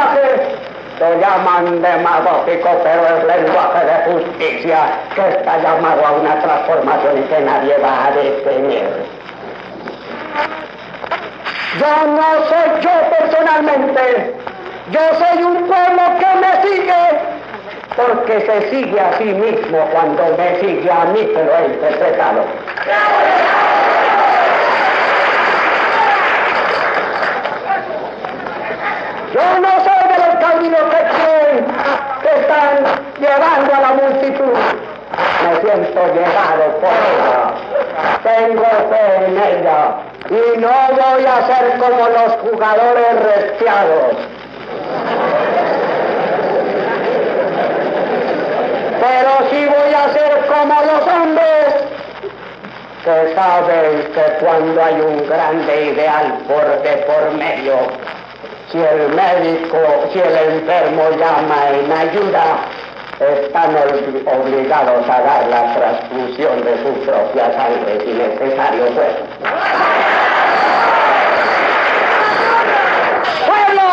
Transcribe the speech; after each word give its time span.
lenguaje 0.00 0.70
lo 0.98 1.18
llaman 1.18 1.80
demagógico, 1.80 2.68
pero 2.84 3.06
es 3.06 3.24
lenguaje 3.24 3.86
de 3.86 4.12
justicia 4.12 4.78
que 5.14 5.28
está 5.28 5.58
llamado 5.58 6.06
a 6.06 6.12
una 6.12 6.38
transformación 6.40 7.18
y 7.18 7.22
que 7.22 7.40
nadie 7.40 7.78
va 7.78 8.06
a 8.06 8.10
detener. 8.10 8.90
Yo 11.78 12.06
no 12.06 12.44
soy 12.48 12.80
yo 12.82 12.90
personalmente, 13.18 14.34
yo 14.90 15.00
soy 15.18 15.42
un 15.42 15.66
pueblo 15.66 16.02
que 16.18 16.26
me 16.36 16.68
sigue, 16.68 17.04
porque 17.96 18.40
se 18.40 18.70
sigue 18.70 19.00
a 19.00 19.16
sí 19.16 19.24
mismo 19.24 19.78
cuando 19.92 20.36
me 20.36 20.60
sigue 20.60 20.90
a 20.90 21.04
mí 21.06 21.30
lo 21.32 21.56
he 21.56 21.66
interpretado. 21.66 22.44
Yo 29.32 29.60
no 29.60 29.68
soy 29.68 30.08
de 30.10 30.26
los 30.26 30.34
caminos 30.44 30.80
que 30.90 31.02
creen 31.14 31.66
que 32.20 32.40
están 32.40 32.84
llevando 33.20 33.74
a 33.74 33.80
la 33.80 33.88
multitud. 33.90 34.58
Me 35.44 35.60
siento 35.60 36.00
llevado 36.14 36.64
por 36.80 36.90
ella. 36.90 37.42
Tengo 38.24 38.64
fe 38.90 39.26
en 39.26 39.36
ella. 39.38 39.78
Y 40.30 40.58
no 40.58 40.68
voy 40.68 41.26
a 41.26 41.46
ser 41.46 41.78
como 41.78 42.08
los 42.08 42.32
jugadores 42.42 43.22
restiados. 43.22 44.16
Pero 49.00 49.30
sí 49.50 49.66
voy 49.66 49.94
a 49.94 50.12
ser 50.12 50.46
como 50.46 50.74
los 50.82 51.06
hombres 51.06 51.74
que 53.04 53.34
saben 53.34 54.12
que 54.12 54.44
cuando 54.44 54.84
hay 54.84 55.00
un 55.00 55.28
grande 55.28 55.84
ideal 55.84 56.38
por 56.46 56.82
de 56.82 56.96
por 57.06 57.30
medio, 57.32 57.76
si 58.70 58.78
el 58.78 59.08
médico, 59.08 59.78
si 60.12 60.18
el 60.20 60.36
enfermo 60.36 61.10
llama 61.18 61.70
en 61.70 61.90
ayuda, 61.90 62.58
están 63.18 63.76
obligados 63.76 65.08
a 65.08 65.20
dar 65.20 65.46
la 65.48 65.74
transfusión 65.74 66.64
de 66.64 66.76
su 66.78 66.92
propia 67.04 67.52
sangre 67.52 68.00
si 68.00 68.12
necesario 68.12 68.86
fuera. 68.92 69.18
¡Pueblo! 73.46 73.88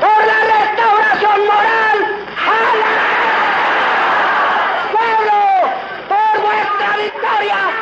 ¡Por 0.00 0.26
la 0.26 0.40
restauración 0.56 1.46
moral! 1.46 1.98
¡Jala! 2.36 2.92
¡Pueblo! 4.90 5.38
¡Por 6.08 6.42
vuestra 6.42 6.96
victoria! 6.96 7.79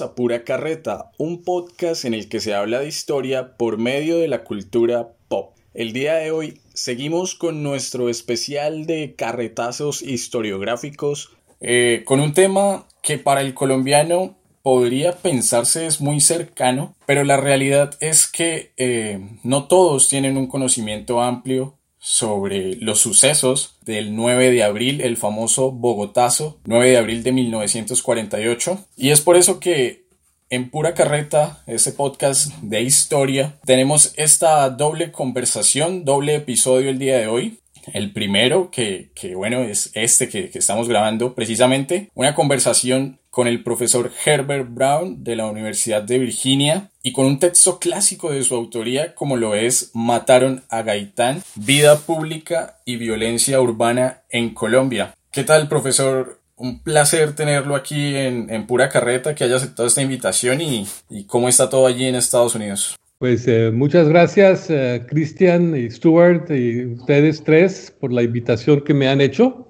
A 0.00 0.14
Pura 0.14 0.44
Carreta, 0.44 1.10
un 1.18 1.42
podcast 1.42 2.06
en 2.06 2.14
el 2.14 2.28
que 2.28 2.40
se 2.40 2.54
habla 2.54 2.78
de 2.78 2.88
historia 2.88 3.56
por 3.58 3.76
medio 3.76 4.18
de 4.18 4.28
la 4.28 4.42
cultura 4.44 5.10
pop. 5.28 5.54
El 5.74 5.92
día 5.92 6.14
de 6.14 6.30
hoy 6.30 6.60
seguimos 6.72 7.34
con 7.34 7.62
nuestro 7.62 8.08
especial 8.08 8.86
de 8.86 9.14
carretazos 9.14 10.00
historiográficos, 10.00 11.32
eh, 11.60 12.02
con 12.06 12.20
un 12.20 12.32
tema 12.32 12.86
que 13.02 13.18
para 13.18 13.42
el 13.42 13.52
colombiano 13.52 14.34
podría 14.62 15.12
pensarse 15.12 15.86
es 15.86 16.00
muy 16.00 16.20
cercano, 16.20 16.94
pero 17.04 17.24
la 17.24 17.36
realidad 17.36 17.94
es 18.00 18.26
que 18.26 18.72
eh, 18.78 19.20
no 19.42 19.66
todos 19.66 20.08
tienen 20.08 20.38
un 20.38 20.46
conocimiento 20.46 21.20
amplio 21.20 21.76
sobre 22.04 22.74
los 22.76 22.98
sucesos 22.98 23.76
del 23.84 24.16
9 24.16 24.50
de 24.50 24.64
abril, 24.64 25.00
el 25.00 25.16
famoso 25.16 25.70
Bogotazo, 25.70 26.58
9 26.64 26.90
de 26.90 26.96
abril 26.96 27.22
de 27.22 27.30
1948. 27.30 28.84
Y 28.96 29.10
es 29.10 29.20
por 29.20 29.36
eso 29.36 29.60
que 29.60 30.02
en 30.50 30.68
Pura 30.68 30.94
Carreta, 30.94 31.62
este 31.68 31.92
podcast 31.92 32.52
de 32.60 32.82
historia, 32.82 33.54
tenemos 33.64 34.12
esta 34.16 34.68
doble 34.68 35.12
conversación, 35.12 36.04
doble 36.04 36.34
episodio 36.34 36.90
el 36.90 36.98
día 36.98 37.18
de 37.18 37.28
hoy. 37.28 37.60
El 37.94 38.12
primero, 38.12 38.70
que, 38.72 39.10
que 39.14 39.36
bueno, 39.36 39.62
es 39.62 39.92
este 39.94 40.28
que, 40.28 40.50
que 40.50 40.58
estamos 40.58 40.88
grabando 40.88 41.34
precisamente, 41.34 42.10
una 42.14 42.34
conversación 42.34 43.20
con 43.30 43.46
el 43.46 43.62
profesor 43.62 44.12
Herbert 44.26 44.68
Brown 44.68 45.22
de 45.22 45.36
la 45.36 45.46
Universidad 45.46 46.02
de 46.02 46.18
Virginia 46.18 46.90
y 47.02 47.12
con 47.12 47.26
un 47.26 47.38
texto 47.38 47.78
clásico 47.78 48.30
de 48.32 48.42
su 48.42 48.54
autoría 48.54 49.14
como 49.14 49.36
lo 49.36 49.54
es 49.54 49.90
Mataron 49.94 50.62
a 50.68 50.82
Gaitán, 50.82 51.42
Vida 51.56 51.98
Pública 51.98 52.78
y 52.84 52.96
Violencia 52.96 53.60
Urbana 53.60 54.22
en 54.30 54.54
Colombia. 54.54 55.14
¿Qué 55.30 55.44
tal, 55.44 55.68
profesor? 55.68 56.38
Un 56.56 56.80
placer 56.80 57.34
tenerlo 57.34 57.74
aquí 57.74 58.14
en, 58.14 58.66
Pura 58.66 58.88
Carreta, 58.88 59.34
que 59.34 59.44
haya 59.44 59.56
aceptado 59.56 59.88
esta 59.88 60.02
invitación 60.02 60.60
y, 60.60 60.86
y 61.10 61.24
cómo 61.24 61.48
está 61.48 61.68
todo 61.68 61.86
allí 61.86 62.06
en 62.06 62.14
Estados 62.14 62.54
Unidos. 62.54 62.96
Pues 63.18 63.46
eh, 63.46 63.70
muchas 63.72 64.08
gracias, 64.08 64.68
eh, 64.68 65.06
Cristian 65.08 65.76
y 65.76 65.88
Stuart 65.88 66.50
y 66.50 66.86
ustedes 66.86 67.44
tres 67.44 67.94
por 68.00 68.12
la 68.12 68.24
invitación 68.24 68.82
que 68.82 68.94
me 68.94 69.06
han 69.06 69.20
hecho. 69.20 69.68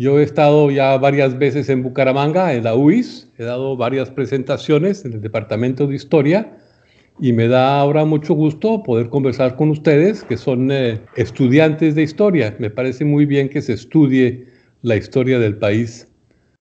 Yo 0.00 0.20
he 0.20 0.22
estado 0.22 0.70
ya 0.70 0.96
varias 0.96 1.36
veces 1.36 1.68
en 1.68 1.82
Bucaramanga, 1.82 2.54
en 2.54 2.62
la 2.62 2.76
UIS, 2.76 3.26
he 3.36 3.42
dado 3.42 3.76
varias 3.76 4.10
presentaciones 4.10 5.04
en 5.04 5.14
el 5.14 5.20
Departamento 5.20 5.88
de 5.88 5.96
Historia 5.96 6.56
y 7.18 7.32
me 7.32 7.48
da 7.48 7.80
ahora 7.80 8.04
mucho 8.04 8.34
gusto 8.34 8.84
poder 8.84 9.08
conversar 9.08 9.56
con 9.56 9.70
ustedes, 9.70 10.22
que 10.22 10.36
son 10.36 10.70
eh, 10.70 11.00
estudiantes 11.16 11.96
de 11.96 12.02
historia. 12.02 12.54
Me 12.60 12.70
parece 12.70 13.04
muy 13.04 13.26
bien 13.26 13.48
que 13.48 13.60
se 13.60 13.72
estudie 13.72 14.46
la 14.82 14.94
historia 14.94 15.40
del 15.40 15.58
país 15.58 16.06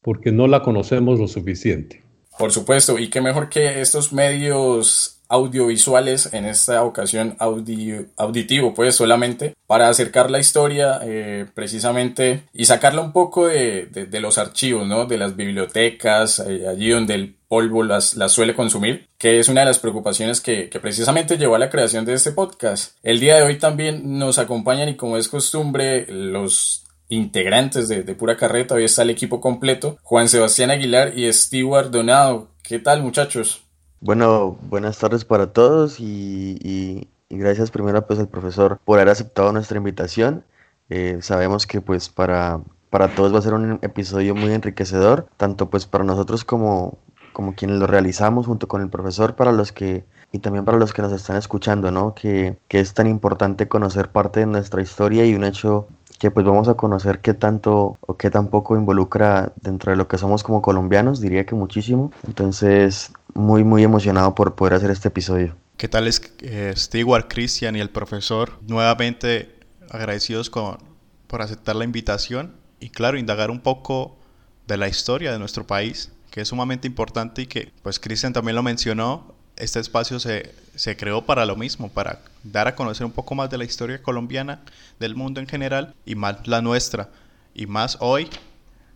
porque 0.01 0.31
no 0.31 0.47
la 0.47 0.63
conocemos 0.63 1.19
lo 1.19 1.27
suficiente. 1.27 2.03
Por 2.39 2.51
supuesto, 2.51 2.97
y 2.97 3.11
qué 3.11 3.21
mejor 3.21 3.49
que 3.49 3.81
estos 3.81 4.13
medios 4.13 5.16
audiovisuales, 5.29 6.33
en 6.33 6.45
esta 6.45 6.83
ocasión 6.83 7.35
audio, 7.39 8.05
auditivo, 8.17 8.73
pues 8.73 8.95
solamente, 8.95 9.53
para 9.67 9.89
acercar 9.89 10.31
la 10.31 10.39
historia 10.39 10.99
eh, 11.03 11.45
precisamente 11.53 12.43
y 12.53 12.65
sacarla 12.65 13.01
un 13.01 13.11
poco 13.11 13.47
de, 13.47 13.85
de, 13.85 14.19
los 14.19 14.37
archivos, 14.37 14.87
¿no? 14.87 15.05
De 15.05 15.17
las 15.17 15.35
bibliotecas, 15.35 16.39
eh, 16.39 16.67
allí 16.67 16.89
donde 16.89 17.15
el 17.15 17.35
polvo 17.47 17.83
las, 17.83 18.15
las, 18.15 18.31
suele 18.31 18.55
consumir, 18.55 19.07
que 19.17 19.39
es 19.39 19.49
una 19.49 19.61
de 19.61 19.67
las 19.67 19.79
preocupaciones 19.79 20.41
que, 20.41 20.69
que, 20.69 20.79
precisamente 20.79 21.37
llevó 21.37 21.55
a 21.55 21.59
la 21.59 21.69
creación 21.69 22.05
de 22.05 22.13
este 22.13 22.31
podcast. 22.31 22.95
El 23.03 23.19
día 23.19 23.37
de 23.37 23.43
hoy 23.43 23.57
también 23.57 24.17
nos 24.17 24.37
acompañan 24.37 24.89
y 24.89 24.95
como 24.95 25.17
es 25.17 25.27
costumbre, 25.27 26.05
los 26.09 26.85
integrantes 27.09 27.87
de, 27.87 28.03
de 28.03 28.15
Pura 28.15 28.35
Carreta, 28.35 28.75
hoy 28.75 28.83
está 28.83 29.03
el 29.03 29.09
equipo 29.09 29.39
completo, 29.39 29.97
Juan 30.03 30.27
Sebastián 30.27 30.71
Aguilar 30.71 31.17
y 31.17 31.31
Stewart 31.31 31.89
Donado. 31.89 32.51
¿Qué 32.63 32.79
tal 32.79 33.01
muchachos? 33.01 33.66
Bueno, 33.99 34.57
buenas 34.69 34.99
tardes 34.99 35.25
para 35.25 35.53
todos 35.53 35.99
y, 35.99 37.09
gracias 37.29 37.71
primero 37.71 38.05
pues 38.05 38.19
al 38.19 38.29
profesor 38.29 38.79
por 38.85 38.99
haber 38.99 39.09
aceptado 39.09 39.51
nuestra 39.51 39.77
invitación. 39.77 40.45
Eh, 40.89 41.17
sabemos 41.21 41.65
que 41.65 41.81
pues 41.81 42.09
para, 42.09 42.61
para 42.89 43.13
todos 43.15 43.33
va 43.33 43.39
a 43.39 43.41
ser 43.41 43.53
un 43.53 43.79
episodio 43.81 44.35
muy 44.35 44.53
enriquecedor, 44.53 45.27
tanto 45.37 45.69
pues 45.69 45.87
para 45.87 46.03
nosotros 46.03 46.43
como 46.43 46.99
como 47.33 47.53
quienes 47.53 47.77
lo 47.77 47.85
realizamos 47.85 48.47
junto 48.47 48.67
con 48.67 48.81
el 48.81 48.89
profesor 48.89 49.35
para 49.35 49.51
los 49.51 49.71
que 49.71 50.05
y 50.31 50.39
también 50.39 50.65
para 50.65 50.77
los 50.79 50.91
que 50.93 51.03
nos 51.03 51.11
están 51.11 51.37
escuchando, 51.37 51.91
¿no? 51.91 52.15
Que, 52.15 52.57
que 52.67 52.79
es 52.79 52.93
tan 52.93 53.07
importante 53.07 53.67
conocer 53.67 54.09
parte 54.09 54.39
de 54.39 54.47
nuestra 54.47 54.81
historia 54.81 55.25
y 55.25 55.35
un 55.35 55.43
hecho 55.43 55.87
que 56.19 56.31
pues 56.31 56.45
vamos 56.45 56.67
a 56.67 56.73
conocer 56.75 57.21
qué 57.21 57.33
tanto 57.33 57.97
o 58.01 58.17
qué 58.17 58.31
tan 58.31 58.47
poco 58.47 58.75
involucra 58.75 59.53
dentro 59.61 59.91
de 59.91 59.97
lo 59.97 60.07
que 60.07 60.17
somos 60.17 60.43
como 60.43 60.61
colombianos, 60.61 61.21
diría 61.21 61.45
que 61.45 61.55
muchísimo. 61.55 62.11
Entonces, 62.25 63.13
muy, 63.37 63.63
muy 63.63 63.83
emocionado 63.83 64.33
por 64.33 64.55
poder 64.55 64.73
hacer 64.73 64.89
este 64.89 65.09
episodio. 65.09 65.55
¿Qué 65.77 65.87
tal 65.87 66.07
es 66.07 66.21
eh, 66.39 66.73
Stewart, 66.75 67.27
Christian 67.29 67.75
y 67.75 67.79
el 67.79 67.91
profesor? 67.91 68.59
Nuevamente 68.67 69.55
agradecidos 69.91 70.49
con, 70.49 70.79
por 71.27 71.43
aceptar 71.43 71.75
la 71.75 71.83
invitación 71.83 72.55
y 72.79 72.89
claro, 72.89 73.17
indagar 73.17 73.51
un 73.51 73.59
poco 73.59 74.17
de 74.65 74.77
la 74.77 74.87
historia 74.87 75.31
de 75.31 75.37
nuestro 75.37 75.67
país, 75.67 76.11
que 76.31 76.41
es 76.41 76.47
sumamente 76.47 76.87
importante 76.87 77.43
y 77.43 77.45
que 77.45 77.71
pues 77.83 77.99
Christian 77.99 78.33
también 78.33 78.55
lo 78.55 78.63
mencionó, 78.63 79.35
este 79.55 79.79
espacio 79.79 80.19
se, 80.19 80.53
se, 80.75 80.97
creó 80.97 81.25
para 81.25 81.45
lo 81.45 81.55
mismo, 81.55 81.89
para 81.89 82.21
dar 82.43 82.67
a 82.67 82.75
conocer 82.75 83.05
un 83.05 83.11
poco 83.11 83.35
más 83.35 83.49
de 83.51 83.59
la 83.59 83.65
historia 83.65 84.01
colombiana, 84.01 84.61
del 84.99 85.15
mundo 85.15 85.39
en 85.39 85.47
general 85.47 85.93
y 86.05 86.15
más 86.15 86.47
la 86.47 86.61
nuestra. 86.61 87.09
Y 87.53 87.65
más 87.65 87.97
hoy, 88.01 88.29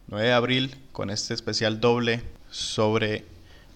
9 0.07 0.27
de 0.27 0.33
abril, 0.33 0.75
con 0.91 1.09
este 1.09 1.33
especial 1.33 1.79
doble 1.79 2.21
sobre 2.51 3.25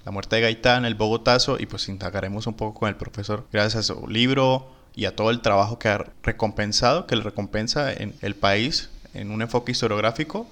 la 0.06 0.12
muerte 0.12 0.38
de 0.38 0.44
Gaitán, 0.44 0.86
el 0.86 0.96
Bogotazo, 0.96 1.58
y 1.60 1.66
pues 1.66 1.90
indagaremos 1.90 2.48
un 2.48 2.54
poco 2.54 2.80
con 2.80 2.90
el 2.90 2.96
profesor 2.96 3.46
gracias 3.52 3.90
a 3.90 3.96
su 3.96 4.08
libro 4.08 4.72
y 4.96 5.06
a 5.06 5.16
todo 5.16 5.32
el 5.32 5.42
trabajo 5.42 5.80
que 5.80 5.90
ha 5.90 6.06
recompensado, 6.24 7.08
que 7.08 7.16
le 7.16 7.24
recompensa 7.24 7.92
en 7.92 8.14
el 8.22 8.36
país 8.36 8.90
en 9.14 9.32
un 9.32 9.42
enfoque 9.42 9.72
historiográfico 9.72 10.48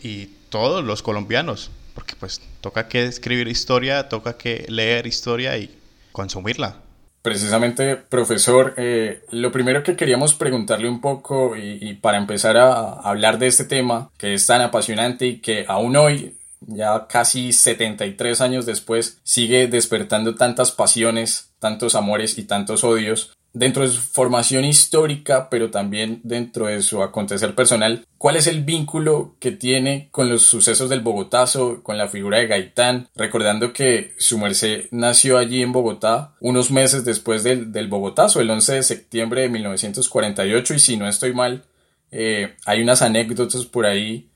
y 0.00 0.26
todos 0.48 0.82
los 0.84 1.02
colombianos 1.02 1.70
porque 1.94 2.16
pues 2.18 2.40
toca 2.60 2.88
que 2.88 3.04
escribir 3.04 3.48
historia, 3.48 4.08
toca 4.08 4.36
que 4.36 4.66
leer 4.68 5.06
historia 5.06 5.56
y 5.56 5.78
consumirla. 6.12 6.76
Precisamente, 7.22 7.96
profesor, 7.96 8.74
eh, 8.76 9.24
lo 9.30 9.50
primero 9.50 9.82
que 9.82 9.96
queríamos 9.96 10.34
preguntarle 10.34 10.88
un 10.90 11.00
poco 11.00 11.56
y, 11.56 11.94
para 11.94 12.18
empezar 12.18 12.58
a 12.58 12.92
hablar 13.00 13.38
de 13.38 13.46
este 13.46 13.64
tema 13.64 14.10
que 14.18 14.34
es 14.34 14.46
tan 14.46 14.60
apasionante 14.60 15.26
y 15.26 15.40
que 15.40 15.64
aún 15.66 15.96
hoy, 15.96 16.36
ya 16.66 17.06
casi 17.06 17.52
73 17.52 18.40
años 18.40 18.66
después, 18.66 19.18
sigue 19.22 19.66
despertando 19.68 20.34
tantas 20.34 20.72
pasiones, 20.72 21.52
tantos 21.58 21.94
amores 21.94 22.38
y 22.38 22.44
tantos 22.44 22.84
odios, 22.84 23.36
dentro 23.54 23.84
de 23.84 23.88
su 23.88 24.00
formación 24.00 24.64
histórica, 24.64 25.48
pero 25.48 25.70
también 25.70 26.20
dentro 26.24 26.66
de 26.66 26.82
su 26.82 27.02
acontecer 27.02 27.54
personal, 27.54 28.04
¿cuál 28.18 28.36
es 28.36 28.48
el 28.48 28.64
vínculo 28.64 29.36
que 29.38 29.52
tiene 29.52 30.08
con 30.10 30.28
los 30.28 30.42
sucesos 30.42 30.90
del 30.90 31.00
Bogotazo, 31.00 31.82
con 31.82 31.96
la 31.96 32.08
figura 32.08 32.38
de 32.38 32.48
Gaitán? 32.48 33.08
Recordando 33.14 33.72
que 33.72 34.14
su 34.18 34.38
merced 34.38 34.86
nació 34.90 35.38
allí 35.38 35.62
en 35.62 35.72
Bogotá 35.72 36.34
unos 36.40 36.70
meses 36.70 37.04
después 37.04 37.44
del, 37.44 37.72
del 37.72 37.88
Bogotazo, 37.88 38.40
el 38.40 38.50
11 38.50 38.74
de 38.74 38.82
septiembre 38.82 39.42
de 39.42 39.48
1948, 39.48 40.74
y 40.74 40.78
si 40.80 40.96
no 40.96 41.08
estoy 41.08 41.32
mal, 41.32 41.64
eh, 42.10 42.54
hay 42.66 42.82
unas 42.82 43.02
anécdotas 43.02 43.64
por 43.66 43.86
ahí 43.86 44.28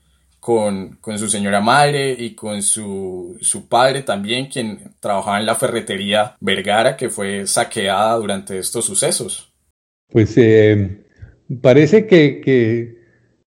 con, 0.49 1.19
su 1.19 1.29
señora 1.29 1.61
madre 1.61 2.15
y 2.17 2.33
con 2.33 2.63
su, 2.63 3.37
padre 3.69 4.01
también, 4.01 4.47
quien 4.47 4.95
trabajaba 4.99 5.39
en 5.39 5.45
la 5.45 5.53
ferretería 5.53 6.35
Vergara, 6.39 6.97
que 6.97 7.09
fue 7.09 7.45
saqueada 7.45 8.15
durante 8.15 8.57
estos 8.57 8.83
sucesos. 8.85 9.53
Pues 10.07 10.35
eh, 10.37 11.05
parece 11.61 12.07
que, 12.07 12.97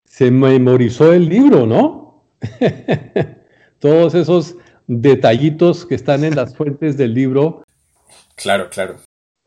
se 0.04 0.30
memorizó 0.30 1.12
el 1.12 1.28
libro, 1.28 1.66
¿no? 1.66 2.24
Todos 3.80 4.14
esos 4.14 4.54
detallitos 4.86 5.84
que 5.84 5.96
están 5.96 6.22
en 6.22 6.36
las 6.36 6.54
fuentes 6.54 6.96
del 6.96 7.14
libro. 7.14 7.64
Claro, 8.36 8.68
claro. 8.70 8.98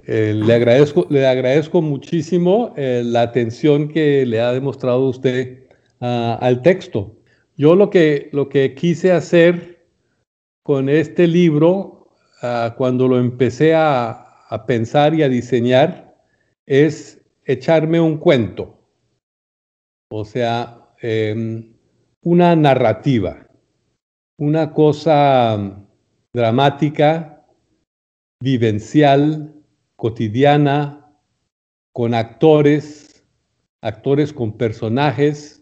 Eh, 0.05 0.33
le, 0.35 0.53
agradezco, 0.55 1.07
le 1.09 1.25
agradezco 1.25 1.81
muchísimo 1.81 2.73
eh, 2.75 3.03
la 3.05 3.21
atención 3.21 3.87
que 3.87 4.25
le 4.25 4.41
ha 4.41 4.51
demostrado 4.51 5.07
usted 5.07 5.69
ah, 6.01 6.37
al 6.41 6.61
texto. 6.61 7.14
Yo 7.57 7.75
lo 7.75 7.89
que, 7.89 8.29
lo 8.33 8.49
que 8.49 8.75
quise 8.75 9.11
hacer 9.11 9.85
con 10.63 10.89
este 10.89 11.27
libro, 11.27 12.09
ah, 12.41 12.75
cuando 12.77 13.07
lo 13.07 13.17
empecé 13.17 13.73
a, 13.75 14.21
pensar 14.67 15.13
y 15.13 15.21
a 15.21 15.27
diseñar, 15.27 16.15
es 16.65 17.21
echarme 17.43 17.99
un 17.99 18.17
cuento. 18.17 18.79
O 20.09 20.23
sea, 20.23 20.93
em, 21.01 21.73
una 22.23 22.55
narrativa, 22.55 23.47
una 24.37 24.71
cosa 24.71 25.85
dramática, 26.33 27.45
vivencial, 28.41 29.53
cotidiana, 29.97 31.05
con 31.93 32.13
actores, 32.13 33.23
actores 33.81 34.33
con 34.33 34.57
personajes, 34.57 35.54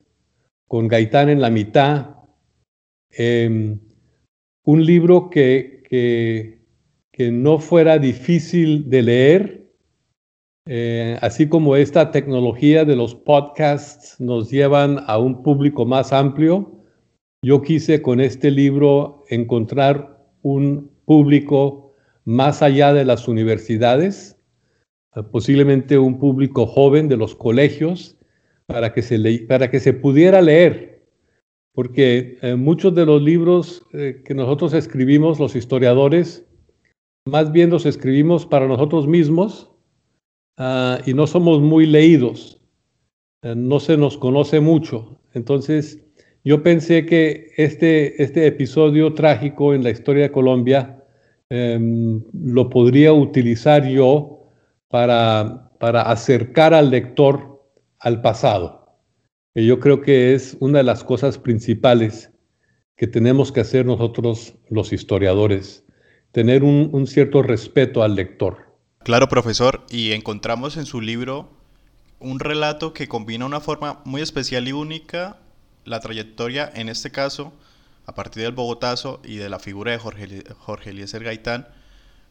con 0.74 0.88
Gaitán 0.88 1.30
en 1.30 1.40
la 1.40 1.52
mitad, 1.52 2.16
em, 3.12 3.78
un 4.66 4.84
libro 4.84 5.30
que, 5.30 5.84
que, 5.88 7.30
no 7.32 7.60
fuera 7.60 8.00
difícil 8.00 8.90
de 8.90 9.02
leer, 9.04 9.72
eh, 10.68 11.16
así 11.22 11.48
como 11.48 11.76
esta 11.76 12.10
tecnología 12.10 12.86
de 12.86 12.96
los 12.96 13.14
podcasts 13.14 14.20
nos 14.20 14.50
llevan 14.50 15.04
a 15.06 15.20
un 15.20 15.44
público 15.44 15.86
más 15.86 16.12
amplio, 16.12 16.84
yo 17.46 17.62
quise 17.62 18.02
con 18.02 18.20
este 18.20 18.50
libro 18.50 19.26
encontrar 19.30 20.26
un 20.42 20.90
público 21.06 21.94
más 22.26 22.64
allá 22.64 22.94
de 22.94 23.06
las 23.06 23.28
universidades, 23.28 24.40
posiblemente 25.32 26.00
un 26.00 26.18
público 26.18 26.66
joven 26.66 27.10
de 27.10 27.18
los 27.18 27.36
colegios, 27.36 28.18
para 28.66 28.94
que 28.94 29.02
se, 29.02 29.46
para 29.48 29.70
que 29.70 29.80
se 29.80 29.94
pudiera 29.94 30.42
leer, 30.42 31.04
porque 31.74 32.38
eh, 32.42 32.56
muchos 32.56 32.94
de 32.96 33.06
los 33.06 33.22
libros 33.22 33.86
eh, 33.94 34.22
que 34.24 34.34
nosotros 34.34 34.74
escribimos, 34.74 35.40
los 35.40 35.56
historiadores, 35.56 36.46
más 37.26 37.52
bien 37.52 37.70
los 37.70 37.86
escribimos 37.86 38.46
para 38.46 38.68
nosotros 38.68 39.08
mismos 39.08 39.72
ah, 40.58 41.00
y 41.06 41.14
no 41.14 41.26
somos 41.28 41.62
muy 41.62 41.86
leídos, 41.86 42.62
eh, 43.44 43.56
no 43.56 43.80
se 43.80 43.98
nos 43.98 44.18
conoce 44.18 44.60
mucho. 44.60 45.18
Entonces, 45.34 46.00
yo 46.44 46.62
pensé 46.62 47.06
que 47.06 47.52
este, 47.58 48.22
este 48.22 48.46
episodio 48.46 49.14
trágico 49.14 49.74
en 49.74 49.84
la 49.84 49.90
historia 49.90 50.24
de 50.24 50.32
Colombia 50.32 51.02
em, 51.50 52.22
lo 52.34 52.70
podría 52.70 53.14
utilizar 53.14 53.88
yo 53.88 54.50
para, 54.90 55.72
para 55.80 56.02
acercar 56.04 56.74
al 56.74 56.92
lector 56.92 57.53
al 58.04 58.22
pasado. 58.22 58.86
Y 59.56 59.66
yo 59.66 59.80
creo 59.80 60.02
que 60.02 60.36
es 60.36 60.58
una 60.60 60.80
de 60.80 60.84
las 60.84 61.04
cosas 61.04 61.38
principales 61.38 62.32
que 62.96 63.08
tenemos 63.08 63.52
que 63.52 63.62
hacer 63.62 63.86
nosotros 63.86 64.56
los 64.70 64.94
historiadores, 64.94 65.84
tener 66.32 66.64
un, 66.64 67.08
cierto 67.08 67.42
respeto 67.42 68.04
al 68.04 68.16
lector. 68.16 68.78
Claro, 69.04 69.30
profesor, 69.30 69.86
y 69.90 70.12
encontramos 70.12 70.78
en 70.78 70.86
su 70.86 71.02
libro 71.02 71.50
un 72.20 72.40
relato 72.40 72.94
que 72.94 73.08
combina 73.08 73.46
una 73.46 73.60
forma 73.60 74.02
muy 74.06 74.22
especial 74.22 74.68
y 74.68 74.74
única 74.74 75.38
la 75.86 76.00
trayectoria, 76.00 76.72
en 76.74 76.90
este 76.90 77.12
caso, 77.12 77.54
a 78.06 78.16
partir 78.16 78.44
del 78.44 78.54
Bogotazo 78.54 79.22
y 79.24 79.36
de 79.36 79.50
la 79.50 79.60
figura 79.60 79.92
de 79.92 79.98
Jorge, 79.98 80.44
Jorge 80.58 80.90
Eliezer 80.92 81.24
Gaitán, 81.24 81.68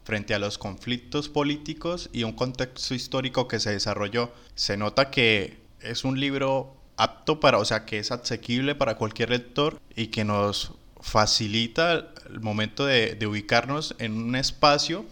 frente 0.04 0.34
a 0.34 0.38
los 0.38 0.58
conflictos 0.58 1.28
políticos 1.28 2.10
y 2.12 2.24
un 2.24 2.32
contexto 2.32 2.94
histórico 2.94 3.46
que 3.46 3.60
se 3.60 3.70
desarrolló. 3.70 4.32
Se 4.54 4.76
nota 4.76 5.10
que 5.10 5.61
es 5.82 6.04
un 6.04 6.18
libro 6.18 6.76
apto 6.96 7.40
para, 7.40 7.58
o 7.58 7.64
sea, 7.64 7.84
que 7.84 7.98
es 7.98 8.10
asequible 8.10 8.74
para 8.74 8.96
cualquier 8.96 9.30
lector 9.30 9.80
y 9.96 10.08
que 10.08 10.24
nos 10.24 10.72
facilita 11.00 12.12
el 12.30 12.40
momento 12.40 12.86
de, 12.86 13.18
ubicarnos 13.26 13.94
en 13.98 14.12
un 14.12 14.36
espacio 14.36 15.04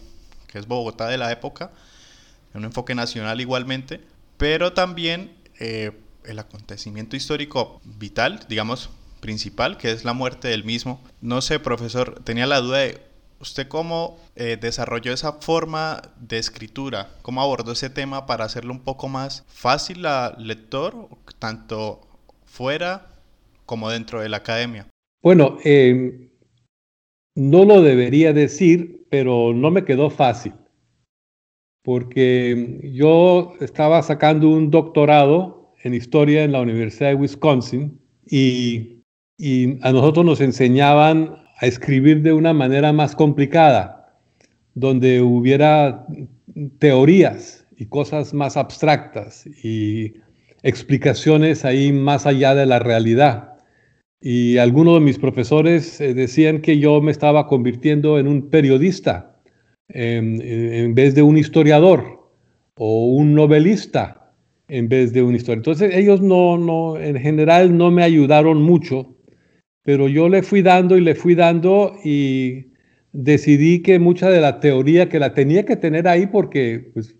que 0.47 0.59
es 0.59 0.67
Bogotá 0.67 1.07
de 1.07 1.17
la 1.17 1.31
época, 1.31 1.71
en 2.53 2.59
un 2.59 2.65
enfoque 2.65 2.95
nacional 2.95 3.39
igualmente, 3.39 4.01
pero 4.37 4.73
también 4.73 5.33
eh, 5.59 5.91
el 6.25 6.39
acontecimiento 6.39 7.15
histórico 7.15 7.79
vital, 7.83 8.45
digamos, 8.49 8.89
principal, 9.21 9.77
que 9.77 9.91
es 9.91 10.03
la 10.03 10.13
muerte 10.13 10.49
del 10.49 10.65
mismo. 10.65 11.01
No 11.21 11.41
sé, 11.41 11.59
profesor, 11.59 12.21
tenía 12.23 12.47
la 12.47 12.59
duda 12.59 12.79
de 12.79 13.01
¿Usted 13.41 13.67
cómo 13.67 14.19
eh, 14.35 14.55
desarrolló 14.61 15.11
esa 15.11 15.33
forma 15.33 15.99
de 16.19 16.37
escritura? 16.37 17.09
¿Cómo 17.23 17.41
abordó 17.41 17.71
ese 17.71 17.89
tema 17.89 18.27
para 18.27 18.45
hacerlo 18.45 18.71
un 18.71 18.81
poco 18.81 19.09
más 19.09 19.43
fácil 19.47 20.05
al 20.05 20.35
lector, 20.45 21.09
tanto 21.39 22.01
fuera 22.45 23.07
como 23.65 23.89
dentro 23.89 24.21
de 24.21 24.29
la 24.29 24.37
academia? 24.37 24.87
Bueno, 25.23 25.57
em, 25.63 26.29
no 27.35 27.65
lo 27.65 27.81
debería 27.81 28.31
decir, 28.31 29.07
pero 29.09 29.53
no 29.53 29.71
me 29.71 29.85
quedó 29.85 30.11
fácil, 30.11 30.53
porque 31.83 32.91
yo 32.93 33.55
estaba 33.59 34.03
sacando 34.03 34.49
un 34.49 34.69
doctorado 34.69 35.73
en 35.83 35.95
historia 35.95 36.43
en 36.43 36.51
la 36.51 36.61
Universidad 36.61 37.09
de 37.09 37.15
Wisconsin 37.15 37.99
y 38.23 39.03
a 39.81 39.91
nosotros 39.91 40.23
nos 40.23 40.41
enseñaban 40.41 41.40
a 41.61 41.67
escribir 41.67 42.23
de 42.23 42.33
una 42.33 42.53
manera 42.53 42.91
más 42.91 43.15
complicada, 43.15 44.17
donde 44.73 45.21
hubiera 45.21 46.07
teorías 46.79 47.67
y 47.77 47.85
cosas 47.85 48.33
más 48.33 48.57
abstractas 48.57 49.45
y 49.63 50.13
explicaciones 50.63 51.63
ahí 51.63 51.91
más 51.91 52.25
allá 52.25 52.55
de 52.55 52.65
la 52.65 52.79
realidad. 52.79 53.57
Y 54.19 54.57
algunos 54.57 54.95
de 54.95 55.01
mis 55.01 55.19
profesores 55.19 56.01
eh, 56.01 56.15
decían 56.15 56.61
que 56.61 56.79
yo 56.79 56.99
me 56.99 57.11
estaba 57.11 57.47
convirtiendo 57.47 58.17
en 58.17 58.27
un 58.27 58.49
periodista 58.49 59.39
en 59.93 60.95
vez 60.95 61.15
de 61.15 61.21
un 61.21 61.37
historiador 61.37 62.31
o 62.77 63.07
un 63.07 63.35
novelista 63.35 64.33
en 64.67 64.87
vez 64.87 65.11
de 65.13 65.21
un 65.21 65.35
historiador. 65.35 65.59
Entonces 65.59 65.95
ellos 65.95 66.21
no, 66.21 66.57
no, 66.57 66.97
en 66.97 67.19
general 67.19 67.77
no 67.77 67.91
me 67.91 68.03
ayudaron 68.03 68.61
mucho, 68.61 69.15
pero 69.83 70.07
yo 70.07 70.29
le 70.29 70.43
fui 70.43 70.61
dando 70.61 70.97
y 70.97 71.01
le 71.01 71.15
fui 71.15 71.35
dando 71.35 71.95
y 72.03 72.67
decidí 73.13 73.81
que 73.81 73.99
mucha 73.99 74.29
de 74.29 74.41
la 74.41 74.59
teoría 74.59 75.09
que 75.09 75.19
la 75.19 75.33
tenía 75.33 75.65
que 75.65 75.75
tener 75.75 76.07
ahí 76.07 76.27
porque 76.27 76.91
pues, 76.93 77.15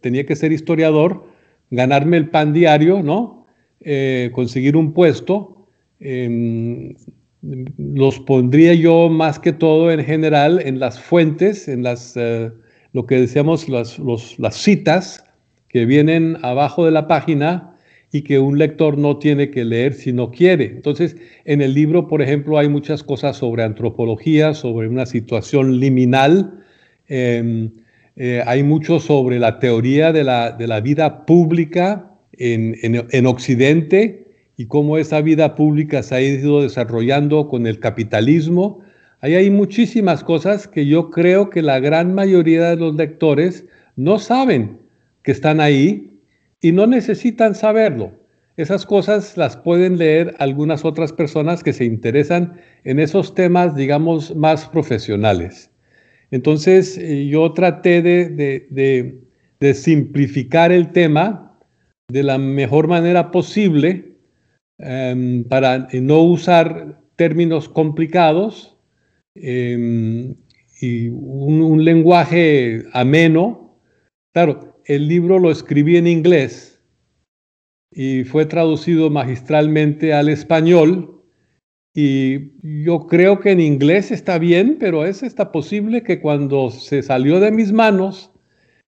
tenía 0.00 0.26
que 0.26 0.36
ser 0.36 0.52
historiador, 0.52 1.26
ganarme 1.70 2.18
el 2.18 2.28
pan 2.28 2.52
diario, 2.52 3.02
¿no? 3.02 3.46
Eh, 3.80 4.30
conseguir 4.32 4.76
un 4.76 4.92
puesto. 4.92 5.66
Em, 5.98 6.94
los 7.78 8.20
pondría 8.20 8.74
yo 8.74 9.08
más 9.08 9.38
que 9.38 9.52
todo 9.52 9.90
en 9.90 10.04
general 10.04 10.60
en 10.64 10.78
las 10.78 11.00
fuentes, 11.00 11.68
en 11.68 11.82
las, 11.82 12.14
eh, 12.16 12.50
lo 12.92 13.06
que 13.06 13.20
decíamos, 13.20 13.68
las, 13.68 13.98
las 14.38 14.56
citas 14.56 15.24
que 15.68 15.84
vienen 15.84 16.38
abajo 16.42 16.84
de 16.84 16.90
la 16.90 17.06
página 17.06 17.73
y 18.14 18.22
que 18.22 18.38
un 18.38 18.58
lector 18.58 18.96
no 18.96 19.18
tiene 19.18 19.50
que 19.50 19.64
leer 19.64 19.92
si 19.92 20.12
no 20.12 20.30
quiere. 20.30 20.66
Entonces, 20.66 21.16
en 21.44 21.60
el 21.60 21.74
libro, 21.74 22.06
por 22.06 22.22
ejemplo, 22.22 22.58
hay 22.58 22.68
muchas 22.68 23.02
cosas 23.02 23.36
sobre 23.38 23.64
antropología, 23.64 24.54
sobre 24.54 24.86
una 24.86 25.04
situación 25.04 25.80
liminal, 25.80 26.62
em, 27.08 27.72
eh, 28.14 28.40
hay 28.46 28.62
mucho 28.62 29.00
sobre 29.00 29.40
la 29.40 29.58
teoría 29.58 30.12
de 30.12 30.22
la, 30.22 30.52
de 30.52 30.68
la 30.68 30.80
vida 30.80 31.26
pública 31.26 32.08
en, 32.34 32.76
en, 32.82 33.04
en, 33.10 33.26
Occidente 33.26 34.28
y 34.56 34.66
cómo 34.66 34.96
esa 34.96 35.20
vida 35.20 35.56
pública 35.56 36.04
se 36.04 36.14
ha 36.14 36.22
ido 36.22 36.62
desarrollando 36.62 37.48
con 37.48 37.66
el 37.66 37.80
capitalismo. 37.80 38.78
Ahí 39.22 39.34
hay 39.34 39.50
muchísimas 39.50 40.22
cosas 40.22 40.68
que 40.68 40.86
yo 40.86 41.10
creo 41.10 41.50
que 41.50 41.62
la 41.62 41.80
gran 41.80 42.14
mayoría 42.14 42.70
de 42.70 42.76
los 42.76 42.94
lectores 42.94 43.64
no 43.96 44.20
saben 44.20 44.78
que 45.24 45.32
están 45.32 45.60
ahí 45.60 46.13
y 46.64 46.72
no 46.72 46.86
necesitan 46.86 47.54
saberlo. 47.54 48.10
Esas 48.56 48.86
cosas 48.86 49.36
las 49.36 49.54
pueden 49.54 49.98
leer 49.98 50.34
algunas 50.38 50.82
otras 50.86 51.12
personas 51.12 51.62
que 51.62 51.74
se 51.74 51.84
interesan 51.84 52.58
en 52.84 53.00
esos 53.00 53.34
temas, 53.34 53.76
digamos, 53.76 54.34
más 54.34 54.66
profesionales. 54.70 55.70
Entonces, 56.30 56.96
eh, 56.96 57.26
yo 57.26 57.52
traté 57.52 58.00
de, 58.00 59.20
simplificar 59.74 60.72
el 60.72 60.90
tema 60.92 61.58
de 62.10 62.22
la 62.22 62.38
mejor 62.38 62.88
manera 62.88 63.30
posible 63.30 64.16
em, 64.78 65.44
para 65.44 65.88
no 65.92 66.22
usar 66.22 66.98
términos 67.16 67.68
complicados 67.68 68.74
em, 69.34 70.34
y 70.80 71.08
un 71.08 71.84
lenguaje 71.84 72.84
ameno. 72.94 73.78
Claro, 74.32 74.73
el 74.84 75.08
libro 75.08 75.38
lo 75.38 75.50
escribí 75.50 75.96
en 75.96 76.06
inglés 76.06 76.80
y 77.90 78.24
fue 78.24 78.46
traducido 78.46 79.10
magistralmente 79.10 80.12
al 80.12 80.28
español. 80.28 81.22
Y 81.94 82.50
yo 82.84 83.06
creo 83.06 83.38
que 83.38 83.52
en 83.52 83.60
inglés 83.60 84.10
está 84.10 84.38
bien, 84.38 84.76
pero 84.80 85.04
es 85.04 85.22
está 85.22 85.52
posible 85.52 86.02
que 86.02 86.20
cuando 86.20 86.70
se 86.70 87.02
salió 87.02 87.38
de 87.38 87.52
mis 87.52 87.72
manos 87.72 88.32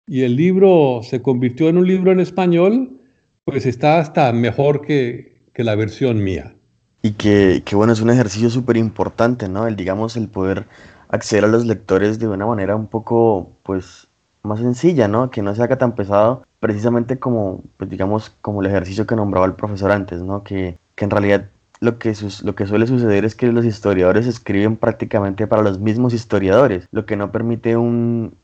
y 0.07 0.23
el 0.23 0.37
libro 0.37 1.01
se 1.03 1.21
convirtió 1.21 1.69
en 1.69 1.79
un 1.79 1.89
libro 1.89 2.13
en 2.13 2.21
español, 2.21 3.01
pues 3.45 3.67
está 3.67 3.99
hasta 3.99 4.33
mejor 4.33 4.83
que, 4.83 5.49
que 5.53 5.65
la 5.65 5.75
versión 5.75 6.23
mía. 6.23 6.55
Y 7.03 7.13
que, 7.13 7.63
que 7.65 7.77
bueno, 7.77 7.93
es 7.93 8.01
un 8.01 8.11
ejercicio 8.11 8.49
súper 8.49 8.77
importante, 8.77 9.49
¿no? 9.49 9.67
El, 9.67 9.77
digamos, 9.77 10.17
el 10.17 10.29
poder 10.29 10.67
acceder 11.09 11.45
a 11.45 11.49
los 11.49 11.67
lectores 11.67 12.19
de 12.19 12.29
una 12.29 12.47
manera 12.47 12.77
un 12.77 12.87
poco, 12.87 13.59
pues, 13.63 14.09
más 14.45 14.61
sencilla, 14.61 15.09
¿no? 15.09 15.31
Que 15.31 15.43
no 15.43 15.55
se 15.55 15.63
haga 15.63 15.79
tan 15.79 15.95
pesado, 15.95 16.45
precisamente 16.61 17.19
como, 17.19 17.63
pues 17.77 17.91
digamos, 17.91 18.31
como 18.41 18.61
el 18.61 18.69
ejercicio 18.69 19.07
que 19.07 19.17
nombraba 19.17 19.47
el 19.47 19.55
profesor 19.55 19.91
antes, 19.91 20.23
¿no? 20.23 20.45
Que, 20.45 20.79
que 20.95 21.05
en 21.05 21.11
realidad 21.11 21.47
lo 21.81 21.99
que, 21.99 22.15
lo 22.45 22.55
que 22.55 22.67
suele 22.67 22.87
suceder 22.87 23.25
es 23.25 23.35
que 23.35 23.51
los 23.53 23.65
historiadores 23.65 24.27
escriben 24.27 24.77
prácticamente 24.77 25.47
para 25.47 25.63
los 25.63 25.81
mismos 25.81 26.15
historiadores, 26.15 26.89
lo 26.93 27.07
que 27.07 27.17
no 27.17 27.33
permite 27.33 27.77
un, 27.77 28.35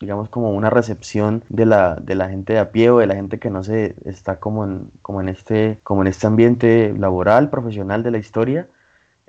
digamos, 0.00 0.28
como 0.28 0.52
una 0.52 0.70
recepción 0.70 1.44
de 1.48 1.66
la, 1.66 1.96
de 1.96 2.14
la 2.14 2.28
gente 2.28 2.54
de 2.54 2.58
a 2.58 2.72
pie 2.72 2.90
o 2.90 2.98
de 2.98 3.06
la 3.06 3.14
gente 3.14 3.38
que 3.38 3.50
no 3.50 3.62
se 3.62 3.94
está 4.04 4.40
como 4.40 4.64
en, 4.64 4.90
como 5.02 5.20
en, 5.20 5.28
este, 5.28 5.78
como 5.82 6.02
en 6.02 6.08
este 6.08 6.26
ambiente 6.26 6.94
laboral, 6.98 7.50
profesional 7.50 8.02
de 8.02 8.10
la 8.10 8.18
historia, 8.18 8.68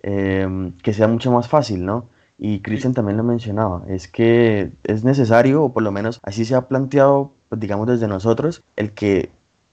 eh, 0.04 0.72
que 0.82 0.94
sea 0.94 1.08
mucho 1.08 1.32
más 1.32 1.48
fácil, 1.48 1.86
¿no? 1.86 2.08
Y 2.44 2.62
Cristian 2.62 2.96
también 2.96 3.18
lo 3.18 3.24
mencionaba, 3.24 3.84
es 3.88 4.08
que 4.08 4.72
es 4.84 5.04
necesario, 5.04 5.64
o 5.64 5.74
por 5.74 5.84
lo 5.84 5.92
menos 5.92 6.20
así 6.24 6.44
se 6.44 6.56
ha 6.56 6.68
planteado, 6.68 7.34
pues, 7.50 7.62
digamos 7.62 7.86
desde 7.86 8.08
nosotros, 8.08 8.64
el 8.78 8.94
que, 8.94 9.30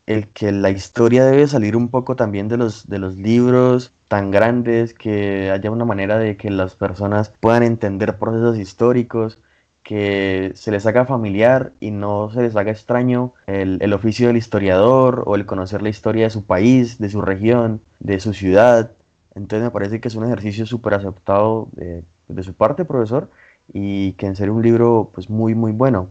el 0.06 0.28
que 0.28 0.52
la 0.52 0.68
historia 0.68 1.24
debe 1.24 1.46
salir 1.46 1.78
un 1.78 1.88
poco 1.88 2.14
también 2.14 2.48
de 2.48 2.58
los, 2.58 2.86
de 2.86 2.98
los 2.98 3.16
libros 3.16 3.94
tan 4.08 4.30
grandes, 4.30 4.92
que 4.92 5.50
haya 5.50 5.70
una 5.70 5.86
manera 5.86 6.18
de 6.18 6.36
que 6.36 6.50
las 6.50 6.74
personas 6.74 7.32
puedan 7.40 7.62
entender 7.62 8.18
procesos 8.18 8.58
históricos, 8.58 9.42
que 9.82 10.52
se 10.54 10.70
les 10.70 10.84
haga 10.84 11.06
familiar 11.06 11.72
y 11.80 11.90
no 11.90 12.30
se 12.30 12.42
les 12.42 12.54
haga 12.54 12.70
extraño 12.70 13.32
el, 13.46 13.78
el 13.80 13.94
oficio 13.94 14.26
del 14.26 14.36
historiador 14.36 15.22
o 15.24 15.36
el 15.36 15.46
conocer 15.46 15.80
la 15.80 15.88
historia 15.88 16.24
de 16.24 16.30
su 16.30 16.44
país, 16.44 16.98
de 16.98 17.08
su 17.08 17.22
región, 17.22 17.80
de 17.98 18.20
su 18.20 18.34
ciudad. 18.34 18.92
Entonces 19.34 19.64
me 19.64 19.70
parece 19.70 20.00
que 20.02 20.08
es 20.08 20.14
un 20.16 20.26
ejercicio 20.26 20.66
súper 20.66 20.92
aceptado 20.92 21.68
de, 21.72 22.04
de 22.28 22.42
su 22.42 22.54
parte, 22.54 22.84
profesor, 22.84 23.30
y 23.72 24.12
que 24.12 24.26
en 24.26 24.36
serio 24.36 24.54
un 24.54 24.62
libro 24.62 25.10
pues 25.12 25.28
muy, 25.28 25.54
muy 25.54 25.72
bueno. 25.72 26.10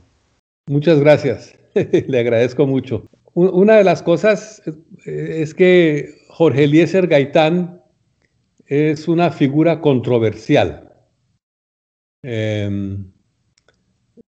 Muchas 0.67 0.99
gracias, 0.99 1.55
le 1.73 2.19
agradezco 2.19 2.65
mucho. 2.67 3.05
Una 3.33 3.75
de 3.75 3.83
las 3.83 4.01
cosas 4.01 4.63
es 5.05 5.53
que 5.53 6.09
Jorge 6.29 6.63
Eliezer 6.63 7.07
Gaitán 7.07 7.83
es 8.65 9.07
una 9.07 9.31
figura 9.31 9.79
controversial. 9.79 10.91
Em, 12.23 13.11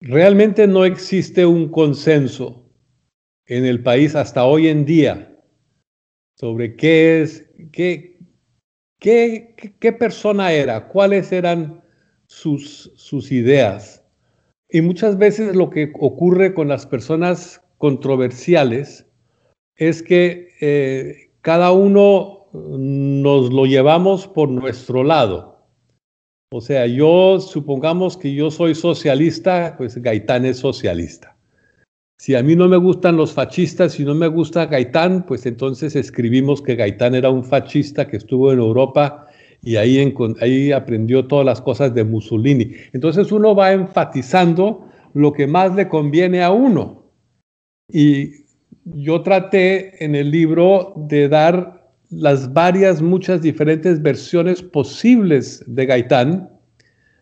realmente 0.01 0.67
no 0.67 0.83
existe 0.86 1.45
un 1.45 1.69
consenso 1.69 2.69
en 3.45 3.65
el 3.65 3.81
país 3.81 4.15
hasta 4.15 4.45
hoy 4.45 4.67
en 4.67 4.86
día 4.86 5.29
sobre 6.39 6.75
qué 6.75 7.21
es, 7.21 7.50
qué, 7.71 8.09
¿Qué, 9.00 9.96
persona 9.98 10.51
era? 10.51 10.88
¿Cuáles 10.89 11.32
eran 11.32 11.82
sus, 12.27 12.91
sus 12.96 13.32
ideas? 13.32 14.03
Y 14.70 14.82
muchas 14.82 15.18
veces 15.18 15.56
lo 15.56 15.70
que 15.70 15.91
ocurre 16.00 16.53
con 16.53 16.68
las 16.68 16.86
personas 16.86 17.62
controversiales 17.77 19.06
es 19.77 20.03
que 20.03 20.50
eh, 20.60 21.32
cada 21.41 21.72
uno 21.72 22.48
nos 22.51 23.53
lo 23.53 23.65
llevamos 23.65 24.27
por 24.27 24.50
nuestro 24.50 25.03
lado. 25.03 25.65
O 26.51 26.62
sea, 26.62 26.86
yo 26.88 27.39
supongamos 27.39 28.18
que 28.18 28.34
yo 28.34 28.51
soy 28.51 28.75
socialista, 28.75 29.75
pues 29.77 29.98
Gaitán 29.98 30.46
es 30.46 30.58
socialista. 30.58 31.38
Si 32.20 32.36
a 32.36 32.44
mí 32.44 32.54
no 32.54 32.68
me 32.68 32.76
gustan 32.76 33.16
los 33.16 33.32
fascistas, 33.32 33.94
si 33.94 34.04
no 34.04 34.14
me 34.14 34.28
gusta 34.28 34.66
Gaitán, 34.66 35.26
pues 35.26 35.46
entonces 35.46 35.96
escribimos 35.96 36.62
que 36.62 36.76
Gaitán 36.76 37.16
era 37.16 37.30
un 37.30 37.46
fascista 37.46 38.06
que 38.10 38.18
estuvo 38.18 38.52
en 38.52 38.60
Europa 38.60 39.26
y 39.64 39.78
ahí, 39.78 40.14
ahí 40.42 40.74
aprendió 40.74 41.26
todas 41.28 41.46
las 41.46 41.62
cosas 41.62 41.94
de 41.94 42.04
Mussolini. 42.04 42.74
Entonces 42.92 43.32
uno 43.32 43.56
va 43.56 43.72
enfatizando 43.72 44.86
lo 45.14 45.32
que 45.32 45.48
más 45.48 45.74
le 45.76 45.88
conviene 45.88 46.44
a 46.44 46.52
uno. 46.52 47.10
Y 47.90 48.32
yo 48.84 49.22
traté 49.22 50.04
en 50.04 50.14
el 50.14 50.30
libro 50.30 50.94
de 50.98 51.30
dar 51.30 51.90
las 52.10 52.52
varias, 52.52 53.02
muchas 53.02 53.42
diferentes 53.42 54.02
versiones 54.02 54.62
posibles 54.62 55.64
de 55.68 55.86
Gaitán 55.86 56.50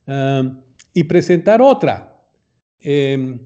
eh, 0.08 0.52
y 0.96 1.04
presentar 1.04 1.62
otra. 1.62 2.20
Eh, 2.80 3.40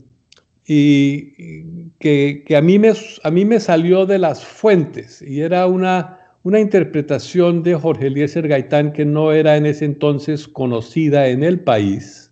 y 0.73 1.91
que, 1.99 2.45
a, 2.55 2.61
mí 2.61 2.79
me, 2.79 2.93
a 3.23 3.29
mí 3.29 3.43
me 3.43 3.59
salió 3.59 4.05
de 4.05 4.19
las 4.19 4.45
fuentes 4.45 5.21
y 5.21 5.41
era 5.41 5.67
una, 5.67 6.17
una 6.43 6.61
interpretación 6.61 7.61
de 7.61 7.75
Jorge 7.75 8.07
Eliezer 8.07 8.47
Gaitán 8.47 8.93
que 8.93 9.03
no 9.03 9.33
era 9.33 9.57
en 9.57 9.65
ese 9.65 9.83
entonces 9.83 10.47
conocida 10.47 11.27
en 11.27 11.43
el 11.43 11.59
país 11.59 12.31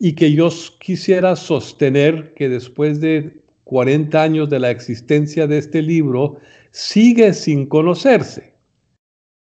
y 0.00 0.14
que 0.14 0.32
yo 0.32 0.50
quisiera 0.80 1.36
sostener 1.36 2.34
que 2.34 2.48
después 2.48 3.00
de 3.00 3.40
40 3.62 4.20
años 4.20 4.50
de 4.50 4.58
la 4.58 4.72
existencia 4.72 5.46
de 5.46 5.58
este 5.58 5.82
libro 5.82 6.38
sigue 6.72 7.32
sin 7.32 7.66
conocerse. 7.66 8.54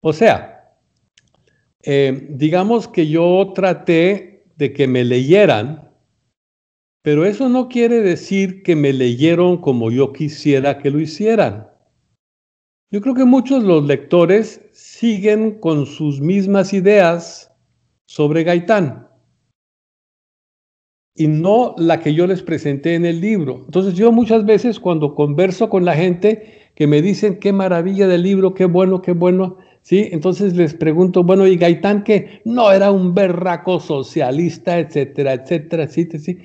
O 0.00 0.14
sea, 0.14 0.72
eh, 1.82 2.28
digamos 2.30 2.88
que 2.88 3.08
yo 3.08 3.52
traté 3.54 4.44
de 4.56 4.72
que 4.72 4.88
me 4.88 5.04
leyeran, 5.04 5.85
pero 7.06 7.24
eso 7.24 7.48
no 7.48 7.68
quiere 7.68 8.02
decir 8.02 8.64
que 8.64 8.74
me 8.74 8.92
leyeron 8.92 9.58
como 9.58 9.92
yo 9.92 10.12
quisiera 10.12 10.78
que 10.78 10.90
lo 10.90 10.98
hicieran. 10.98 11.68
Yo 12.90 13.00
creo 13.00 13.14
que 13.14 13.24
muchos 13.24 13.62
de 13.62 13.68
los 13.68 13.86
lectores 13.86 14.60
siguen 14.72 15.60
con 15.60 15.86
sus 15.86 16.20
mismas 16.20 16.72
ideas 16.72 17.52
sobre 18.08 18.42
Gaitán 18.42 19.06
y 21.14 21.28
no 21.28 21.76
la 21.78 22.00
que 22.00 22.12
yo 22.12 22.26
les 22.26 22.42
presenté 22.42 22.96
en 22.96 23.04
el 23.04 23.20
libro. 23.20 23.62
Entonces 23.66 23.94
yo 23.94 24.10
muchas 24.10 24.44
veces 24.44 24.80
cuando 24.80 25.14
converso 25.14 25.70
con 25.70 25.84
la 25.84 25.94
gente 25.94 26.72
que 26.74 26.88
me 26.88 27.02
dicen 27.02 27.38
qué 27.38 27.52
maravilla 27.52 28.08
del 28.08 28.24
libro, 28.24 28.52
qué 28.52 28.64
bueno, 28.64 29.00
qué 29.00 29.12
bueno, 29.12 29.58
¿sí? 29.80 30.08
Entonces 30.10 30.56
les 30.56 30.74
pregunto, 30.74 31.22
bueno, 31.22 31.46
¿y 31.46 31.56
Gaitán 31.56 32.02
que 32.02 32.42
no 32.44 32.72
era 32.72 32.90
un 32.90 33.14
berraco 33.14 33.78
socialista, 33.78 34.80
etcétera, 34.80 35.34
etcétera, 35.34 35.86
sí, 35.86 36.08
sí? 36.18 36.38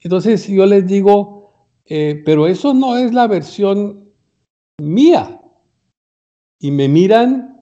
Entonces 0.00 0.46
yo 0.46 0.66
les 0.66 0.86
digo, 0.86 1.68
eh, 1.84 2.22
pero 2.24 2.46
eso 2.46 2.74
no 2.74 2.96
es 2.96 3.12
la 3.12 3.26
versión 3.26 4.12
mía. 4.80 5.40
Y 6.58 6.70
me 6.70 6.88
miran 6.88 7.60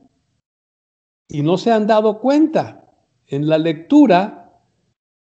y 1.28 1.42
no 1.42 1.58
se 1.58 1.70
han 1.70 1.86
dado 1.86 2.20
cuenta 2.20 2.84
en 3.26 3.48
la 3.48 3.58
lectura 3.58 4.38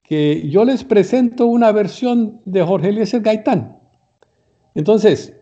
que 0.03 0.49
yo 0.49 0.63
les 0.63 0.83
presento 0.83 1.47
una 1.47 1.71
versión 1.71 2.41
de 2.45 2.63
Jorge 2.63 2.89
Eliezer 2.89 3.21
Gaitán. 3.21 3.77
Entonces, 4.73 5.35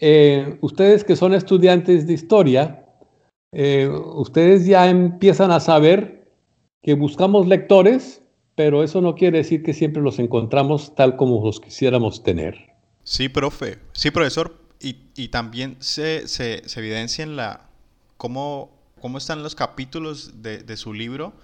eh, 0.00 0.58
ustedes 0.60 1.02
que 1.02 1.16
son 1.16 1.34
estudiantes 1.34 2.06
de 2.06 2.12
historia, 2.12 2.86
eh, 3.52 3.88
ustedes 3.88 4.64
ya 4.64 4.88
empiezan 4.88 5.50
a 5.50 5.60
saber 5.60 6.30
que 6.82 6.94
buscamos 6.94 7.46
lectores, 7.46 8.21
pero 8.54 8.82
eso 8.82 9.00
no 9.00 9.14
quiere 9.14 9.38
decir 9.38 9.62
que 9.62 9.74
siempre 9.74 10.02
los 10.02 10.18
encontramos 10.18 10.94
tal 10.94 11.16
como 11.16 11.44
los 11.44 11.60
quisiéramos 11.60 12.22
tener. 12.22 12.72
Sí, 13.02 13.28
profe. 13.28 13.78
Sí, 13.92 14.10
profesor. 14.10 14.60
Y, 14.80 15.28
también 15.28 15.76
se, 15.78 16.24
evidencia 16.76 17.22
en 17.22 17.36
la 17.36 17.68
cómo, 18.16 18.70
cómo 19.00 19.18
están 19.18 19.42
los 19.44 19.54
capítulos 19.54 20.42
de, 20.42 20.76
su 20.76 20.92
libro 20.92 21.34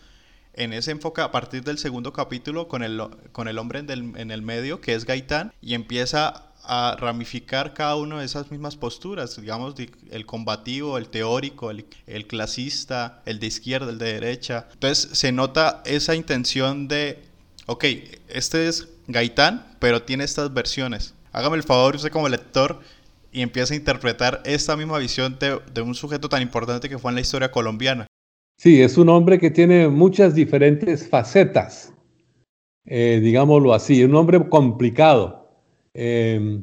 en 0.55 0.73
ese 0.73 0.91
enfoque 0.91 1.21
a 1.21 1.31
partir 1.31 1.62
del 1.62 1.79
segundo 1.79 2.12
capítulo 2.12 2.67
con 2.67 2.83
el, 2.83 3.00
con 3.31 3.47
el 3.47 3.59
hombre 3.59 3.79
en 3.79 4.31
el 4.33 4.43
medio, 4.43 4.81
que 4.81 4.95
es 4.95 5.05
Gaitán, 5.05 5.53
y 5.62 5.75
empieza 5.75 6.48
a 6.65 6.97
ramificar 6.99 7.75
cada 7.75 7.97
una 7.97 8.21
de 8.21 8.27
esas 8.27 8.50
mismas 8.50 8.77
posturas, 8.77 9.41
digamos, 9.41 9.75
el 10.11 10.27
combativo, 10.27 10.99
el 10.99 11.09
teórico, 11.09 11.71
el, 11.71 12.27
clasista, 12.27 13.23
el 13.25 13.41
de 13.41 13.47
izquierda, 13.47 13.91
el 13.91 13.99
de 13.99 14.12
derecha. 14.12 14.67
Entonces 14.73 15.11
se 15.19 15.33
nota 15.33 15.83
esa 15.87 16.15
intención 16.15 16.88
de, 16.88 17.19
ok, 17.67 17.85
este 18.29 18.69
es 18.69 18.88
Gaitán, 19.07 19.67
pero 19.79 20.03
tiene 20.03 20.25
estas 20.25 20.53
versiones. 20.53 21.15
Hágame 21.33 21.57
el 21.57 21.62
favor, 21.62 21.97
usted 21.97 22.11
como 22.11 22.29
lector, 22.29 22.81
y 23.33 23.43
empieza 23.43 23.75
a 23.75 23.77
interpretar 23.77 24.43
esta 24.45 24.77
misma 24.77 24.99
visión 24.99 25.38
de, 25.38 25.61
de 25.73 25.81
un 25.83 25.95
sujeto 25.95 26.29
tan 26.29 26.43
importante 26.43 26.88
que 26.88 26.99
fue 26.99 27.11
en 27.11 27.17
la 27.17 27.21
historia 27.21 27.50
colombiana. 27.50 28.07
Sí, 28.59 28.83
es 28.83 28.99
un 28.99 29.09
hombre 29.09 29.38
que 29.38 29.50
tiene 29.50 29.88
muchas 29.88 30.35
diferentes 30.35 31.09
facetas, 31.09 31.93
eh, 32.85 33.21
digámoslo 33.23 33.73
así, 33.73 34.03
un 34.03 34.15
hombre 34.17 34.49
complicado, 34.49 35.48
em, 35.95 36.62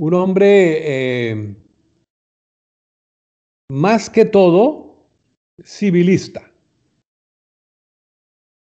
un 0.00 0.14
hombre 0.14 1.30
em, 1.30 1.56
más 3.70 4.10
que 4.10 4.24
todo 4.24 5.08
civilista. 5.62 6.52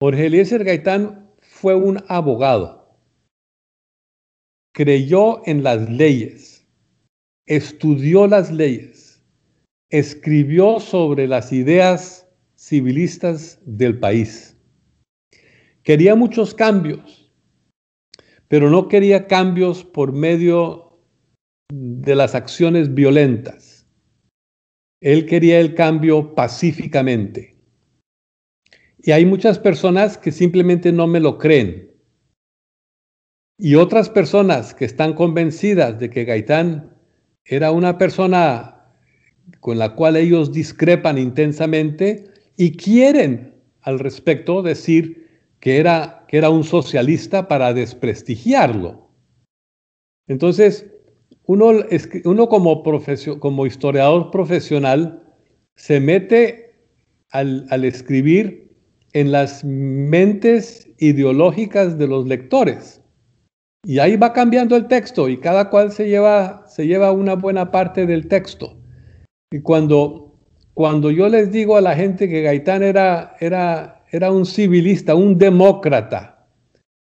Jorge 0.02 0.26
Eliezer 0.26 0.64
Gaitán 0.64 1.32
fue 1.42 1.76
un 1.76 2.04
abogado, 2.10 2.98
creyó 4.74 5.46
en 5.48 5.64
las 5.64 5.90
leyes, 5.90 6.68
estudió 7.48 8.28
las 8.28 8.52
leyes, 8.52 9.24
escribió 9.90 10.80
sobre 10.80 11.28
las 11.28 11.54
ideas 11.54 12.28
civilistas 12.56 13.60
del 13.66 14.00
país. 14.00 14.58
Quería 15.84 16.16
muchos 16.16 16.54
cambios, 16.54 17.23
pero 18.54 18.70
no 18.70 18.88
quería 18.88 19.26
cambios 19.26 19.84
por 19.84 20.14
medio 20.14 21.00
de 21.72 22.14
las 22.14 22.36
acciones 22.36 22.94
violentas. 22.94 23.88
Él 25.02 25.26
quería 25.26 25.60
el 25.60 25.74
cambio 25.74 26.36
pacíficamente. 26.36 27.56
Y 29.02 29.10
hay 29.10 29.26
muchas 29.26 29.58
personas 29.58 30.20
que 30.20 30.32
simplemente 30.32 30.92
no 30.92 31.08
me 31.08 31.20
lo 31.20 31.40
creen. 31.40 31.94
Y 33.58 33.74
otras 33.74 34.08
personas 34.12 34.76
que 34.76 34.86
están 34.86 35.14
convencidas 35.14 35.98
de 35.98 36.12
que 36.12 36.24
Gaitán 36.24 36.96
era 37.46 37.72
una 37.72 37.98
persona 37.98 38.86
con 39.62 39.80
la 39.80 39.96
cual 39.96 40.16
ellos 40.16 40.52
discrepan 40.52 41.18
intensamente, 41.18 42.26
y 42.56 42.78
quieren 42.78 43.56
al 43.82 43.98
respecto 43.98 44.62
decir 44.62 45.28
que 45.60 45.78
era, 45.78 46.23
que 46.34 46.40
era 46.40 46.50
un 46.50 46.64
socialista 46.64 47.48
para 47.48 47.76
desprestigiarlo. 47.76 49.08
Entonces, 50.28 50.92
uno, 51.46 51.74
uno 52.26 52.50
como, 52.50 52.82
como 53.40 53.66
historiador 53.68 54.32
profesional 54.32 55.32
se 55.76 56.00
mete 56.00 56.76
al, 57.30 57.68
al 57.70 57.86
escribir 57.86 58.76
en 59.12 59.32
las 59.32 59.64
mentes 59.64 60.90
ideológicas 60.98 62.00
de 62.00 62.08
los 62.08 62.26
lectores. 62.26 63.00
Y 63.86 64.00
ahí 64.00 64.16
va 64.16 64.34
cambiando 64.34 64.76
el 64.76 64.88
texto 64.88 65.30
y 65.30 65.40
cada 65.40 65.70
cual 65.70 65.92
se 65.92 66.10
lleva, 66.10 66.66
se 66.68 66.88
lleva 66.88 67.12
una 67.12 67.36
buena 67.36 67.70
parte 67.70 68.08
del 68.08 68.28
texto. 68.28 68.76
Y 69.52 69.62
cuando 69.62 70.34
cuando 70.74 71.12
yo 71.12 71.30
les 71.30 71.52
digo 71.52 71.78
a 71.78 71.82
la 71.82 71.96
gente 71.96 72.28
que 72.28 72.42
Gaitán 72.42 72.82
era, 72.82 73.36
era, 73.40 74.03
era 74.14 74.32
un 74.32 74.46
civilista, 74.46 75.16
un 75.16 75.40
demócrata, 75.40 76.46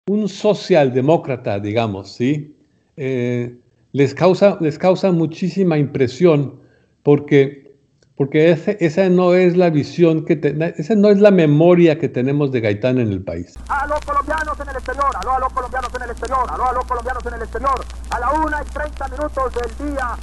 un 0.10 0.28
socialdemócrata, 0.28 1.58
digamos, 1.58 2.12
¿sí? 2.12 2.58
Eh, 2.98 3.58
les, 3.94 4.14
causa, 4.14 4.58
les 4.60 4.78
causa 4.78 5.10
muchísima 5.14 5.78
impresión 5.78 6.60
porque, 7.02 7.74
porque 8.16 8.52
esa 8.82 9.08
no 9.08 9.34
es 9.34 9.56
la 9.56 9.70
visión, 9.70 10.26
que 10.26 10.42
esa 10.78 10.96
no 10.96 11.10
es 11.10 11.22
la 11.22 11.32
memoria 11.32 11.98
que 11.98 12.10
tenemos 12.10 12.52
de 12.52 12.60
Gaitán 12.60 13.00
en 13.00 13.14
el 13.14 13.24
país. 13.24 13.56
A 13.70 13.88
los 13.88 14.02
colombianos 14.02 14.60
en 14.60 14.68
el 14.68 14.76
exterior, 14.76 15.10
a 15.16 15.40
los 15.40 15.54
colombianos 15.54 15.92
en 15.96 16.04
el 16.04 16.10
exterior, 16.10 16.46
a 16.50 16.74
los 16.74 16.86
colombianos 16.86 17.26
en 17.26 17.34
el 17.34 17.42
exterior, 17.42 17.86
a 18.10 18.20
la 18.20 18.32
una 18.32 18.62
y 18.62 18.74
30 18.74 19.08
minutos 19.08 19.54
del 19.54 19.88
día 19.88 20.18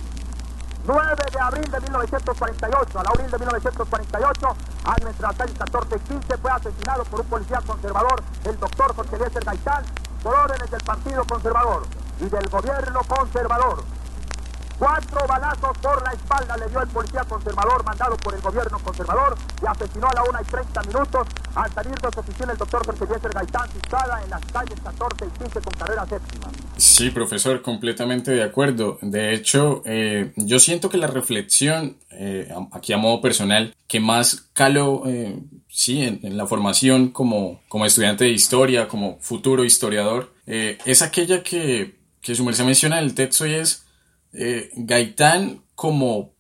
9 0.86 1.16
de 1.32 1.40
abril 1.40 1.68
de 1.68 1.80
1948, 1.80 2.98
a 3.00 3.02
la 3.02 3.10
abril 3.10 3.28
de 3.28 3.38
1948, 3.38 4.46
año 4.84 5.08
entre 5.08 5.22
las 5.22 5.36
6, 5.36 5.50
14 5.58 5.96
y 5.96 5.98
15, 5.98 6.36
fue 6.38 6.50
asesinado 6.52 7.04
por 7.04 7.20
un 7.20 7.26
policía 7.26 7.60
conservador, 7.66 8.22
el 8.44 8.60
doctor 8.60 8.94
Jorge 8.94 9.16
Eliezer 9.16 9.44
Gaitán, 9.44 9.84
por 10.22 10.34
órdenes 10.34 10.70
del 10.70 10.80
Partido 10.82 11.24
Conservador 11.24 11.82
y 12.20 12.28
del 12.28 12.48
gobierno 12.48 13.00
conservador. 13.08 13.95
Cuatro 14.78 15.26
balazos 15.26 15.78
por 15.78 16.02
la 16.02 16.12
espalda 16.12 16.54
le 16.58 16.68
dio 16.68 16.82
el 16.82 16.88
policía 16.88 17.24
conservador 17.24 17.82
mandado 17.82 18.14
por 18.18 18.34
el 18.34 18.42
gobierno 18.42 18.78
conservador 18.78 19.34
y 19.62 19.66
asesinó 19.66 20.06
a 20.08 20.14
la 20.14 20.22
1 20.24 20.38
y 20.42 20.44
30 20.44 20.82
minutos 20.82 21.26
al 21.54 21.72
salir 21.72 21.94
de 21.94 22.08
su 22.12 22.20
oficina 22.20 22.52
el 22.52 22.58
doctor 22.58 22.84
Jorge 22.84 23.04
Eliezer 23.04 23.32
Gaitán, 23.32 23.70
en 24.22 24.30
las 24.30 24.44
calles 24.52 24.78
14 24.84 25.24
y 25.24 25.38
15 25.38 25.60
con 25.60 25.74
carrera 25.78 26.06
séptima. 26.06 26.52
Sí, 26.76 27.08
profesor, 27.08 27.62
completamente 27.62 28.32
de 28.32 28.42
acuerdo. 28.42 28.98
De 29.00 29.32
hecho, 29.32 29.82
eh, 29.86 30.32
yo 30.36 30.58
siento 30.58 30.90
que 30.90 30.98
la 30.98 31.06
reflexión, 31.06 31.96
eh, 32.10 32.52
aquí 32.72 32.92
a 32.92 32.98
modo 32.98 33.22
personal, 33.22 33.74
que 33.88 33.98
más 33.98 34.48
caló, 34.52 35.04
eh, 35.06 35.38
sí, 35.68 36.02
en, 36.02 36.36
la 36.36 36.46
formación 36.46 37.08
como, 37.08 37.62
como 37.68 37.86
estudiante 37.86 38.24
de 38.24 38.30
historia, 38.30 38.88
como 38.88 39.16
futuro 39.20 39.64
historiador, 39.64 40.34
es 40.46 41.02
aquella 41.02 41.42
que, 41.42 41.96
que 42.20 42.34
su 42.34 42.44
merced 42.44 42.64
menciona 42.64 42.98
en 42.98 43.04
el 43.04 43.14
texto 43.14 43.46
y 43.46 43.54
es 43.54 43.85
Gaitán 44.76 45.62
como 45.74 46.36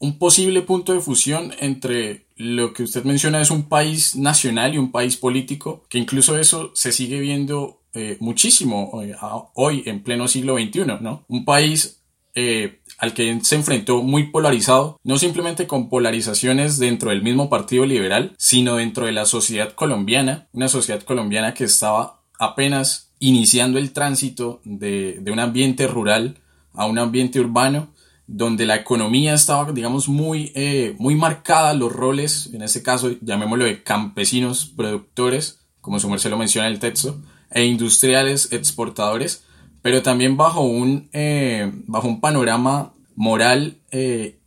un 0.00 0.18
posible 0.18 0.62
punto 0.62 0.92
de 0.92 1.00
fusión 1.00 1.52
entre 1.58 2.26
lo 2.36 2.72
que 2.72 2.84
usted 2.84 3.04
menciona 3.04 3.40
es 3.40 3.50
un 3.50 3.64
país 3.64 4.14
nacional 4.16 4.74
y 4.74 4.78
un 4.78 4.92
país 4.92 5.16
político, 5.16 5.84
que 5.88 5.98
incluso 5.98 6.38
eso 6.38 6.70
se 6.74 6.92
sigue 6.92 7.20
viendo 7.20 7.82
eh, 7.94 8.16
muchísimo 8.20 9.02
eh, 9.02 9.14
hoy 9.54 9.82
en 9.86 10.02
pleno 10.02 10.28
siglo 10.28 10.56
XXI, 10.56 10.84
¿no? 11.00 11.24
Un 11.28 11.44
país 11.44 12.00
eh, 12.34 12.80
al 12.98 13.12
que 13.12 13.40
se 13.42 13.56
enfrentó 13.56 14.02
muy 14.02 14.30
polarizado, 14.30 15.00
no 15.02 15.18
simplemente 15.18 15.66
con 15.66 15.88
polarizaciones 15.88 16.78
dentro 16.78 17.10
del 17.10 17.22
mismo 17.22 17.50
Partido 17.50 17.84
Liberal, 17.84 18.34
sino 18.38 18.76
dentro 18.76 19.06
de 19.06 19.12
la 19.12 19.24
sociedad 19.24 19.72
colombiana, 19.72 20.46
una 20.52 20.68
sociedad 20.68 21.02
colombiana 21.02 21.54
que 21.54 21.64
estaba 21.64 22.22
apenas 22.38 23.10
iniciando 23.18 23.80
el 23.80 23.92
tránsito 23.92 24.60
de 24.62 25.20
un 25.26 25.40
ambiente 25.40 25.88
rural 25.88 26.36
a 26.78 26.86
un 26.86 26.98
ambiente 26.98 27.40
urbano 27.40 27.88
donde 28.28 28.66
la 28.66 28.76
economía 28.76 29.34
estaba, 29.34 29.72
digamos, 29.72 30.08
muy, 30.08 30.52
eh, 30.54 30.94
muy 30.98 31.16
marcada, 31.16 31.74
los 31.74 31.92
roles, 31.92 32.50
en 32.52 32.62
este 32.62 32.82
caso, 32.82 33.10
llamémoslo 33.20 33.64
de 33.64 33.82
campesinos 33.82 34.66
productores, 34.66 35.60
como 35.80 35.98
su 35.98 36.08
merced 36.08 36.30
lo 36.30 36.38
menciona 36.38 36.68
en 36.68 36.74
el 36.74 36.78
texto, 36.78 37.20
e 37.50 37.64
industriales 37.64 38.52
exportadores, 38.52 39.44
pero 39.82 40.02
también 40.02 40.36
bajo 40.36 40.60
un, 40.60 41.08
eh, 41.12 41.72
bajo 41.86 42.06
un 42.06 42.20
panorama 42.20 42.92
moral 43.16 43.78
eh, 43.90 44.38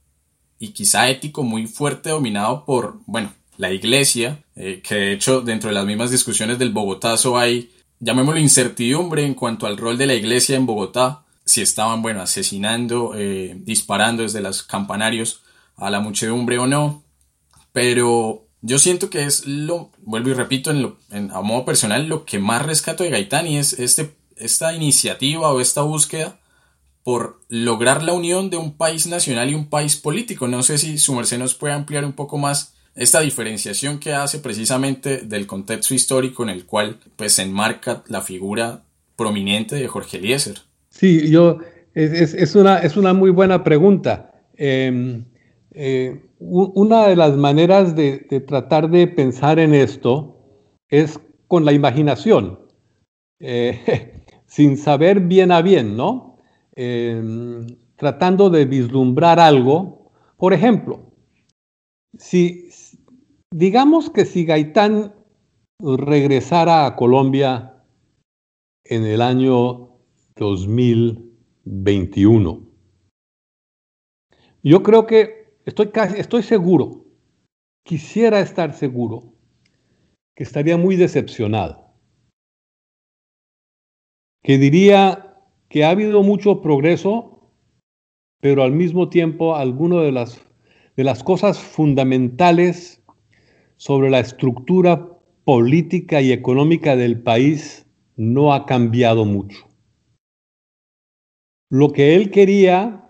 y 0.57 0.69
quizá 0.69 1.09
ético 1.09 1.43
muy 1.43 1.67
fuerte 1.67 2.11
dominado 2.11 2.63
por, 2.63 2.99
bueno, 3.07 3.33
la 3.57 3.71
iglesia, 3.71 4.43
que 4.55 4.95
de 4.95 5.13
hecho 5.13 5.41
dentro 5.41 5.69
de 5.69 5.75
las 5.75 5.85
mismas 5.85 6.11
discusiones 6.11 6.57
del 6.57 6.71
Bogotazo 6.71 7.37
hay, 7.37 7.71
llamémoslo 7.99 8.39
incertidumbre 8.39 9.25
en 9.25 9.33
cuanto 9.33 9.67
al 9.67 9.77
rol 9.77 9.97
de 9.97 10.07
la 10.07 10.13
iglesia 10.13 10.55
en 10.55 10.65
Bogotá, 10.65 11.25
si 11.51 11.61
estaban, 11.61 12.01
bueno, 12.01 12.21
asesinando, 12.21 13.13
eh, 13.15 13.55
disparando 13.57 14.23
desde 14.23 14.39
los 14.39 14.63
campanarios 14.63 15.43
a 15.75 15.89
la 15.89 15.99
muchedumbre 15.99 16.57
o 16.59 16.65
no. 16.65 17.03
Pero 17.73 18.47
yo 18.61 18.79
siento 18.79 19.09
que 19.09 19.25
es 19.25 19.45
lo, 19.45 19.91
vuelvo 19.99 20.29
y 20.29 20.33
repito, 20.33 20.71
en 20.71 21.31
a 21.31 21.41
modo 21.41 21.65
personal, 21.65 22.07
lo 22.07 22.23
que 22.23 22.39
más 22.39 22.65
rescato 22.65 23.03
de 23.03 23.09
Gaitán 23.09 23.47
es 23.47 23.73
este, 23.73 24.15
esta 24.37 24.73
iniciativa 24.73 25.51
o 25.51 25.59
esta 25.59 25.81
búsqueda 25.81 26.39
por 27.03 27.41
lograr 27.49 28.01
la 28.01 28.13
unión 28.13 28.49
de 28.49 28.55
un 28.55 28.77
país 28.77 29.05
nacional 29.07 29.49
y 29.49 29.55
un 29.55 29.69
país 29.69 29.97
político. 29.97 30.47
No 30.47 30.63
sé 30.63 30.77
si 30.77 30.97
su 30.97 31.13
merced 31.15 31.37
nos 31.37 31.55
puede 31.55 31.73
ampliar 31.73 32.05
un 32.05 32.13
poco 32.13 32.37
más 32.37 32.75
esta 32.95 33.19
diferenciación 33.19 33.99
que 33.99 34.13
hace 34.13 34.39
precisamente 34.39 35.17
del 35.17 35.47
contexto 35.47 35.93
histórico 35.93 36.43
en 36.43 36.49
el 36.49 36.65
cual 36.65 36.97
pues 37.17 37.33
se 37.33 37.41
enmarca 37.41 38.03
la 38.07 38.21
figura 38.21 38.83
prominente 39.17 39.75
de 39.75 39.89
Jorge 39.89 40.17
Eliezer. 40.17 40.70
Sí, 41.01 41.31
yo, 41.31 41.57
es, 41.95 42.35
es, 42.35 42.55
una, 42.55 42.77
es 42.77 42.95
una 42.95 43.11
muy 43.11 43.31
buena 43.31 43.63
pregunta. 43.63 44.35
Em, 44.55 45.25
eh, 45.71 46.29
una 46.37 47.07
de 47.07 47.15
las 47.15 47.35
maneras 47.35 47.95
de, 47.95 48.19
tratar 48.47 48.87
de 48.87 49.07
pensar 49.07 49.57
en 49.57 49.73
esto 49.73 50.37
es 50.89 51.19
con 51.47 51.65
la 51.65 51.73
imaginación, 51.73 52.59
eh, 53.39 54.21
sin 54.45 54.77
saber 54.77 55.21
bien 55.21 55.51
a 55.51 55.63
bien, 55.63 55.97
¿no? 55.97 56.37
Em, 56.75 57.65
tratando 57.95 58.51
de 58.51 58.65
vislumbrar 58.65 59.39
algo. 59.39 60.11
Por 60.37 60.53
ejemplo, 60.53 60.99
si 62.19 62.69
digamos 63.49 64.11
que 64.11 64.25
si 64.25 64.45
Gaitán 64.45 65.15
regresara 65.79 66.85
a 66.85 66.95
Colombia 66.95 67.73
en 68.83 69.03
el 69.03 69.23
año 69.23 69.90
2021. 70.35 72.71
Yo 74.63 74.83
creo 74.83 75.07
que 75.07 75.55
estoy 75.65 75.87
casi, 75.87 76.19
estoy 76.19 76.43
seguro, 76.43 77.05
quisiera 77.83 78.39
estar 78.39 78.73
seguro, 78.73 79.33
que 80.35 80.43
estaría 80.43 80.77
muy 80.77 80.95
decepcionado. 80.95 81.91
Que 84.43 84.57
diría 84.57 85.37
que 85.69 85.83
ha 85.83 85.89
habido 85.89 86.23
mucho 86.23 86.61
progreso, 86.61 87.51
pero 88.39 88.63
al 88.63 88.71
mismo 88.71 89.09
tiempo 89.09 89.55
algunas 89.55 90.03
de 90.03 90.11
las, 90.11 90.41
de 90.95 91.03
las 91.03 91.23
cosas 91.23 91.59
fundamentales 91.59 93.03
sobre 93.77 94.09
la 94.09 94.19
estructura 94.19 95.09
política 95.43 96.21
y 96.21 96.31
económica 96.31 96.95
del 96.95 97.21
país 97.21 97.87
no 98.15 98.53
ha 98.53 98.65
cambiado 98.65 99.25
mucho. 99.25 99.70
Lo 101.71 101.93
que 101.93 102.15
él 102.15 102.31
quería 102.31 103.09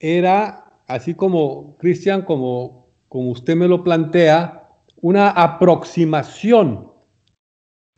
era, 0.00 0.64
así 0.86 1.12
como 1.12 1.76
Cristian, 1.76 2.22
como, 2.22 2.90
como 3.08 3.32
usted 3.32 3.54
me 3.54 3.68
lo 3.68 3.84
plantea, 3.84 4.66
una 4.96 5.28
aproximación 5.28 6.90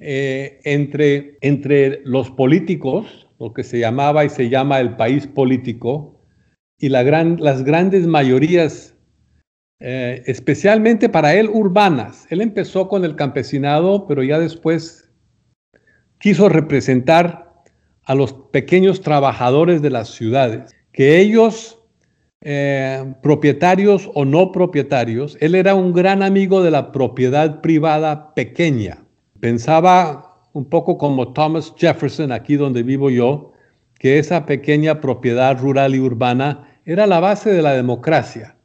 eh, 0.01 0.59
entre, 0.65 1.39
entre 1.43 2.03
los 2.05 2.29
políticos, 2.33 3.29
lo 3.39 3.55
que 3.55 3.63
se 3.63 3.79
llamaba 3.79 4.25
y 4.25 4.31
se 4.31 4.49
llama 4.49 4.81
el 4.81 4.97
país 4.97 5.29
político, 5.29 6.21
y 6.77 6.89
las 6.89 7.63
grandes 7.63 8.09
mayorías 8.09 8.97
eh, 9.79 10.25
especialmente 10.27 11.09
para 11.09 11.35
él 11.35 11.49
urbanas. 11.53 12.27
Él 12.31 12.41
empezó 12.41 12.89
con 12.89 13.05
el 13.05 13.15
campesinado, 13.15 14.09
pero 14.09 14.25
ya 14.25 14.41
después 14.41 15.09
quiso 16.19 16.49
representar 16.49 17.50
a 18.11 18.15
los 18.17 18.33
pequeños 18.33 19.03
trabajadores 19.03 19.83
de 19.83 19.91
las 19.91 20.09
ciudades, 20.09 20.75
que 20.91 21.21
ellos, 21.21 21.79
eh, 22.41 23.15
propietarios 23.23 24.11
o 24.15 24.25
no 24.25 24.51
propietarios, 24.51 25.39
él 25.41 25.55
era 25.55 25.77
un 25.77 25.93
gran 25.93 26.25
amigo 26.25 26.61
de 26.61 26.73
la 26.73 26.91
propiedad 26.91 27.61
privada 27.61 28.35
pequeña. 28.35 29.05
Pensaba 29.39 30.41
un 30.55 30.65
poco 30.65 30.99
como 30.99 31.33
Thomas 31.33 31.73
Jefferson, 31.77 32.33
aquí 32.33 32.57
donde 32.57 32.83
vivo 32.83 33.11
yo, 33.11 33.53
que 33.97 34.19
esa 34.19 34.45
pequeña 34.45 35.01
propiedad 35.01 35.57
rural 35.61 35.95
y 35.95 36.01
urbana 36.01 36.67
era 36.85 37.07
la 37.07 37.21
base 37.21 37.53
de 37.53 37.63
la 37.63 37.75
democracia, 37.75 38.57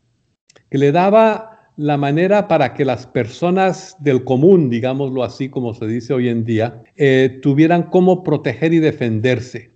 que 0.71 0.79
le 0.79 0.91
daba 0.91 1.54
la 1.77 1.97
manera 1.97 2.47
para 2.47 2.73
que 2.73 2.85
las 2.85 3.05
personas 3.05 3.95
del 3.99 4.23
común, 4.23 4.69
digámoslo 4.69 5.23
así 5.23 5.49
como 5.49 5.73
se 5.73 5.87
dice 5.87 6.13
hoy 6.13 6.29
en 6.29 6.45
día, 6.45 6.83
eh, 6.95 7.39
tuvieran 7.41 7.83
cómo 7.83 8.23
proteger 8.23 8.73
y 8.73 8.79
defenderse, 8.79 9.71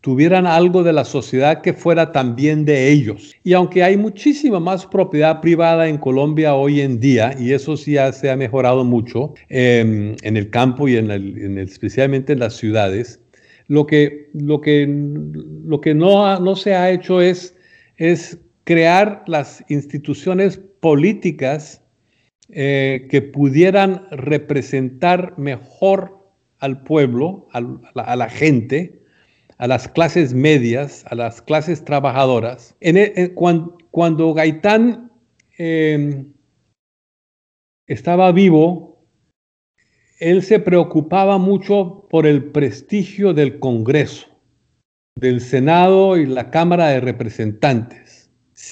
tuvieran 0.00 0.46
algo 0.46 0.82
de 0.82 0.92
la 0.92 1.04
sociedad 1.04 1.60
que 1.60 1.72
fuera 1.72 2.10
también 2.10 2.64
de 2.64 2.90
ellos. 2.90 3.34
Y 3.44 3.52
aunque 3.52 3.82
hay 3.82 3.96
muchísima 3.96 4.60
más 4.60 4.86
propiedad 4.86 5.40
privada 5.40 5.88
en 5.88 5.98
Colombia 5.98 6.54
hoy 6.54 6.80
en 6.80 6.98
día, 6.98 7.36
y 7.38 7.52
eso 7.52 7.76
sí 7.76 7.96
se 8.12 8.30
ha 8.30 8.36
mejorado 8.36 8.84
mucho 8.84 9.34
em, 9.48 10.16
en 10.22 10.36
el 10.36 10.50
campo 10.50 10.88
y 10.88 10.96
en 10.96 11.58
especialmente 11.58 12.32
en 12.32 12.40
las 12.40 12.54
ciudades, 12.54 13.20
lo 13.68 13.86
que, 13.86 14.28
lo 14.34 14.60
que, 14.60 14.86
lo 15.64 15.80
que 15.80 15.94
no, 15.94 16.38
no 16.40 16.56
se 16.56 16.74
ha 16.74 16.90
hecho 16.90 17.20
es, 17.20 17.56
es 17.96 18.38
crear 18.64 19.22
las 19.26 19.64
instituciones 19.68 20.58
políticas 20.80 21.82
eh, 22.48 23.06
que 23.10 23.22
pudieran 23.22 24.06
representar 24.10 25.38
mejor 25.38 26.22
al 26.58 26.82
pueblo, 26.82 27.48
a 27.52 27.60
la, 28.16 28.28
gente, 28.28 29.02
a 29.58 29.66
las 29.66 29.88
clases 29.88 30.32
medias, 30.32 31.04
a 31.08 31.14
las 31.14 31.42
clases 31.42 31.84
trabajadoras. 31.84 32.76
E, 32.80 33.32
cuando, 33.34 34.34
Gaitán 34.34 35.10
em, 35.58 36.32
estaba 37.88 38.30
vivo, 38.32 39.04
él 40.20 40.42
se 40.42 40.60
preocupaba 40.60 41.38
mucho 41.38 42.06
por 42.10 42.26
el 42.26 42.44
prestigio 42.44 43.34
del 43.34 43.58
Congreso, 43.58 44.28
del 45.16 45.40
Senado 45.40 46.16
y 46.16 46.26
la 46.26 46.50
Cámara 46.50 46.88
de 46.88 47.00
Representantes. 47.00 48.01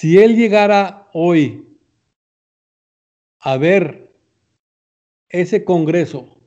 Si 0.00 0.16
él 0.16 0.34
llegara 0.34 1.10
hoy 1.12 1.68
a 3.38 3.58
ver 3.58 4.16
ese 5.28 5.62
Congreso 5.62 6.40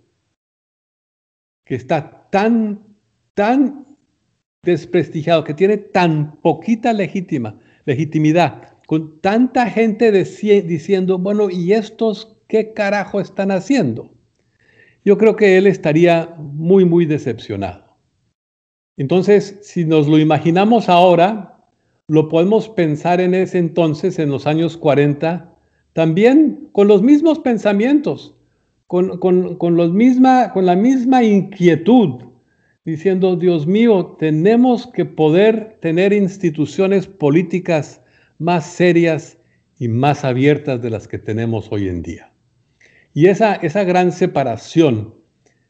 que 1.63 1.75
está 1.75 2.31
tan, 2.31 2.97
tan 3.35 3.85
desprestigiado, 4.63 5.43
que 5.43 5.53
tiene 5.53 5.77
tan 5.77 6.41
poquita 6.41 6.93
legítima, 6.93 7.59
legitimidad, 7.85 8.75
con 8.87 9.21
tanta 9.21 9.69
gente 9.69 10.11
diciendo, 10.11 11.19
bueno, 11.19 11.51
¿y 11.51 11.73
estos 11.73 12.41
qué 12.47 12.73
carajo 12.73 13.21
están 13.21 13.51
haciendo? 13.51 14.15
Yo 15.05 15.19
creo 15.19 15.35
que 15.35 15.59
él 15.59 15.67
estaría 15.67 16.33
muy, 16.39 16.85
muy 16.85 17.05
decepcionado. 17.05 17.99
Entonces, 18.97 19.59
si 19.61 19.85
nos 19.85 20.07
lo 20.07 20.17
imaginamos 20.17 20.89
ahora, 20.89 21.52
lo 22.07 22.27
podemos 22.29 22.69
pensar 22.69 23.21
en 23.21 23.33
ese 23.33 23.57
entonces, 23.57 24.19
en 24.19 24.29
los 24.29 24.45
años 24.45 24.77
40, 24.77 25.53
también 25.93 26.69
con 26.71 26.87
los 26.87 27.01
mismos 27.01 27.39
pensamientos, 27.39 28.35
con, 28.87 29.75
los 29.75 29.93
misma, 29.93 30.51
con 30.53 30.65
la 30.65 30.75
misma 30.75 31.23
inquietud, 31.23 32.25
diciendo, 32.85 33.35
Dios 33.35 33.65
mío, 33.65 34.17
tenemos 34.19 34.87
que 34.87 35.05
poder 35.05 35.77
tener 35.81 36.13
instituciones 36.13 37.07
políticas 37.07 38.01
más 38.37 38.65
serias 38.65 39.37
y 39.79 39.87
más 39.87 40.23
abiertas 40.23 40.81
de 40.81 40.89
las 40.89 41.07
que 41.07 41.17
tenemos 41.17 41.71
hoy 41.71 41.87
en 41.87 42.03
día. 42.03 42.33
Y 43.13 43.27
esa, 43.27 43.55
esa 43.55 43.83
gran 43.83 44.11
separación 44.11 45.15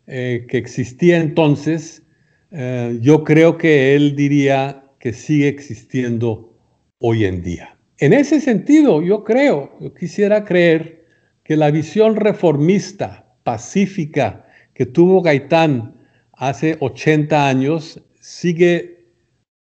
eh, 0.07 0.45
que 0.49 0.57
existía 0.57 1.17
entonces, 1.17 2.03
eh, 2.51 2.97
yo 3.01 3.23
creo 3.23 3.57
que 3.57 3.95
él 3.95 4.15
diría 4.15 4.82
que 5.03 5.11
sigue 5.11 5.49
existiendo 5.49 6.57
hoy 7.01 7.25
en 7.25 7.43
día. 7.43 7.77
En 7.97 8.13
ese 8.13 8.39
sentido, 8.39 9.01
yo 9.01 9.25
creo, 9.25 9.77
yo 9.81 9.93
quisiera 9.93 10.45
creer 10.45 11.05
que 11.43 11.57
la 11.57 11.71
visión 11.71 12.15
reformista, 12.15 13.35
pacífica 13.43 14.45
que 14.73 14.85
tuvo 14.85 15.21
Gaitán 15.21 15.97
hace 16.31 16.77
80 16.79 17.49
años 17.49 18.01
sigue, 18.21 19.09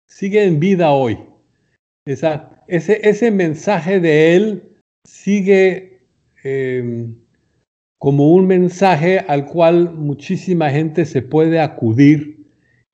sigue 0.08 0.46
en 0.46 0.60
vida 0.60 0.92
hoy. 0.92 1.18
Esa, 2.06 2.64
ese, 2.68 3.02
ese 3.02 3.32
mensaje 3.32 4.00
de 4.00 4.36
él 4.36 4.64
sigue 5.08 6.04
em, 6.44 7.16
como 7.98 8.32
un 8.32 8.46
mensaje 8.46 9.26
al 9.28 9.48
cual 9.48 9.92
muchísima 9.96 10.70
gente 10.70 11.04
se 11.04 11.24
puede 11.24 11.60
acudir 11.60 12.46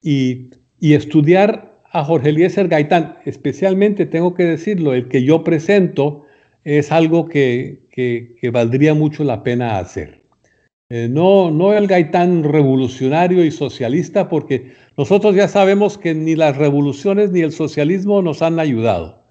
y, 0.02 0.50
estudiar 0.80 1.67
a 1.92 2.04
Jorge 2.04 2.30
Eliezer 2.30 2.68
Gaitán, 2.68 3.18
especialmente 3.26 4.06
tengo 4.06 4.34
que 4.34 4.44
decirlo, 4.44 4.94
el 4.94 5.08
que 5.08 5.24
yo 5.24 5.44
presento 5.44 6.26
es 6.64 6.92
algo 6.92 7.28
que, 7.28 7.80
valdría 8.52 8.94
mucho 8.94 9.24
la 9.24 9.44
pena 9.44 9.80
hacer. 9.80 10.24
Eh, 10.90 11.08
no, 11.10 11.52
no 11.52 11.74
el 11.74 11.88
Gaitán 11.88 12.44
revolucionario 12.44 13.44
y 13.44 13.52
socialista, 13.52 14.30
porque 14.30 14.74
nosotros 14.98 15.36
ya 15.36 15.48
sabemos 15.48 15.98
que 15.98 16.14
ni 16.14 16.36
las 16.36 16.58
revoluciones 16.58 17.32
ni 17.32 17.42
el 17.42 17.52
socialismo 17.52 18.22
nos 18.22 18.42
han 18.42 18.60
ayudado. 18.60 19.24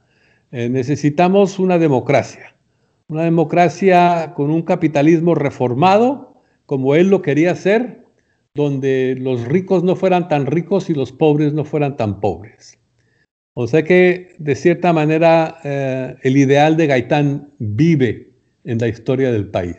Eh, 0.53 0.69
necesitamos 0.69 1.59
una 1.59 1.79
democracia, 1.79 2.55
una 3.09 3.25
democracia 3.25 4.33
con 4.35 4.51
un 4.51 4.63
capitalismo 4.63 5.35
reformado, 5.35 6.43
como 6.67 6.95
él 6.95 7.11
lo 7.11 7.23
quería 7.23 7.53
hacer, 7.53 8.06
donde 8.57 9.17
los 9.21 9.45
ricos 9.45 9.85
no 9.85 9.95
fueran 9.95 10.29
tan 10.29 10.47
ricos 10.47 10.91
y 10.91 10.95
los 10.95 11.13
pobres 11.13 11.53
no 11.53 11.65
fueran 11.65 11.97
tan 11.97 12.21
pobres. 12.21 12.79
O 13.55 13.67
sea 13.67 13.85
que, 13.85 14.35
de 14.39 14.55
cierta 14.55 14.93
manera, 14.93 15.59
eh, 15.65 16.17
el 16.23 16.37
ideal 16.37 16.77
de 16.77 16.89
Gaitán 16.89 17.51
vive 17.59 18.33
en 18.65 18.79
la 18.79 18.89
historia 18.89 19.31
del 19.31 19.49
país. 19.49 19.77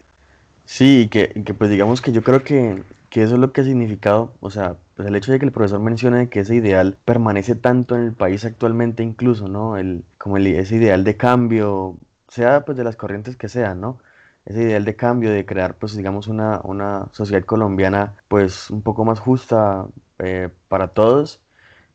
Sí, 0.66 1.10
que, 1.12 1.30
que 1.46 1.54
pues 1.54 1.70
digamos 1.70 2.02
que 2.02 2.12
yo 2.12 2.24
creo 2.24 2.44
que, 2.44 2.82
que 3.10 3.24
eso 3.24 3.36
es 3.36 3.40
lo 3.40 3.52
que 3.52 3.62
ha 3.62 3.63
significado, 3.63 4.34
o 4.40 4.50
sea, 4.50 4.78
pues 4.96 5.08
el 5.08 5.16
hecho 5.16 5.32
de 5.32 5.40
que 5.40 5.46
el 5.46 5.52
profesor 5.52 5.80
mencione 5.80 6.30
que 6.30 6.42
ese 6.42 6.56
ideal 6.56 6.98
permanece 7.06 7.56
tanto 7.56 7.96
en 7.96 8.04
el 8.04 8.13
país 8.13 8.44
actualmente 8.46 9.04
incluso, 9.04 9.48
¿no? 9.48 9.78
El, 9.78 10.06
como 10.18 10.38
el, 10.38 10.48
ese 10.48 10.76
ideal 10.76 11.04
de 11.04 11.16
cambio, 11.16 11.98
sea 12.28 12.66
pues 12.66 12.78
de 12.78 12.84
las 12.84 12.96
corrientes 12.96 13.38
que 13.38 13.48
sean, 13.48 13.80
¿no? 13.80 14.00
Ese 14.47 14.63
ideal 14.63 14.86
de 14.86 14.95
cambio, 14.95 15.31
de 15.31 15.45
crear 15.45 15.75
pues 15.75 15.95
digamos 15.95 16.27
una, 16.27 16.62
una 16.63 17.10
sociedad 17.12 17.43
colombiana 17.45 18.15
pues 18.27 18.69
un 18.71 18.81
poco 18.81 19.05
más 19.05 19.19
justa 19.19 19.88
eh, 20.19 20.49
para 20.69 20.89
todos, 20.89 21.43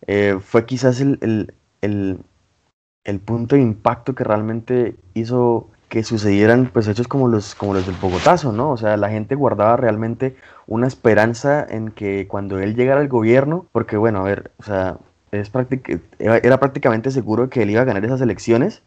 eh, 0.06 0.38
fue 0.44 0.66
quizás 0.66 1.00
el, 1.00 1.18
el, 1.22 1.54
el, 1.80 2.18
el 3.04 3.20
punto 3.20 3.56
de 3.56 3.62
impacto 3.62 4.14
que 4.14 4.24
realmente 4.24 4.96
hizo 5.14 5.68
que 5.92 6.04
sucedieran 6.04 6.70
pues 6.72 6.88
hechos 6.88 7.06
como 7.06 7.28
los, 7.28 7.54
como 7.54 7.74
los 7.74 7.84
del 7.84 7.96
Bogotazo, 8.00 8.50
¿no? 8.50 8.70
O 8.70 8.78
sea, 8.78 8.96
la 8.96 9.10
gente 9.10 9.34
guardaba 9.34 9.76
realmente 9.76 10.36
una 10.66 10.86
esperanza 10.86 11.66
en 11.68 11.90
que 11.90 12.26
cuando 12.28 12.58
él 12.60 12.74
llegara 12.74 13.02
al 13.02 13.08
gobierno, 13.08 13.66
porque 13.72 13.98
bueno, 13.98 14.20
a 14.20 14.22
ver, 14.22 14.52
o 14.58 14.62
sea, 14.62 14.96
es 15.32 15.50
era 16.18 16.60
prácticamente 16.60 17.10
seguro 17.10 17.50
que 17.50 17.62
él 17.62 17.70
iba 17.70 17.82
a 17.82 17.84
ganar 17.84 18.04
esas 18.06 18.22
elecciones, 18.22 18.82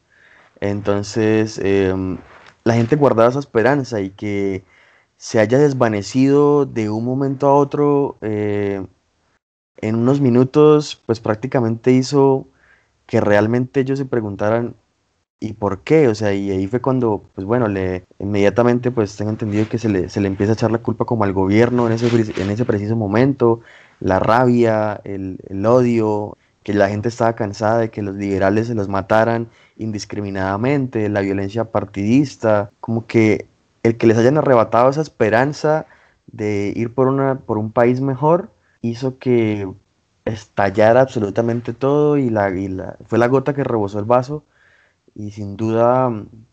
entonces 0.62 1.60
em, 1.63 2.17
la 2.65 2.73
gente 2.75 2.95
guardaba 2.95 3.30
esa 3.30 3.39
esperanza 3.39 4.01
y 4.01 4.10
que 4.10 4.63
se 5.17 5.39
haya 5.39 5.58
desvanecido 5.60 6.65
de 6.65 6.89
un 6.89 7.06
momento 7.06 7.47
a 7.47 7.56
otro 7.56 8.17
eh, 8.21 8.86
en 9.82 9.95
unos 9.95 10.19
minutos, 10.19 11.01
pues 11.06 11.19
prácticamente 11.19 11.91
hizo 11.91 12.47
que 13.08 13.21
realmente 13.21 13.82
ellos 13.82 13.99
se 13.99 14.06
preguntaran 14.06 14.75
¿Y 15.39 15.54
por 15.54 15.82
qué? 15.82 16.08
O 16.08 16.15
sea, 16.15 16.34
y 16.34 16.49
ahí 16.51 16.65
fue 16.67 16.82
cuando, 16.82 17.23
pues 17.36 17.45
bueno, 17.45 17.67
le 17.67 18.06
inmediatamente 18.19 18.89
pues 18.91 19.15
tengo 19.17 19.32
entendido 19.32 19.67
que 19.69 19.78
se 19.78 19.89
le, 19.89 20.10
se 20.10 20.21
le 20.21 20.28
empieza 20.28 20.54
a 20.54 20.56
echar 20.56 20.71
la 20.71 20.80
culpa 20.80 21.06
como 21.06 21.23
al 21.23 21.34
gobierno 21.34 21.88
en 21.88 21.93
ese, 21.93 22.08
en 22.41 22.49
ese 22.49 22.65
preciso 22.65 22.95
momento, 22.95 23.62
la 23.99 24.19
rabia, 24.19 25.01
el, 25.04 25.38
el 25.49 25.65
odio, 25.65 26.38
que 26.63 26.73
la 26.73 26.89
gente 26.89 27.10
estaba 27.10 27.36
cansada 27.36 27.80
de 27.80 27.91
que 27.91 28.01
los 28.01 28.15
liberales 28.15 28.67
se 28.67 28.75
los 28.75 28.88
mataran 28.88 29.49
indiscriminadamente, 29.78 31.10
la 31.10 31.22
violencia 31.22 31.66
partidista, 31.66 32.72
como 32.80 33.06
que 33.08 33.48
el 33.84 33.98
que 33.98 34.08
les 34.08 34.18
hayan 34.18 34.38
arrebatado 34.38 34.90
esa 34.90 35.02
esperanza 35.02 35.86
de 36.28 36.74
ir 36.76 36.94
por, 36.94 37.08
una, 37.08 37.40
por 37.40 37.58
un 37.58 37.72
país 37.72 38.02
mejor 38.02 38.50
hizo 38.82 39.20
que 39.20 39.68
estallara 40.26 41.02
absolutamente 41.02 41.74
todo 41.74 42.18
y, 42.18 42.30
la, 42.30 42.50
y 42.50 42.68
la, 42.68 42.98
fue 43.06 43.20
la 43.20 43.28
gota 43.28 43.54
que 43.54 43.64
rebosó 43.64 44.00
el 44.00 44.06
vaso 44.06 44.44
y 45.14 45.32
sin 45.32 45.56
duda, 45.56 46.12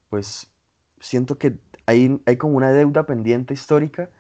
pues 0.08 0.52
siento 1.00 1.38
que 1.38 1.58
hay, 1.86 2.22
hay 2.26 2.36
como 2.36 2.56
una 2.56 2.72
deuda 2.72 3.06
pendiente 3.06 3.54
histórica 3.54 4.10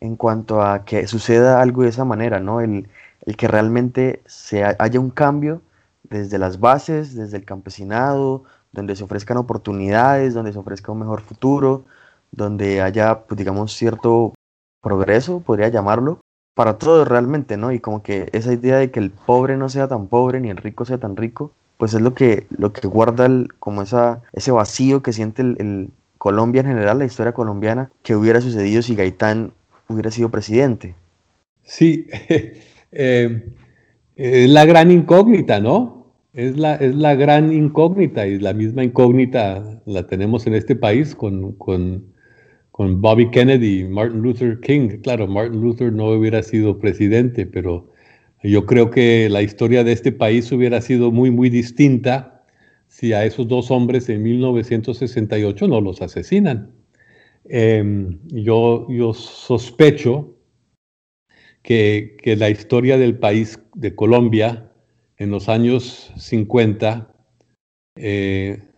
en 0.00 0.16
cuanto 0.16 0.62
a 0.62 0.84
que 0.84 1.06
suceda 1.06 1.60
algo 1.60 1.82
de 1.82 1.90
esa 1.90 2.04
manera, 2.04 2.40
¿no? 2.40 2.60
El, 2.60 2.88
que 3.36 3.46
realmente 3.46 4.22
se 4.26 4.64
haya 4.64 4.98
un 4.98 5.10
cambio 5.10 5.62
desde 6.10 6.38
las 6.38 6.60
bases, 6.60 7.14
desde 7.14 7.38
el 7.38 7.44
campesinado, 7.44 8.44
donde 8.72 8.96
se 8.96 9.04
ofrezcan 9.04 9.36
oportunidades, 9.36 10.34
donde 10.34 10.52
se 10.52 10.58
ofrezca 10.58 10.92
un 10.92 11.00
mejor 11.00 11.22
futuro, 11.22 11.84
donde 12.32 12.82
haya, 12.82 13.22
pues, 13.22 13.38
digamos, 13.38 13.72
cierto 13.72 14.34
progreso, 14.82 15.40
podría 15.40 15.68
llamarlo, 15.68 16.20
para 16.54 16.78
todos 16.78 17.08
realmente, 17.08 17.56
¿no? 17.56 17.72
Y 17.72 17.80
como 17.80 18.02
que 18.02 18.28
esa 18.32 18.52
idea 18.52 18.76
de 18.76 18.90
que 18.90 19.00
el 19.00 19.10
pobre 19.10 19.56
no 19.56 19.68
sea 19.68 19.88
tan 19.88 20.08
pobre 20.08 20.40
ni 20.40 20.50
el 20.50 20.56
rico 20.56 20.84
sea 20.84 20.98
tan 20.98 21.16
rico, 21.16 21.52
pues 21.78 21.94
es 21.94 22.00
lo 22.00 22.14
que, 22.14 22.46
lo 22.50 22.72
que 22.72 22.86
guarda 22.86 23.28
como 23.58 23.82
esa, 23.82 24.22
ese 24.32 24.50
vacío 24.50 25.02
que 25.02 25.12
siente 25.12 25.42
el, 25.42 25.90
Colombia 26.18 26.60
en 26.60 26.66
general, 26.66 26.98
la 26.98 27.06
historia 27.06 27.32
colombiana, 27.32 27.90
que 28.02 28.14
hubiera 28.14 28.42
sucedido 28.42 28.82
si 28.82 28.94
Gaitán 28.94 29.54
hubiera 29.88 30.10
sido 30.10 30.28
presidente. 30.28 30.94
Sí, 31.62 32.08
eh, 32.92 33.42
la 34.16 34.66
gran 34.66 34.90
incógnita, 34.90 35.60
¿no? 35.60 35.99
Es 36.32 36.56
la, 36.56 36.76
es 36.76 36.94
la 36.94 37.14
gran 37.16 37.52
incógnita 37.52 38.26
y 38.26 38.38
la 38.38 38.52
misma 38.52 38.84
incógnita 38.84 39.82
la 39.84 40.06
tenemos 40.06 40.46
en 40.46 40.54
este 40.54 40.76
país 40.76 41.14
con, 41.14 41.52
con, 41.52 42.04
con 42.70 43.00
Bobby 43.00 43.30
Kennedy 43.30 43.84
Martin 43.84 44.22
Luther 44.22 44.60
King. 44.60 45.00
Claro, 45.02 45.26
Martin 45.26 45.60
Luther 45.60 45.92
no 45.92 46.10
hubiera 46.10 46.42
sido 46.42 46.78
presidente, 46.78 47.46
pero 47.46 47.90
yo 48.42 48.64
creo 48.64 48.90
que 48.90 49.28
la 49.28 49.42
historia 49.42 49.84
de 49.84 49.92
este 49.92 50.12
país 50.12 50.50
hubiera 50.52 50.80
sido 50.80 51.10
muy, 51.10 51.30
muy 51.30 51.50
distinta 51.50 52.44
si 52.86 53.12
a 53.12 53.24
esos 53.24 53.48
dos 53.48 53.70
hombres 53.70 54.08
en 54.08 54.22
1968 54.22 55.68
no 55.68 55.80
los 55.80 56.00
asesinan. 56.00 56.72
Em, 57.44 58.18
yo, 58.28 58.86
yo 58.88 59.12
sospecho 59.14 60.36
que, 61.62 62.16
la 62.24 62.50
historia 62.50 62.98
del 62.98 63.18
país 63.18 63.58
de 63.74 63.94
Colombia 63.94 64.69
en 65.20 65.30
los 65.30 65.50
años 65.50 66.10
50, 66.16 67.14
eh, 67.96 68.72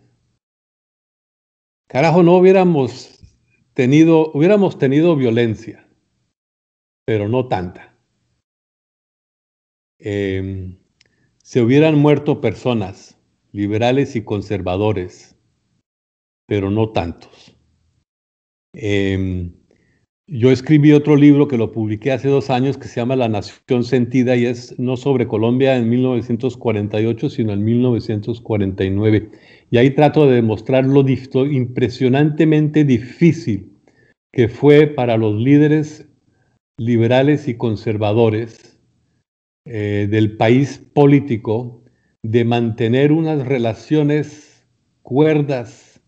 carajo, 1.88 2.24
no 2.24 2.36
hubiéramos 2.36 3.20
tenido, 3.74 4.32
hubiéramos 4.32 4.76
tenido 4.76 5.14
violencia, 5.14 5.88
pero 7.06 7.28
no 7.28 7.46
tanta. 7.46 7.96
Em, 10.00 10.80
se 11.44 11.62
hubieran 11.62 11.96
muerto 11.96 12.40
personas, 12.40 13.16
liberales 13.52 14.16
y 14.16 14.24
conservadores, 14.24 15.36
pero 16.48 16.72
no 16.72 16.90
tantos. 16.90 17.56
Em, 18.74 19.61
yo 20.34 20.50
escribí 20.50 20.92
otro 20.92 21.14
libro 21.14 21.46
que 21.46 21.58
lo 21.58 21.72
publiqué 21.72 22.10
hace 22.10 22.28
dos 22.28 22.48
años 22.48 22.78
que 22.78 22.88
se 22.88 22.98
llama 22.98 23.16
La 23.16 23.28
Nación 23.28 23.84
Sentida 23.84 24.34
y 24.34 24.46
es 24.46 24.78
no 24.78 24.96
sobre 24.96 25.28
Colombia 25.28 25.76
en 25.76 25.90
1948, 25.90 27.28
sino 27.28 27.52
en 27.52 27.62
1949. 27.62 29.28
Y 29.70 29.76
ahí 29.76 29.90
trato 29.90 30.26
de 30.26 30.36
demostrar 30.36 30.86
lo 30.86 31.04
impresionantemente 31.06 32.82
difícil 32.84 33.76
que 34.32 34.48
fue 34.48 34.86
para 34.86 35.18
los 35.18 35.38
líderes 35.38 36.08
liberales 36.78 37.46
y 37.46 37.58
conservadores 37.58 38.80
eh, 39.66 40.08
del 40.10 40.38
país 40.38 40.78
político 40.94 41.84
de 42.22 42.46
mantener 42.46 43.12
unas 43.12 43.46
relaciones 43.46 44.66
cuerdas, 45.02 46.02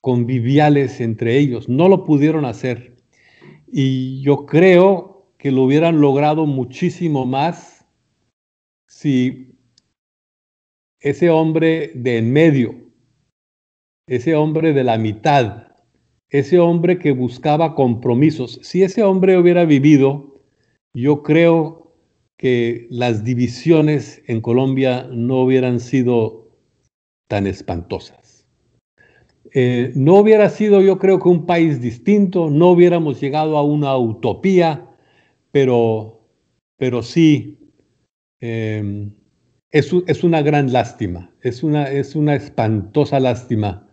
conviviales 0.00 1.02
entre 1.02 1.36
ellos. 1.36 1.68
No 1.68 1.90
lo 1.90 2.04
pudieron 2.04 2.46
hacer. 2.46 2.97
Y 3.72 4.20
yo 4.22 4.46
creo 4.46 5.32
que 5.38 5.50
lo 5.50 5.62
hubieran 5.62 6.00
logrado 6.00 6.46
muchísimo 6.46 7.26
más 7.26 7.86
si 8.88 9.54
ese 11.00 11.30
hombre 11.30 11.92
de 11.94 12.18
en 12.18 12.32
medio, 12.32 12.74
ese 14.06 14.34
hombre 14.34 14.72
de 14.72 14.84
la 14.84 14.98
mitad, 14.98 15.68
ese 16.30 16.58
hombre 16.58 16.98
que 16.98 17.12
buscaba 17.12 17.74
compromisos, 17.74 18.58
si 18.62 18.82
ese 18.82 19.02
hombre 19.02 19.38
hubiera 19.38 19.64
vivido, 19.64 20.42
yo 20.94 21.22
creo 21.22 21.94
que 22.36 22.86
las 22.90 23.24
divisiones 23.24 24.22
en 24.26 24.40
Colombia 24.40 25.08
no 25.10 25.42
hubieran 25.42 25.80
sido 25.80 26.48
tan 27.28 27.46
espantosas. 27.46 28.17
Eh, 29.54 29.92
no 29.94 30.16
hubiera 30.16 30.50
sido 30.50 30.82
yo 30.82 30.98
creo 30.98 31.20
que 31.20 31.28
un 31.28 31.46
país 31.46 31.80
distinto, 31.80 32.50
no 32.50 32.70
hubiéramos 32.70 33.20
llegado 33.20 33.56
a 33.56 33.62
una 33.62 33.96
utopía, 33.96 34.88
pero, 35.52 36.20
pero 36.76 37.02
sí, 37.02 37.58
em, 38.40 39.14
es, 39.70 39.90
es, 40.06 40.24
una 40.24 40.42
gran 40.42 40.72
lástima, 40.72 41.30
es 41.42 41.62
una, 41.62 41.90
es 41.90 42.14
una 42.14 42.34
espantosa 42.34 43.20
lástima 43.20 43.88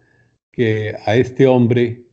que 0.51 0.95
a 1.05 1.15
este 1.15 1.47
hombre 1.47 2.05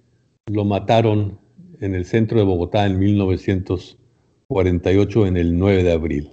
lo 0.47 0.65
mataron 0.65 1.41
en 1.81 1.95
el 1.95 2.05
centro 2.05 2.39
de 2.39 2.45
Bogotá 2.45 2.87
en 2.87 2.99
1948, 2.99 5.27
en 5.27 5.37
el 5.37 5.59
9 5.59 5.83
de 5.83 5.93
abril. 5.93 6.31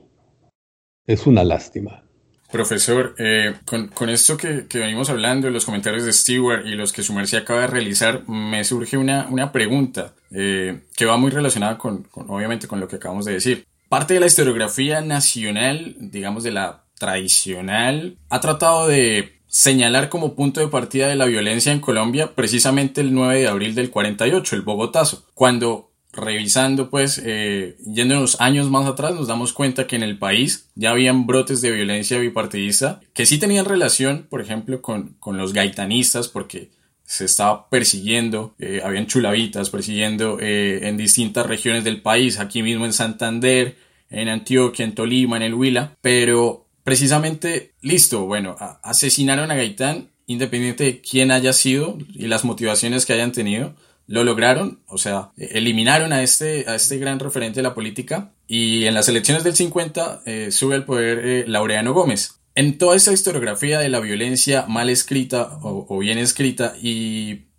Es 1.06 1.28
una 1.28 1.44
lástima. 1.44 2.09
Profesor, 2.52 3.16
eh, 3.20 3.56
con, 3.66 4.10
esto 4.10 4.36
que, 4.36 4.66
venimos 4.74 5.10
hablando, 5.10 5.50
los 5.50 5.66
comentarios 5.66 6.04
de 6.04 6.14
Stewart 6.14 6.66
y 6.66 6.72
los 6.72 6.92
que 6.92 7.04
su 7.04 7.14
merced 7.14 7.38
acaba 7.38 7.62
de 7.62 7.68
realizar, 7.68 8.28
me 8.28 8.64
surge 8.64 8.98
una, 8.98 9.28
una 9.30 9.52
pregunta 9.52 10.14
eh, 10.32 10.82
que 10.96 11.06
va 11.06 11.18
muy 11.18 11.30
relacionada 11.30 11.78
con, 11.78 12.08
obviamente, 12.14 12.68
con 12.68 12.80
lo 12.80 12.88
que 12.88 12.96
acabamos 12.96 13.26
de 13.26 13.34
decir. 13.34 13.66
Parte 13.88 14.16
de 14.16 14.20
la 14.20 14.26
historiografía 14.26 15.02
nacional, 15.02 15.96
digamos 16.00 16.44
de 16.44 16.52
la 16.52 16.86
tradicional, 16.98 18.18
ha 18.30 18.40
tratado 18.40 18.88
de 18.88 19.40
señalar 19.48 20.10
como 20.10 20.36
punto 20.36 20.60
de 20.60 20.68
partida 20.68 21.08
de 21.08 21.16
la 21.16 21.26
violencia 21.26 21.72
en 21.72 21.80
Colombia 21.80 22.36
precisamente 22.36 23.02
el 23.02 23.14
9 23.14 23.40
de 23.40 23.48
abril 23.48 23.76
del 23.76 23.90
48, 23.90 24.56
el 24.56 24.62
Bogotazo, 24.62 25.26
cuando 25.34 25.89
revisando, 26.12 26.90
pues, 26.90 27.22
eh, 27.24 27.78
yéndonos 27.86 28.42
años 28.42 28.70
más 28.70 28.88
atrás, 28.88 29.14
nos 29.14 29.28
damos 29.28 29.54
cuenta 29.54 29.88
que 29.88 29.96
en 29.96 30.04
el 30.04 30.18
país 30.18 30.70
ya 30.76 30.92
habían 30.92 31.28
brotes 31.28 31.62
de 31.62 31.72
violencia 31.72 32.18
bipartidista 32.18 33.00
que 33.14 33.26
sí 33.26 33.38
tenían 33.38 33.66
relación, 33.66 34.26
por 34.30 34.42
ejemplo, 34.42 34.82
con, 34.82 35.18
los 35.26 35.54
gaitanistas, 35.54 36.28
porque 36.28 36.70
se 37.04 37.26
estaba 37.26 37.70
persiguiendo, 37.70 38.56
eh, 38.60 38.82
habían 38.84 39.08
chulavitas 39.08 39.70
persiguiendo 39.70 40.40
eh, 40.40 40.88
en 40.88 40.98
distintas 40.98 41.46
regiones 41.46 41.84
del 41.84 42.02
país, 42.02 42.40
aquí 42.40 42.64
mismo 42.64 42.86
en 42.86 42.94
Santander, 42.94 43.78
en 44.10 44.30
Antioquia, 44.30 44.86
en 44.86 44.96
Tolima, 44.96 45.38
en 45.38 45.44
el 45.44 45.54
Huila, 45.54 45.96
pero 46.02 46.66
precisamente, 46.84 47.74
listo, 47.82 48.26
bueno, 48.26 48.56
asesinaron 48.82 49.52
a 49.52 49.56
Gaitán, 49.56 50.10
independiente 50.26 50.84
de 50.84 51.02
quién 51.02 51.32
haya 51.32 51.54
sido 51.54 51.98
y 52.14 52.28
las 52.28 52.46
motivaciones 52.46 53.06
que 53.06 53.14
hayan 53.14 53.32
tenido, 53.32 53.76
lo 54.10 54.24
lograron, 54.24 54.82
o 54.88 54.98
sea, 54.98 55.30
eliminaron 55.38 56.14
a 56.14 56.24
este, 56.24 56.68
a 56.68 56.74
este 56.74 56.98
gran 56.98 57.20
referente 57.20 57.60
de 57.60 57.64
la 57.64 57.76
política 57.76 58.34
y 58.48 58.86
en 58.86 58.96
las 58.96 59.08
elecciones 59.08 59.44
del 59.44 59.56
50 59.56 60.24
eh, 60.26 60.52
sube 60.52 60.74
al 60.74 60.84
poder 60.84 61.20
eh, 61.24 61.44
Laureano 61.48 61.94
Gómez. 61.94 62.40
En 62.56 62.80
toda 62.80 62.96
esa 62.96 63.14
historiografía 63.14 63.78
de 63.78 63.88
la 63.88 64.00
violencia 64.00 64.66
mal 64.68 64.90
escrita 64.90 65.60
o, 65.62 66.00
bien 66.00 66.18
escrita 66.18 66.74
y 66.82 67.50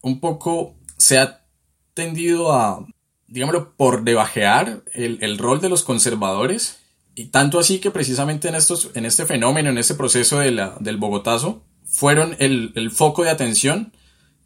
un 0.00 0.20
poco 0.20 0.76
se 0.96 1.18
ha 1.18 1.44
tendido 1.92 2.52
a, 2.52 2.86
digámoslo, 3.26 3.74
por 3.76 4.04
debajear 4.04 4.84
el, 4.94 5.18
el 5.22 5.38
rol 5.38 5.60
de 5.60 5.70
los 5.70 5.82
conservadores 5.82 6.78
y 7.16 7.26
tanto 7.30 7.58
así 7.58 7.80
que 7.80 7.90
precisamente 7.90 8.46
en, 8.46 8.54
estos, 8.54 8.90
en 8.94 9.06
este 9.06 9.26
fenómeno, 9.26 9.70
en 9.70 9.78
este 9.78 9.94
proceso 9.94 10.38
de 10.38 10.70
del 10.78 10.98
Bogotazo, 10.98 11.64
fueron 11.84 12.36
el, 12.38 12.70
el 12.76 12.92
foco 12.92 13.24
de 13.24 13.30
atención 13.30 13.92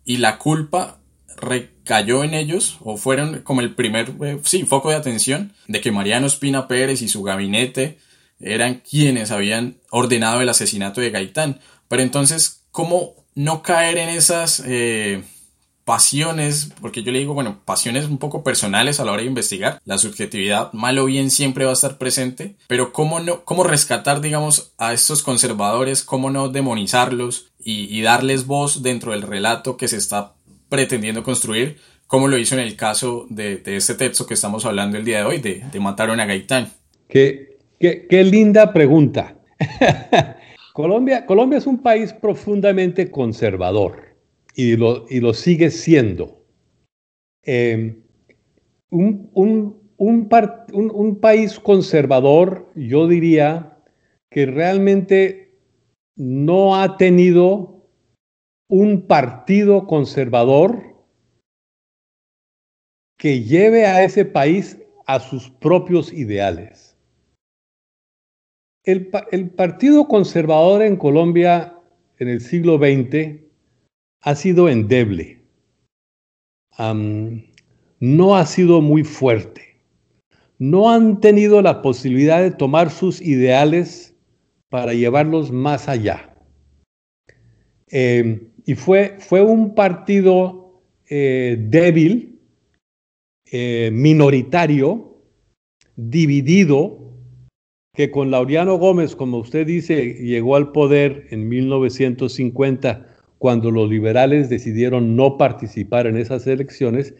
y 0.06 0.16
la 0.16 0.38
culpa 0.38 0.99
recayó 1.40 2.24
en 2.24 2.34
ellos 2.34 2.78
o 2.80 2.96
fueron 2.96 3.42
como 3.42 3.60
el 3.60 3.74
primer 3.74 4.12
eh, 4.22 4.40
sí, 4.44 4.64
foco 4.64 4.90
de 4.90 4.96
atención 4.96 5.52
de 5.68 5.80
que 5.80 5.92
Mariano 5.92 6.26
Espina 6.26 6.68
Pérez 6.68 7.02
y 7.02 7.08
su 7.08 7.22
gabinete 7.22 7.98
eran 8.40 8.82
quienes 8.88 9.30
habían 9.30 9.78
ordenado 9.90 10.40
el 10.40 10.48
asesinato 10.48 11.00
de 11.00 11.10
Gaitán. 11.10 11.60
Pero 11.88 12.02
entonces, 12.02 12.62
¿cómo 12.70 13.14
no 13.34 13.62
caer 13.62 13.98
en 13.98 14.08
esas 14.08 14.62
eh, 14.66 15.22
pasiones? 15.84 16.72
Porque 16.80 17.02
yo 17.02 17.12
le 17.12 17.18
digo, 17.18 17.34
bueno, 17.34 17.60
pasiones 17.64 18.06
un 18.06 18.18
poco 18.18 18.42
personales 18.42 18.98
a 18.98 19.04
la 19.04 19.12
hora 19.12 19.22
de 19.22 19.28
investigar. 19.28 19.80
La 19.84 19.98
subjetividad, 19.98 20.72
mal 20.72 20.98
o 20.98 21.04
bien, 21.04 21.30
siempre 21.30 21.64
va 21.64 21.72
a 21.72 21.74
estar 21.74 21.98
presente. 21.98 22.56
Pero 22.66 22.92
¿cómo, 22.92 23.20
no, 23.20 23.44
cómo 23.44 23.64
rescatar, 23.64 24.20
digamos, 24.20 24.72
a 24.78 24.92
estos 24.94 25.22
conservadores? 25.22 26.02
¿Cómo 26.02 26.30
no 26.30 26.48
demonizarlos 26.48 27.46
y, 27.58 27.94
y 27.94 28.02
darles 28.02 28.46
voz 28.46 28.82
dentro 28.82 29.12
del 29.12 29.22
relato 29.22 29.76
que 29.76 29.88
se 29.88 29.96
está 29.96 30.34
pretendiendo 30.70 31.22
construir, 31.22 31.76
como 32.06 32.28
lo 32.28 32.38
hizo 32.38 32.54
en 32.54 32.62
el 32.62 32.76
caso 32.76 33.26
de, 33.28 33.60
este 33.66 33.94
texto 33.94 34.26
que 34.26 34.34
estamos 34.34 34.64
hablando 34.64 34.96
el 34.96 35.04
día 35.04 35.18
de 35.18 35.24
hoy, 35.24 35.38
de, 35.38 35.62
de 35.70 35.80
Mataron 35.80 36.20
a 36.20 36.24
Gaitán. 36.24 36.70
Qué, 37.08 37.58
qué, 37.78 38.24
linda 38.24 38.72
pregunta. 38.72 39.36
Colombia, 40.72 41.26
Colombia 41.26 41.58
es 41.58 41.66
un 41.66 41.82
país 41.82 42.12
profundamente 42.12 43.10
conservador 43.10 44.16
y 44.54 44.76
lo, 44.76 45.06
y 45.10 45.20
lo 45.20 45.34
sigue 45.34 45.70
siendo. 45.70 46.44
Em, 47.42 48.02
un, 48.90 49.30
un, 49.34 49.80
un, 49.98 51.20
país 51.20 51.58
conservador, 51.58 52.70
yo 52.74 53.08
diría 53.08 53.78
que 54.30 54.46
realmente 54.46 55.54
no 56.16 56.80
ha 56.80 56.96
tenido 56.96 57.79
un 58.70 59.02
partido 59.02 59.86
conservador 59.86 60.94
que 63.18 63.42
lleve 63.42 63.84
a 63.84 64.04
ese 64.04 64.24
país 64.24 64.78
a 65.06 65.18
sus 65.18 65.50
propios 65.50 66.12
ideales. 66.12 66.96
El, 68.84 69.10
Partido 69.50 70.08
Conservador 70.08 70.82
en 70.82 70.96
Colombia 70.96 71.76
en 72.18 72.28
el 72.28 72.40
siglo 72.40 72.78
XX 72.78 73.40
ha 74.22 74.34
sido 74.34 74.68
endeble, 74.68 75.42
no 76.78 78.36
ha 78.36 78.46
sido 78.46 78.80
muy 78.80 79.04
fuerte, 79.04 79.76
no 80.58 80.90
han 80.90 81.20
tenido 81.20 81.60
la 81.60 81.82
posibilidad 81.82 82.40
de 82.40 82.52
tomar 82.52 82.90
sus 82.90 83.20
ideales 83.20 84.14
para 84.68 84.94
llevarlos 84.94 85.50
más 85.50 85.88
allá. 85.88 86.30
Em, 87.88 88.49
y 88.66 88.74
fue, 88.74 89.16
fue 89.18 89.42
un 89.42 89.74
partido 89.74 90.80
eh, 91.08 91.56
débil, 91.58 92.38
eh, 93.50 93.90
minoritario, 93.92 95.16
dividido, 95.96 96.98
que 97.94 98.10
con 98.10 98.30
Laureano 98.30 98.76
Gómez, 98.76 99.16
como 99.16 99.38
usted 99.38 99.66
dice, 99.66 100.14
llegó 100.14 100.56
al 100.56 100.72
poder 100.72 101.26
en 101.30 101.48
1950 101.48 103.06
cuando 103.38 103.70
los 103.70 103.88
liberales 103.88 104.50
decidieron 104.50 105.16
no 105.16 105.38
participar 105.38 106.06
en 106.06 106.18
esas 106.18 106.46
elecciones, 106.46 107.14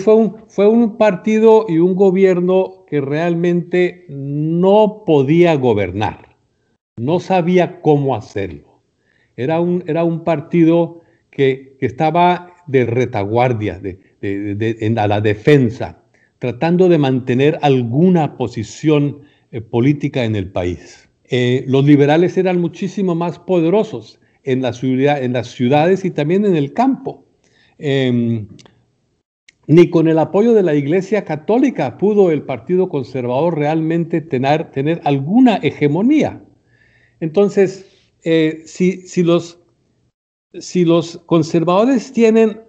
fue 0.00 0.14
un, 0.14 0.36
fue 0.48 0.66
un 0.66 0.96
partido 0.96 1.66
y 1.68 1.78
un 1.78 1.94
gobierno 1.94 2.86
que 2.88 3.02
realmente 3.02 4.06
no 4.08 5.04
podía 5.06 5.54
gobernar, 5.54 6.34
no 6.98 7.20
sabía 7.20 7.82
cómo 7.82 8.16
hacerlo. 8.16 8.65
Era 9.36 9.60
un, 9.60 9.84
era 9.86 10.04
un 10.04 10.24
partido 10.24 11.02
que, 11.30 11.76
estaba 11.80 12.54
de 12.66 12.86
retaguardia, 12.86 13.78
de, 13.78 14.94
a 14.96 15.06
la 15.06 15.20
defensa, 15.20 16.02
tratando 16.38 16.88
de 16.88 16.98
mantener 16.98 17.58
alguna 17.62 18.36
posición 18.36 19.20
eh, 19.52 19.60
política 19.60 20.24
en 20.24 20.34
el 20.36 20.50
país. 20.50 21.08
Eh, 21.28 21.64
los 21.66 21.84
liberales 21.84 22.36
eran 22.36 22.60
muchísimo 22.60 23.14
más 23.14 23.38
poderosos 23.38 24.20
en, 24.44 24.62
la 24.62 24.72
ciudad, 24.72 25.22
en 25.22 25.32
las 25.32 25.48
ciudades 25.48 26.04
y 26.04 26.10
también 26.10 26.44
en 26.44 26.56
el 26.56 26.72
campo. 26.72 27.24
Em, 27.78 28.48
ni 29.66 29.90
con 29.90 30.08
el 30.08 30.18
apoyo 30.18 30.54
de 30.54 30.62
la 30.62 30.74
Iglesia 30.74 31.24
Católica 31.24 31.98
pudo 31.98 32.30
el 32.30 32.42
Partido 32.42 32.88
Conservador 32.88 33.58
realmente 33.58 34.20
tener, 34.20 34.70
tener 34.70 35.00
alguna 35.04 35.56
hegemonía. 35.56 36.40
Entonces, 37.20 37.95
eh, 38.28 38.64
si, 38.66 39.22
los, 39.22 39.60
conservadores 41.26 42.12
tienen 42.12 42.60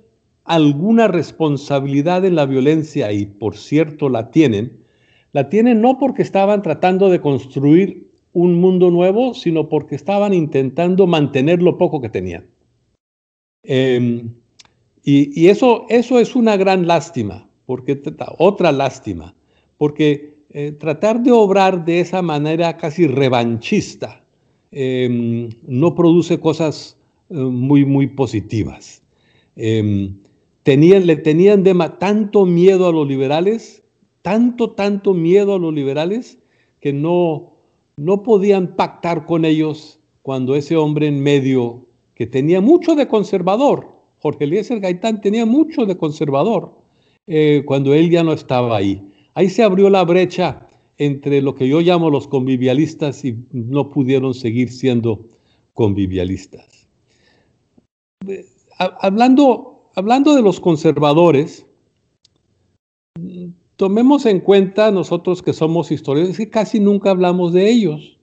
alguna 0.43 1.07
responsabilidad 1.07 2.23
en 2.25 2.35
la 2.35 2.45
violencia, 2.45 3.11
y 3.11 3.25
por 3.25 3.57
cierto 3.57 4.07
la 4.07 4.29
tienen, 4.29 4.83
la 5.31 5.49
tienen 5.49 5.81
no 5.81 5.97
porque 5.97 6.21
estaban 6.21 6.61
tratando 6.61 7.09
de 7.09 7.21
construir 7.21 8.07
un 8.33 8.53
mundo 8.61 8.91
nuevo, 8.91 9.33
sino 9.33 9.67
porque 9.67 9.95
estaban 9.95 10.31
intentando 10.31 11.07
mantener 11.07 11.63
lo 11.63 11.79
poco 11.79 12.01
que 12.01 12.09
tenían. 12.09 12.45
Em, 13.63 14.35
y, 15.03 15.47
eso, 15.47 15.87
eso 15.89 16.19
es 16.19 16.35
una 16.35 16.55
gran 16.55 16.85
lástima, 16.85 17.49
porque 17.65 17.99
otra 18.37 18.71
lástima, 18.71 19.33
porque 19.79 20.37
eh, 20.51 20.71
tratar 20.73 21.23
de 21.23 21.31
obrar 21.31 21.83
de 21.83 21.99
esa 21.99 22.21
manera 22.21 22.77
casi 22.77 23.07
revanchista, 23.07 24.26
Em, 24.71 25.49
no 25.65 25.95
produce 25.95 26.39
cosas 26.39 26.97
eh, 27.29 27.35
muy, 27.35 27.85
muy 27.85 28.07
positivas. 28.07 29.01
Em, 29.55 30.15
tenían, 30.63 31.07
le 31.07 31.15
tenían 31.15 31.63
de 31.63 31.73
tanto 31.99 32.45
miedo 32.45 32.87
a 32.87 32.91
los 32.91 33.07
liberales, 33.07 33.83
tanto, 34.21 34.71
tanto 34.71 35.13
miedo 35.13 35.55
a 35.55 35.59
los 35.59 35.73
liberales, 35.73 36.37
que 36.81 36.93
no, 36.93 37.53
no 37.97 38.23
podían 38.23 38.75
pactar 38.75 39.25
con 39.25 39.45
ellos 39.45 39.99
cuando 40.21 40.55
ese 40.55 40.75
hombre 40.75 41.07
en 41.07 41.21
medio, 41.21 41.85
que 42.13 42.27
tenía 42.27 42.59
mucho 42.59 42.95
de 42.95 43.07
conservador, 43.07 43.97
Jorge 44.19 44.43
Eliezer 44.43 44.79
Gaitán 44.79 45.21
tenía 45.21 45.45
mucho 45.45 45.85
de 45.85 45.95
conservador, 45.95 46.77
eh, 47.27 47.63
cuando 47.65 47.93
él 47.93 48.09
ya 48.09 48.23
no 48.23 48.33
estaba 48.33 48.75
ahí. 48.75 49.01
Ahí 49.33 49.49
se 49.49 49.63
abrió 49.63 49.89
la 49.89 50.03
brecha 50.03 50.66
entre 50.97 51.41
lo 51.41 51.55
que 51.55 51.67
yo 51.67 51.81
llamo 51.81 52.09
los 52.09 52.27
convivialistas 52.27 53.23
y 53.23 53.37
no 53.51 53.89
pudieron 53.89 54.33
seguir 54.33 54.71
siendo 54.71 55.27
convivialistas. 55.73 56.87
Hablando, 58.77 59.91
hablando 59.95 60.35
de 60.35 60.41
los 60.41 60.59
conservadores, 60.59 61.65
tomemos 63.75 64.25
en 64.25 64.39
cuenta 64.39 64.91
nosotros 64.91 65.41
que 65.41 65.53
somos 65.53 65.91
historiadores 65.91 66.37
que 66.37 66.49
casi 66.49 66.79
nunca 66.79 67.11
hablamos 67.11 67.53
de 67.53 67.69
ellos. 67.69 68.17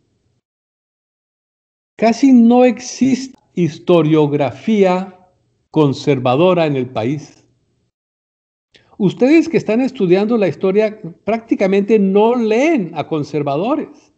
Casi 1.97 2.33
no 2.33 2.65
existe 2.65 3.39
historiografía 3.55 5.29
conservadora 5.71 6.67
en 6.67 6.77
el 6.77 6.91
país. 6.91 7.44
Ustedes 8.99 9.49
que 9.49 9.57
están 9.57 9.81
estudiando 9.81 10.37
la 10.37 10.49
historia 10.49 11.01
prácticamente 11.25 11.99
no 11.99 12.37
leen 12.37 12.93
a 12.95 13.07
conservadores. 13.07 14.13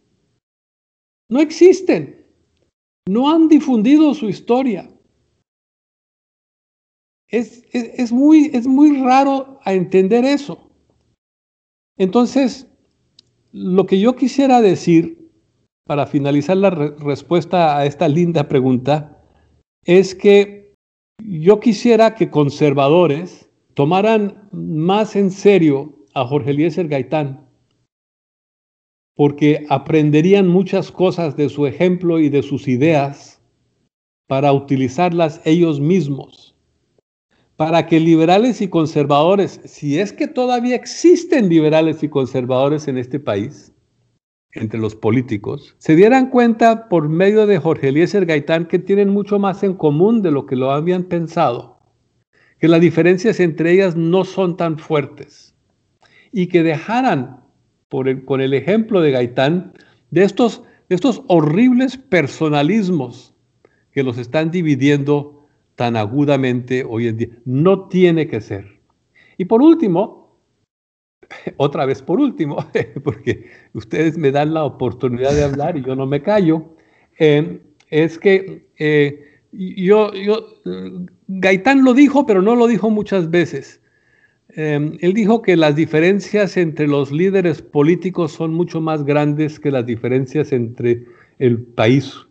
No 1.29 1.39
existen. 1.39 2.25
No 3.07 3.31
han 3.31 3.47
difundido 3.47 4.13
su 4.13 4.29
historia. 4.29 4.89
Es, 7.29 8.11
muy, 8.11 8.51
es 8.53 8.67
muy 8.67 9.01
raro 9.01 9.59
a 9.63 9.73
entender 9.73 10.23
eso. 10.23 10.69
Entonces, 11.97 12.67
lo 13.51 13.85
que 13.85 13.99
yo 13.99 14.15
quisiera 14.15 14.61
decir 14.61 15.29
para 15.85 16.05
finalizar 16.05 16.57
la 16.57 16.69
respuesta 16.69 17.77
a 17.77 17.85
esta 17.85 18.07
linda 18.07 18.47
pregunta 18.47 19.23
es 19.85 20.13
que 20.13 20.73
yo 21.23 21.59
quisiera 21.59 22.13
que 22.13 22.29
conservadores 22.29 23.46
tomaran 23.77 24.49
más 24.51 25.15
en 25.15 25.29
serio 25.29 25.93
a 26.15 26.25
Jorge 26.25 26.49
Eliezer 26.49 26.87
Gaitán, 26.87 27.47
porque 29.15 29.67
aprenderían 29.69 30.47
muchas 30.47 30.91
cosas 30.91 31.37
de 31.37 31.47
su 31.47 31.67
ejemplo 31.67 32.17
y 32.17 32.29
de 32.29 32.41
sus 32.41 32.67
ideas 32.67 33.39
para 34.27 34.51
utilizarlas 34.51 35.41
ellos 35.45 35.79
mismos. 35.79 36.55
Para 37.55 37.85
que 37.85 37.99
liberales 37.99 38.61
y 38.61 38.67
conservadores, 38.67 39.61
si 39.65 39.99
es 39.99 40.11
que 40.11 40.27
todavía 40.27 40.75
existen 40.75 41.47
liberales 41.47 42.01
y 42.01 42.09
conservadores 42.09 42.87
en 42.87 42.97
este 42.97 43.19
país, 43.19 43.75
entre 44.53 44.79
los 44.79 44.95
políticos, 44.95 45.75
se 45.77 45.95
dieran 45.95 46.31
cuenta 46.31 46.89
por 46.89 47.09
medio 47.09 47.45
de 47.45 47.59
Jorge 47.59 47.89
Eliezer 47.89 48.25
Gaitán 48.25 48.65
que 48.65 48.79
tienen 48.79 49.09
mucho 49.09 49.37
más 49.37 49.61
en 49.61 49.75
común 49.75 50.23
de 50.23 50.31
lo 50.31 50.47
que 50.47 50.55
lo 50.55 50.71
habían 50.71 51.03
pensado, 51.03 51.76
que 52.59 52.67
las 52.67 52.81
diferencias 52.81 53.39
entre 53.39 53.71
ellas 53.71 53.95
no 53.95 54.23
son 54.23 54.57
tan 54.57 54.77
fuertes 54.77 55.55
y 56.31 56.47
que 56.47 56.63
dejaran, 56.63 57.41
por 57.89 58.25
con 58.25 58.41
el 58.41 58.53
ejemplo 58.53 59.01
de 59.01 59.11
Gaitán, 59.11 59.73
de 60.11 60.23
estos, 60.23 60.63
estos 60.89 61.23
horribles 61.27 61.97
personalismos 61.97 63.33
que 63.91 64.03
los 64.03 64.17
están 64.17 64.51
dividiendo 64.51 65.45
tan 65.75 65.95
agudamente 65.95 66.83
hoy 66.87 67.07
en 67.07 67.17
día. 67.17 67.29
No 67.45 67.87
tiene 67.87 68.27
que 68.27 68.41
ser. 68.41 68.79
Y 69.37 69.45
por 69.45 69.61
último, 69.61 70.37
otra 71.57 71.85
vez 71.85 72.01
por 72.01 72.19
último, 72.19 72.57
porque 73.03 73.45
ustedes 73.73 74.17
me 74.17 74.31
dan 74.31 74.53
la 74.53 74.63
oportunidad 74.63 75.33
de 75.33 75.43
hablar 75.43 75.77
y 75.77 75.83
yo 75.83 75.95
no 75.95 76.05
me 76.05 76.21
callo, 76.21 76.75
eh, 77.19 77.61
es 77.89 78.17
que 78.17 78.67
eh, 78.77 79.41
yo, 79.51 80.13
yo, 80.13 80.57
Gaitán 81.27 81.83
lo 81.83 81.93
dijo, 81.93 82.25
pero 82.25 82.41
no 82.41 82.55
lo 82.55 82.67
dijo 82.67 82.89
muchas 82.89 83.29
veces. 83.29 83.81
Eh, 84.55 84.97
él 85.01 85.13
dijo 85.13 85.41
que 85.41 85.57
las 85.57 85.75
diferencias 85.75 86.55
entre 86.57 86.87
los 86.87 87.11
líderes 87.11 87.61
políticos 87.61 88.31
son 88.31 88.53
mucho 88.53 88.79
más 88.79 89.03
grandes 89.03 89.59
que 89.59 89.71
las 89.71 89.85
diferencias 89.85 90.51
entre 90.53 91.05
el 91.37 91.61
país 91.61 92.25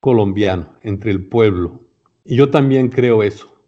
colombiano, 0.00 0.74
entre 0.82 1.10
el 1.10 1.24
pueblo. 1.26 1.84
Y 2.24 2.36
yo 2.36 2.50
también 2.50 2.88
creo 2.88 3.22
eso. 3.22 3.62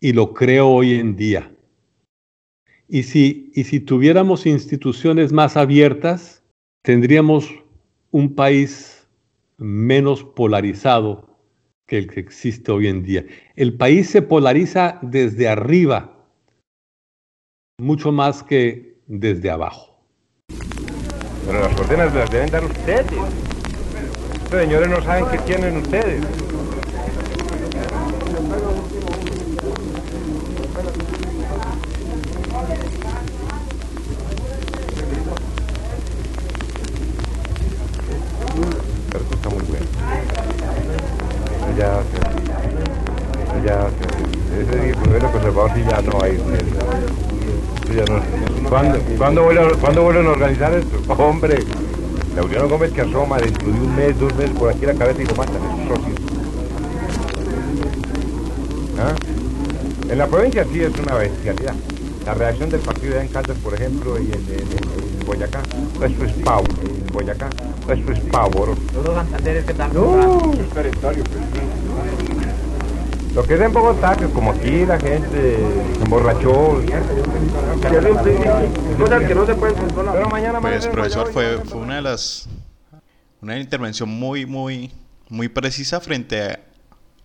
Y 0.00 0.12
lo 0.12 0.34
creo 0.34 0.68
hoy 0.68 0.94
en 0.94 1.16
día. 1.16 1.50
Y 2.88 3.04
si, 3.04 3.50
y 3.54 3.64
si 3.64 3.80
tuviéramos 3.80 4.44
instituciones 4.44 5.32
más 5.32 5.56
abiertas, 5.56 6.42
tendríamos 6.82 7.50
un 8.10 8.34
país 8.34 9.08
menos 9.56 10.24
polarizado 10.24 11.31
el 11.96 12.08
que 12.08 12.20
existe 12.20 12.72
hoy 12.72 12.88
en 12.88 13.02
día. 13.02 13.24
El 13.54 13.76
país 13.76 14.08
se 14.10 14.22
polariza 14.22 14.98
desde 15.02 15.48
arriba, 15.48 16.12
mucho 17.78 18.12
más 18.12 18.42
que 18.42 18.96
desde 19.06 19.50
abajo. 19.50 19.98
Pero 21.46 21.60
las 21.60 21.78
órdenes 21.78 22.14
las 22.14 22.30
deben 22.30 22.50
dar 22.50 22.64
ustedes. 22.64 23.06
Estos 24.44 24.60
señores 24.60 24.88
no 24.88 25.02
saben 25.02 25.24
qué 25.30 25.38
tienen 25.38 25.76
ustedes. 25.76 26.22
ya, 41.82 42.02
ya, 43.64 43.88
ese 44.60 44.92
gobierno 45.00 45.32
conservador 45.32 45.74
Ya 47.94 48.04
no, 48.06 48.68
¿Cuándo, 48.68 48.98
¿cuándo, 49.18 49.42
vuelven, 49.42 49.78
¿Cuándo 49.80 50.02
vuelven 50.02 50.26
a 50.26 50.30
organizar 50.30 50.72
esto? 50.74 51.12
Hombre, 51.22 51.58
Laureano 52.34 52.68
Gómez 52.68 52.92
que 52.92 53.02
asoma 53.02 53.38
dentro 53.38 53.68
de 53.70 53.80
un 53.80 53.94
mes, 53.94 54.18
dos 54.18 54.34
meses 54.34 54.56
por 54.56 54.70
aquí 54.70 54.86
la 54.86 54.94
cabeza 54.94 55.22
y 55.22 55.26
lo 55.26 55.34
matan, 55.34 55.56
esos 55.56 55.98
socios. 55.98 56.18
¿Ah? 58.98 59.14
En 60.10 60.18
la 60.18 60.26
provincia 60.26 60.64
sí 60.72 60.80
es 60.80 60.98
una 60.98 61.14
bestialidad. 61.16 61.74
La 62.24 62.34
reacción 62.34 62.70
del 62.70 62.80
partido 62.80 63.14
de 63.14 63.22
en 63.22 63.28
Caldas, 63.28 63.56
por 63.58 63.74
ejemplo, 63.74 64.18
y 64.18 64.26
en, 64.26 64.32
en, 64.32 65.26
Boyacá, 65.26 65.60
eso 66.04 66.24
es 66.24 66.32
pavo, 66.44 66.64
en 66.82 67.12
Boyacá, 67.12 67.48
eso 67.88 68.12
es 68.12 68.20
pavor. 68.20 68.76
Los 68.94 69.14
Santanderes 69.14 69.64
que 69.64 69.72
están 69.72 69.92
no, 69.92 70.52
es 70.52 70.68
territorio. 70.70 71.24
Lo 73.34 73.42
que 73.44 73.54
es 73.54 73.60
en 73.60 73.72
Bogotá, 73.72 74.14
que 74.14 74.26
como 74.26 74.52
aquí 74.52 74.84
la 74.84 75.00
gente 75.00 75.56
se 75.96 76.02
emborrachó. 76.02 76.82
Cosas 78.98 79.24
que 79.24 79.34
no 79.34 79.46
se 79.46 79.54
pueden 79.54 79.74
controlar. 79.76 80.14
Pero 80.14 80.28
mañana 80.28 80.60
Pues, 80.60 80.86
profesor, 80.86 81.32
fue, 81.32 81.58
fue 81.64 81.80
una 81.80 81.96
de 81.96 82.02
las. 82.02 82.48
Una 83.40 83.58
intervención 83.58 84.08
muy, 84.08 84.44
muy, 84.46 84.92
muy 85.28 85.48
precisa 85.48 86.00
frente 86.00 86.42
a 86.42 86.60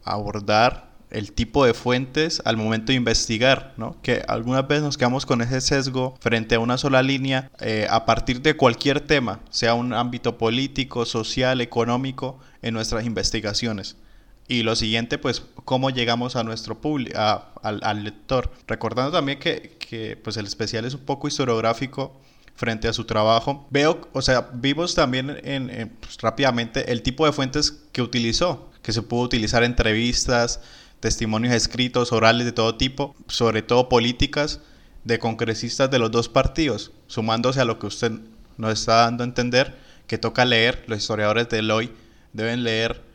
abordar 0.03 0.88
el 1.10 1.32
tipo 1.34 1.66
de 1.66 1.74
fuentes 1.74 2.41
al 2.45 2.58
momento 2.58 2.88
de 2.91 2.95
investigar, 2.95 3.74
¿no? 3.78 3.97
Que 4.01 4.24
algunas 4.28 4.68
veces 4.68 4.84
nos 4.84 4.97
quedamos 4.97 5.26
con 5.26 5.41
ese 5.41 5.62
sesgo 5.62 6.16
frente 6.20 6.55
a 6.55 6.60
una 6.60 6.78
sola 6.78 7.01
línea 7.01 7.51
eh, 7.60 7.86
a 7.89 8.05
partir 8.05 8.41
de 8.41 8.55
cualquier 8.55 9.01
tema, 9.01 9.41
sea 9.49 9.74
un 9.74 9.93
ámbito 9.93 10.38
político, 10.38 11.05
social, 11.05 11.62
económico, 11.62 12.39
en 12.62 12.74
nuestras 12.74 13.05
investigaciones. 13.05 13.97
Y 14.48 14.64
lo 14.64 14.76
siguiente, 14.76 15.18
pues, 15.18 15.43
cómo 15.66 15.89
llegamos 15.89 16.36
a 16.36 16.43
nuestro 16.43 16.80
público, 16.80 17.18
al, 17.18 18.04
lector. 18.04 18.52
Recordando 18.68 19.12
también 19.12 19.39
que, 19.39 20.20
pues, 20.24 20.38
el 20.38 20.45
especial 20.45 20.86
es 20.86 20.93
un 20.93 21.02
poco 21.02 21.28
historiográfico 21.28 22.20
frente 22.56 22.88
a 22.88 22.93
su 22.93 23.06
trabajo. 23.06 23.68
Veo, 23.70 24.08
o 24.14 24.22
sea, 24.22 24.50
vimos 24.54 24.95
también 24.95 25.38
en, 25.43 25.89
pues, 26.00 26.18
rápidamente 26.22 26.91
el 26.91 27.02
tipo 27.02 27.26
de 27.26 27.34
fuentes 27.34 27.84
que 27.91 28.02
utilizó, 28.02 28.72
que 28.82 28.93
se 28.93 29.02
pudo 29.02 29.22
utilizar 29.22 29.64
entrevistas, 29.64 30.62
testimonios 31.00 31.54
escritos, 31.54 32.12
orales 32.12 32.45
de 32.45 32.54
todo 32.54 32.76
tipo, 32.76 33.16
sobre 33.28 33.62
todo 33.62 33.89
políticas 33.89 34.62
de 35.04 35.20
congresistas 35.20 35.91
de 35.91 36.00
los 36.00 36.12
dos 36.12 36.30
partidos, 36.30 36.91
sumándose 37.08 37.62
a 37.62 37.66
lo 37.66 37.80
que 37.80 37.88
usted 37.88 38.12
nos 38.58 38.74
está 38.74 38.95
dando 39.04 39.24
a 39.24 39.28
entender, 39.28 39.76
que 40.08 40.18
toca 40.18 40.45
leer, 40.45 40.84
los 40.88 41.00
historiadores 41.00 41.50
de 41.50 41.72
hoy 41.72 41.91
deben 42.34 42.64
leer, 42.64 43.07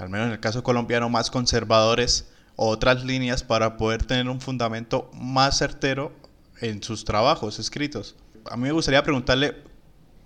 al 0.00 0.08
menos 0.08 0.26
en 0.26 0.32
el 0.32 0.40
caso 0.40 0.62
colombiano, 0.62 1.08
más 1.08 1.30
conservadores 1.30 2.28
otras 2.56 3.04
líneas 3.04 3.42
para 3.42 3.76
poder 3.76 4.04
tener 4.04 4.28
un 4.28 4.40
fundamento 4.40 5.10
más 5.14 5.58
certero 5.58 6.12
en 6.60 6.82
sus 6.82 7.04
trabajos 7.04 7.58
escritos. 7.58 8.16
A 8.50 8.56
mí 8.56 8.64
me 8.64 8.72
gustaría 8.72 9.02
preguntarle 9.02 9.54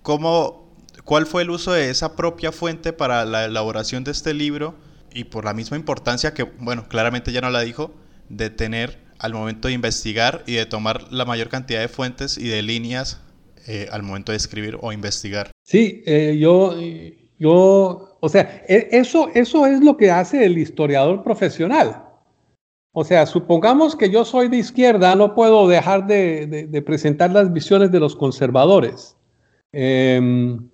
cómo, 0.01 0.75
cuál 1.03 1.25
fue 1.25 1.43
el 1.43 1.49
uso 1.49 1.71
de 1.71 1.89
esa 1.89 2.15
propia 2.15 2.51
fuente 2.51 2.93
para 2.93 3.23
la 3.25 3.45
elaboración 3.45 4.03
de 4.03 4.11
este 4.11 4.33
libro 4.33 4.75
y 5.13 5.23
por 5.25 5.45
la 5.45 5.53
misma 5.53 5.77
importancia 5.77 6.33
que, 6.33 6.43
bueno, 6.43 6.89
claramente 6.89 7.31
ya 7.31 7.41
no 7.41 7.49
la 7.49 7.61
dijo, 7.61 7.93
de 8.27 8.49
tener 8.49 8.99
al 9.17 9.33
momento 9.33 9.69
de 9.69 9.73
investigar 9.73 10.43
y 10.45 10.55
de 10.55 10.65
tomar 10.65 11.11
la 11.13 11.23
mayor 11.23 11.47
cantidad 11.47 11.79
de 11.79 11.87
fuentes 11.87 12.37
y 12.37 12.47
de 12.47 12.61
líneas 12.61 13.21
eh, 13.67 13.87
al 13.91 14.03
momento 14.03 14.31
de 14.33 14.37
escribir 14.37 14.77
o 14.81 14.91
investigar. 14.91 15.51
Sí, 15.63 16.03
eh, 16.05 16.37
yo, 16.37 16.75
yo, 17.39 18.17
o 18.19 18.29
sea, 18.29 18.63
e, 18.67 18.89
eso, 18.91 19.29
eso 19.33 19.65
es 19.65 19.81
lo 19.81 19.97
que 19.97 20.11
hace 20.11 20.45
el 20.45 20.57
historiador 20.57 21.23
profesional. 21.23 22.03
O 22.91 23.03
sea, 23.03 23.25
supongamos 23.25 23.95
que 23.95 24.09
yo 24.09 24.23
soy 24.23 24.47
de 24.47 24.57
izquierda, 24.57 25.15
no 25.15 25.35
puedo 25.35 25.67
dejar 25.67 26.07
de, 26.07 26.67
de 26.69 26.81
presentar 26.81 27.31
las 27.31 27.51
visiones 27.51 27.91
de 27.91 27.99
los 27.99 28.15
conservadores. 28.15 29.15
Em, 29.77 30.69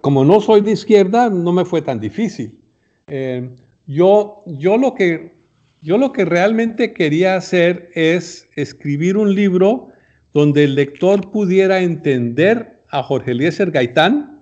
como 0.00 0.24
no 0.24 0.40
soy 0.40 0.60
de 0.60 0.72
izquierda, 0.72 1.30
no 1.30 1.52
me 1.52 1.64
fue 1.64 1.80
tan 1.80 2.00
difícil. 2.00 2.60
Em, 3.06 3.54
yo, 3.86 4.42
yo, 4.46 4.76
lo 4.76 4.94
que, 4.94 5.32
yo 5.80 5.96
lo 5.96 6.12
que 6.12 6.24
realmente 6.24 6.92
quería 6.92 7.36
hacer 7.36 7.90
es 7.94 8.48
escribir 8.56 9.16
un 9.16 9.32
libro 9.32 9.90
donde 10.32 10.64
el 10.64 10.74
lector 10.74 11.30
pudiera 11.30 11.78
entender 11.80 12.82
a 12.90 13.00
Jorge 13.04 13.30
Eliezer 13.30 13.70
Gaitán, 13.70 14.35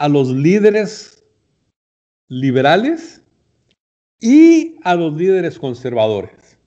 a 0.00 0.08
los 0.08 0.30
líderes 0.30 1.22
liberales 2.26 3.22
y 4.18 4.76
a 4.82 4.94
los 4.94 5.14
líderes 5.14 5.58
conservadores. 5.58 6.58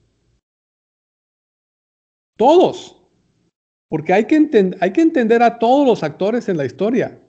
Todos. 2.38 2.96
Porque 3.88 4.12
hay 4.12 4.26
que, 4.26 4.76
hay 4.80 4.92
que 4.92 5.00
entender 5.00 5.42
a 5.42 5.58
todos 5.58 5.84
los 5.84 6.04
actores 6.04 6.48
en 6.48 6.58
la 6.58 6.64
historia. 6.64 7.20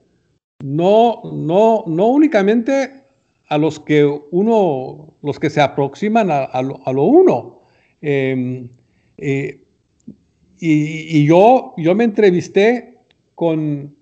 No, 0.62 1.22
no, 1.24 1.82
no 1.88 2.06
únicamente 2.06 3.04
a 3.48 3.58
los 3.58 3.80
que 3.80 4.04
uno, 4.30 5.16
los 5.22 5.40
que 5.40 5.50
se 5.50 5.60
aproximan 5.60 6.30
a, 6.30 6.62
lo, 6.62 7.02
uno. 7.02 7.62
Em, 8.00 8.70
eh, 9.18 9.64
y, 10.60 11.18
y, 11.18 11.26
yo, 11.26 11.74
yo 11.78 11.96
me 11.96 12.04
entrevisté 12.04 13.00
con, 13.34 13.95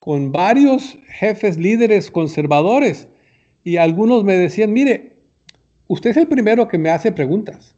con 0.00 0.32
varios 0.32 0.98
jefes 1.08 1.56
líderes 1.56 2.10
conservadores 2.10 3.06
y 3.62 3.76
algunos 3.76 4.24
me 4.24 4.36
decían, 4.36 4.72
mire, 4.72 5.16
usted 5.86 6.10
es 6.10 6.16
el 6.16 6.26
primero 6.26 6.66
que 6.66 6.78
me 6.78 6.90
hace 6.90 7.12
preguntas. 7.12 7.76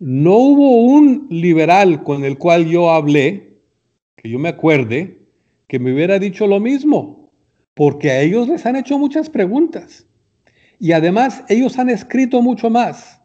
No 0.00 0.36
hubo 0.36 0.82
un 0.82 1.28
liberal 1.30 2.02
con 2.02 2.24
el 2.24 2.36
cual 2.36 2.66
yo 2.66 2.90
hablé, 2.90 3.54
que 4.16 4.28
yo 4.28 4.38
me 4.38 4.50
acuerde, 4.50 5.20
que 5.68 5.78
me 5.78 5.94
hubiera 5.94 6.18
dicho 6.18 6.46
lo 6.46 6.58
mismo, 6.60 7.32
porque 7.74 8.10
a 8.10 8.20
ellos 8.20 8.48
les 8.48 8.66
han 8.66 8.76
hecho 8.76 8.98
muchas 8.98 9.30
preguntas. 9.30 10.06
Y 10.80 10.92
además 10.92 11.44
ellos 11.48 11.78
han 11.78 11.88
escrito 11.88 12.42
mucho 12.42 12.68
más. 12.68 13.20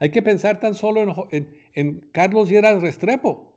Hay 0.00 0.10
que 0.10 0.22
pensar 0.22 0.60
tan 0.60 0.74
solo 0.74 1.28
en, 1.30 2.10
Carlos 2.12 2.48
Lleras 2.48 2.82
Restrepo, 2.82 3.55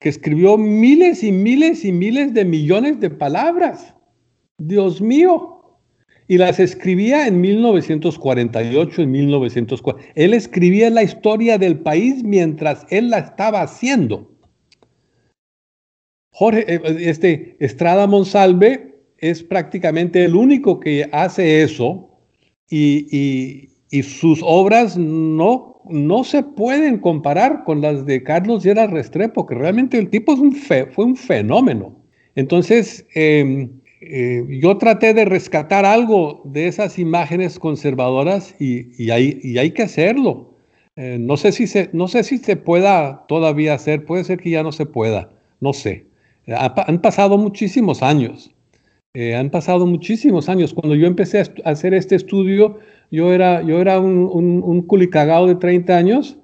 que 0.00 0.08
escribió 0.08 0.56
miles 0.56 1.22
y 1.24 1.32
miles 1.32 1.84
y 1.84 1.92
miles 1.92 2.34
de 2.34 2.44
millones 2.44 3.00
de 3.00 3.10
palabras. 3.10 3.94
Dios 4.58 5.00
mío. 5.00 5.54
Y 6.30 6.36
las 6.36 6.60
escribía 6.60 7.26
en 7.26 7.40
1948, 7.40 9.02
en 9.02 9.10
1940. 9.10 10.12
Él 10.14 10.34
escribía 10.34 10.90
la 10.90 11.02
historia 11.02 11.56
del 11.56 11.78
país 11.78 12.22
mientras 12.22 12.86
él 12.90 13.08
la 13.08 13.18
estaba 13.18 13.62
haciendo. 13.62 14.30
Jorge, 16.32 16.64
eh, 16.68 16.80
este, 17.00 17.56
Estrada 17.58 18.06
Monsalve 18.06 18.94
es 19.16 19.42
prácticamente 19.42 20.24
el 20.24 20.36
único 20.36 20.78
que 20.78 21.08
hace 21.12 21.62
eso 21.62 22.10
y, 22.70 23.70
sus 24.02 24.40
obras 24.44 24.96
no, 24.96 25.77
no 25.90 26.24
se 26.24 26.42
pueden 26.42 26.98
comparar 26.98 27.64
con 27.64 27.80
las 27.80 28.06
de 28.06 28.22
Carlos 28.22 28.64
Lleras 28.64 28.90
Restrepo, 28.90 29.46
que 29.46 29.54
realmente 29.54 29.98
el 29.98 30.08
tipo 30.10 30.36
fue 30.36 31.04
un 31.04 31.16
fenómeno. 31.16 31.96
Entonces, 32.34 33.06
em, 33.14 33.70
eh, 34.00 34.44
yo 34.60 34.78
traté 34.78 35.12
de 35.14 35.24
rescatar 35.24 35.84
algo 35.84 36.42
de 36.44 36.68
esas 36.68 36.98
imágenes 36.98 37.58
conservadoras 37.58 38.54
y, 38.60 39.10
hay, 39.10 39.70
que 39.72 39.82
hacerlo. 39.82 40.54
Eh, 40.96 41.16
no, 41.18 41.36
sé 41.36 41.52
si 41.52 41.66
se, 41.66 41.90
no 41.92 42.08
sé 42.08 42.22
si 42.24 42.38
se 42.38 42.56
pueda 42.56 43.24
todavía 43.28 43.74
hacer, 43.74 44.04
puede 44.04 44.24
ser 44.24 44.38
que 44.38 44.50
ya 44.50 44.62
no 44.62 44.72
se 44.72 44.86
pueda, 44.86 45.30
no 45.60 45.72
sé. 45.72 46.06
han 46.46 47.00
pasado 47.00 47.38
muchísimos 47.38 48.02
años, 48.02 48.52
eh, 49.20 49.34
han 49.34 49.50
pasado 49.50 49.84
muchísimos 49.84 50.48
años. 50.48 50.72
Cuando 50.72 50.94
yo 50.94 51.08
empecé 51.08 51.40
a, 51.40 51.70
hacer 51.70 51.92
este 51.92 52.14
estudio, 52.14 52.78
yo 53.10 53.32
era, 53.32 53.62
yo 53.62 53.80
era 53.80 53.98
un, 53.98 54.30
un, 54.62 54.82
culicagao 54.82 55.48
de 55.48 55.56
30 55.56 55.96
años 55.96 56.36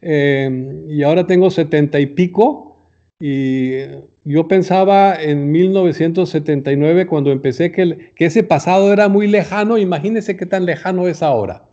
y 0.00 1.02
ahora 1.02 1.26
tengo 1.26 1.50
70 1.50 1.98
y 1.98 2.06
pico 2.06 2.76
y 3.20 3.80
yo 4.24 4.46
pensaba 4.46 5.20
en 5.20 5.50
1979 5.50 7.08
cuando 7.08 7.32
empecé 7.32 7.72
que, 7.72 8.12
que, 8.14 8.26
ese 8.26 8.44
pasado 8.44 8.92
era 8.92 9.08
muy 9.08 9.26
lejano, 9.26 9.76
imagínense 9.76 10.36
qué 10.36 10.46
tan 10.46 10.66
lejano 10.66 11.08
es 11.08 11.24
ahora. 11.24 11.68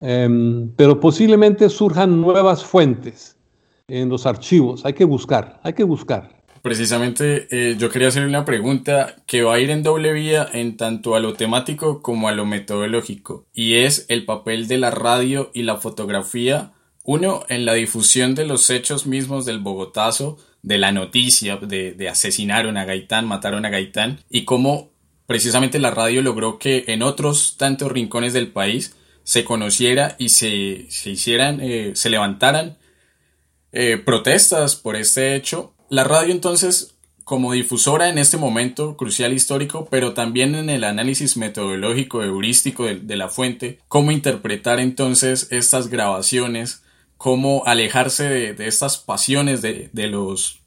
Em, 0.00 0.70
pero 0.76 0.98
posiblemente 0.98 1.68
surjan 1.68 2.22
nuevas 2.22 2.64
fuentes 2.64 3.36
en 3.86 4.08
los 4.08 4.24
archivos, 4.24 4.86
hay 4.86 4.94
que 4.94 5.04
buscar, 5.04 5.60
hay 5.62 5.74
que 5.74 5.84
buscar. 5.84 6.39
Precisamente 6.62 7.48
eh, 7.50 7.76
yo 7.78 7.90
quería 7.90 8.08
hacer 8.08 8.26
una 8.26 8.44
pregunta 8.44 9.16
que 9.26 9.42
va 9.42 9.54
a 9.54 9.60
ir 9.60 9.70
en 9.70 9.82
doble 9.82 10.12
vía 10.12 10.46
en 10.52 10.76
tanto 10.76 11.14
a 11.14 11.20
lo 11.20 11.32
temático 11.32 12.02
como 12.02 12.28
a 12.28 12.32
lo 12.32 12.44
metodológico, 12.44 13.46
y 13.54 13.76
es 13.76 14.04
el 14.08 14.26
papel 14.26 14.68
de 14.68 14.78
la 14.78 14.90
radio 14.90 15.50
y 15.54 15.62
la 15.62 15.78
fotografía, 15.78 16.72
uno 17.04 17.44
en 17.48 17.64
la 17.64 17.74
difusión 17.74 18.34
de 18.34 18.44
los 18.44 18.68
hechos 18.68 19.06
mismos 19.06 19.46
del 19.46 19.60
Bogotazo, 19.60 20.36
de 20.62 20.76
la 20.76 20.92
noticia 20.92 21.56
de, 21.56 22.08
asesinaron 22.10 22.76
a 22.76 22.84
Gaitán, 22.84 23.26
mataron 23.26 23.64
a 23.64 23.70
Gaitán, 23.70 24.20
y 24.28 24.44
cómo 24.44 24.90
precisamente 25.26 25.78
la 25.78 25.90
radio 25.90 26.20
logró 26.20 26.58
que 26.58 26.84
en 26.88 27.02
otros 27.02 27.56
tantos 27.56 27.90
rincones 27.90 28.34
del 28.34 28.48
país 28.48 28.96
se 29.22 29.44
conociera 29.44 30.16
y 30.18 30.28
se, 30.28 30.86
se 30.90 31.10
hicieran, 31.10 31.60
eh, 31.62 31.92
se 31.94 32.10
levantaran 32.10 32.76
eh, 33.72 33.96
protestas 33.96 34.76
por 34.76 34.96
este 34.96 35.36
hecho. 35.36 35.74
La 35.90 36.04
radio 36.04 36.32
entonces 36.32 36.94
como 37.24 37.52
difusora 37.52 38.08
en 38.08 38.18
este 38.18 38.38
momento 38.38 38.96
crucial 38.96 39.32
histórico, 39.32 39.86
pero 39.88 40.14
también 40.14 40.56
en 40.56 40.68
el 40.68 40.82
análisis 40.82 41.36
metodológico 41.36 42.24
heurístico 42.24 42.86
de, 42.86 42.96
de 42.96 43.16
la 43.16 43.28
fuente, 43.28 43.78
cómo 43.86 44.10
interpretar 44.10 44.80
entonces 44.80 45.46
estas 45.50 45.88
grabaciones, 45.88 46.82
cómo 47.20 47.64
alejarse 47.66 48.30
de, 48.30 48.66
estas 48.66 48.96
pasiones 48.96 49.60
de, 49.60 49.90
los 49.92 50.60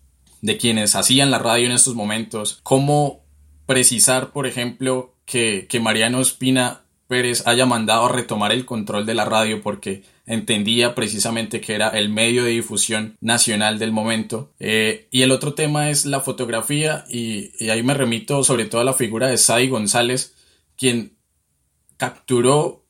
de 0.43 0.57
quienes 0.57 0.95
hacían 0.95 1.31
la 1.31 1.39
radio 1.39 1.65
en 1.65 1.71
estos 1.71 1.95
momentos, 1.95 2.59
cómo 2.61 3.25
precisar, 3.65 4.31
por 4.31 4.45
ejemplo, 4.45 5.15
que, 5.25 5.67
Mariano 5.81 6.21
Espina 6.21 6.82
Pérez 7.07 7.45
haya 7.45 7.65
mandado 7.65 8.05
a 8.05 8.11
retomar 8.11 8.51
el 8.51 8.65
control 8.65 9.05
de 9.05 9.13
la 9.13 9.25
radio 9.25 9.61
porque 9.61 10.03
entendía 10.25 10.95
precisamente 10.95 11.61
que 11.61 11.75
era 11.75 11.89
el 11.89 12.09
medio 12.09 12.43
de 12.43 12.51
difusión 12.51 13.17
nacional 13.21 13.79
del 13.79 13.91
momento. 13.91 14.51
Eh, 14.59 15.07
y 15.11 15.21
el 15.21 15.31
otro 15.31 15.53
tema 15.53 15.89
es 15.89 16.05
la 16.05 16.21
fotografía 16.21 17.05
y, 17.09 17.51
ahí 17.69 17.83
me 17.83 17.93
remito 17.93 18.43
sobre 18.43 18.65
todo 18.65 18.81
a 18.81 18.85
la 18.85 18.93
figura 18.93 19.27
de 19.27 19.37
Sadi 19.37 19.67
González, 19.67 20.33
quien 20.77 21.17
capturó 21.97 22.85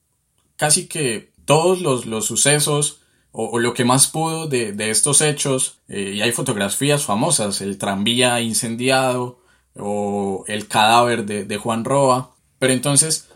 casi 0.55 0.87
que 0.87 1.31
todos 1.45 1.81
los, 1.81 2.05
los 2.05 2.25
sucesos 2.25 2.99
o, 3.35 3.57
lo 3.57 3.73
que 3.73 3.83
más 3.83 4.07
pudo 4.07 4.47
de, 4.47 4.75
estos 4.91 5.21
hechos, 5.21 5.79
eh, 5.87 6.13
y 6.15 6.21
hay 6.21 6.31
fotografías 6.31 7.03
famosas, 7.03 7.61
el 7.61 7.79
tranvía 7.79 8.39
incendiado 8.41 9.39
o 9.75 10.45
el 10.47 10.67
cadáver 10.67 11.25
de, 11.25 11.57
Juan 11.57 11.83
Roa, 11.83 12.35
pero 12.59 12.73
entonces, 12.73 13.27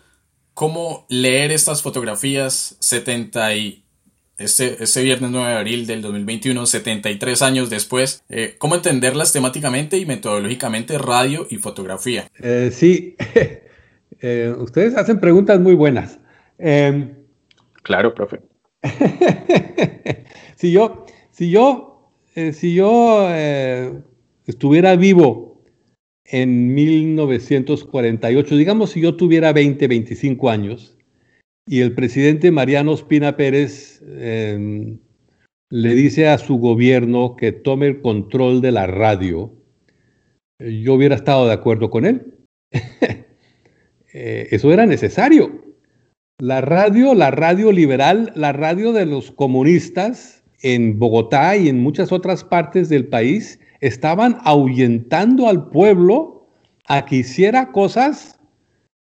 ¿cómo 0.58 1.06
leer 1.08 1.52
estas 1.52 1.84
fotografías 1.84 2.78
70 2.80 3.54
y 3.54 3.84
este, 4.40 4.84
este 4.84 5.04
viernes 5.04 5.30
9 5.30 5.52
de 5.52 5.56
abril 5.56 5.86
del 5.86 6.02
2021, 6.02 6.66
73 6.66 7.42
años 7.44 7.70
después, 7.70 8.24
eh, 8.28 8.56
¿cómo 8.58 8.74
entenderlas 8.74 9.32
temáticamente 9.32 10.00
y 10.00 10.08
metodológicamente 10.08 10.98
radio 10.98 11.46
y 11.48 11.58
fotografía? 11.58 12.28
Eh, 12.40 12.72
sí, 12.74 13.16
ustedes 14.58 14.98
hacen 14.98 15.20
preguntas 15.20 15.60
muy 15.60 15.76
buenas. 15.76 16.18
claro, 17.84 18.16
profe. 18.16 18.42
si 20.56 20.72
yo, 20.72 21.06
si 21.30 21.52
yo, 21.52 22.10
eh, 22.34 22.52
si 22.52 22.74
yo 22.74 23.28
eh, 23.30 23.94
estuviera 24.48 24.96
vivo 24.96 25.57
en 26.30 26.74
1948, 26.74 28.58
digamos 28.58 28.92
si 28.92 29.02
yo 29.02 29.16
tuviera 29.16 29.54
20, 29.54 29.88
25 29.88 30.50
años, 30.50 30.98
y 31.68 31.82
el 31.82 31.94
presidente 31.94 32.52
Mariano 32.52 32.94
Espina 32.94 33.36
Pérez 33.36 34.02
em, 34.08 35.00
le 35.70 35.96
dice 35.96 36.28
a 36.30 36.38
su 36.38 36.58
gobierno 36.58 37.36
que 37.36 37.52
tome 37.52 37.88
el 37.88 38.02
control 38.02 38.62
de 38.62 38.72
la 38.72 38.88
radio, 38.88 39.54
yo 40.60 40.94
hubiera 40.94 41.16
estado 41.16 41.46
de 41.46 41.54
acuerdo 41.54 41.90
con 41.90 42.06
él. 42.06 42.34
Eh, 44.20 44.48
eso 44.56 44.74
era 44.74 44.88
necesario. 44.88 45.62
La 46.40 46.62
radio, 46.62 47.14
la 47.14 47.30
radio 47.30 47.72
liberal, 47.72 48.32
la 48.36 48.52
radio 48.52 48.92
de 48.92 49.06
los 49.06 49.30
comunistas 49.30 50.44
en 50.64 50.98
Bogotá 50.98 51.56
y 51.56 51.70
en 51.70 51.80
muchas 51.80 52.12
otras 52.12 52.44
partes 52.44 52.90
del 52.90 53.06
país 53.08 53.60
estaban 53.82 54.38
ahuyentando 54.44 55.48
al 55.48 55.70
pueblo 55.70 56.48
a 56.88 57.06
que 57.06 57.18
hiciera 57.18 57.72
cosas, 57.72 58.40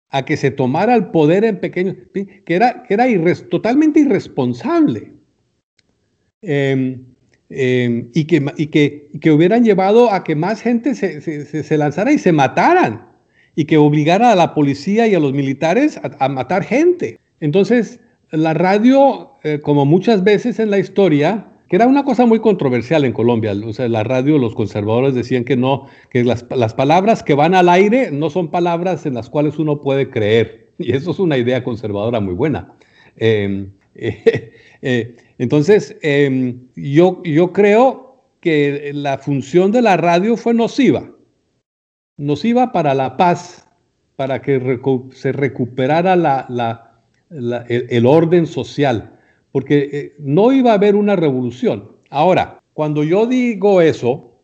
a 0.08 0.24
que 0.24 0.36
se 0.36 0.50
tomara 0.50 0.94
el 0.94 1.06
poder 1.06 1.44
en 1.44 1.60
pequeños, 1.60 1.96
que 2.12 2.54
era, 2.54 2.82
que 2.84 2.94
era 2.94 3.06
totalmente 3.50 4.00
irresponsable. 4.00 5.12
Em, 6.42 7.04
eh, 7.50 8.08
y, 8.12 8.24
que, 8.24 8.44
y, 8.56 8.66
que, 8.66 9.10
que, 9.20 9.30
hubieran 9.30 9.64
llevado 9.64 10.12
a 10.12 10.24
que 10.24 10.34
más 10.34 10.60
gente 10.60 10.94
se, 10.94 11.20
se, 11.20 11.62
se, 11.62 11.78
lanzara 11.78 12.12
y 12.12 12.18
se 12.18 12.32
mataran, 12.32 13.06
y 13.54 13.64
que 13.66 13.78
obligara 13.78 14.32
a 14.32 14.36
la 14.36 14.52
policía 14.54 15.06
y 15.06 15.14
a 15.14 15.20
los 15.20 15.32
militares 15.32 15.96
a, 15.98 16.24
a 16.24 16.28
matar 16.28 16.64
gente. 16.64 17.18
Entonces, 17.40 18.00
la 18.30 18.54
radio, 18.54 19.32
eh, 19.44 19.60
como 19.60 19.84
muchas 19.84 20.24
veces 20.24 20.58
en 20.58 20.70
la 20.70 20.78
historia, 20.78 21.46
que 21.68 21.76
era 21.76 21.86
una 21.86 22.04
cosa 22.04 22.26
muy 22.26 22.40
controversial 22.40 23.04
en 23.04 23.12
Colombia. 23.12 23.52
O 23.64 23.72
sea, 23.72 23.88
la 23.88 24.04
radio, 24.04 24.38
los 24.38 24.54
conservadores 24.54 25.14
decían 25.14 25.44
que 25.44 25.56
no, 25.56 25.86
que 26.10 26.24
las, 26.24 26.44
palabras 26.44 27.22
que 27.22 27.34
van 27.34 27.54
al 27.54 27.68
aire 27.68 28.10
no 28.10 28.30
son 28.30 28.50
palabras 28.50 29.04
en 29.06 29.14
las 29.14 29.28
cuales 29.28 29.58
uno 29.58 29.80
puede 29.80 30.10
creer. 30.10 30.70
Y 30.78 30.92
eso 30.94 31.10
es 31.10 31.18
una 31.18 31.36
idea 31.38 31.64
conservadora 31.64 32.20
muy 32.20 32.34
buena. 32.34 32.72
Eh, 33.98 34.52
eh, 34.82 35.16
entonces, 35.38 35.96
em, 36.02 36.66
yo, 36.76 37.22
yo 37.24 37.50
creo 37.54 38.20
que 38.42 38.90
la 38.92 39.16
función 39.16 39.72
de 39.72 39.80
la 39.80 39.96
radio 39.96 40.36
fue 40.36 40.52
nociva. 40.52 41.10
Nociva 42.18 42.72
para 42.72 42.92
la 42.92 43.16
paz, 43.16 43.66
para 44.16 44.42
que 44.42 44.78
se 45.12 45.32
recuperara 45.32 46.14
la, 46.14 47.00
el 47.30 48.04
orden 48.04 48.46
social 48.46 49.15
porque 49.56 49.88
eh, 49.90 50.14
no 50.18 50.52
iba 50.52 50.72
a 50.72 50.74
haber 50.74 50.94
una 50.96 51.16
revolución. 51.16 51.96
Ahora, 52.10 52.62
cuando 52.74 53.02
yo 53.02 53.24
digo 53.24 53.80
eso, 53.80 54.42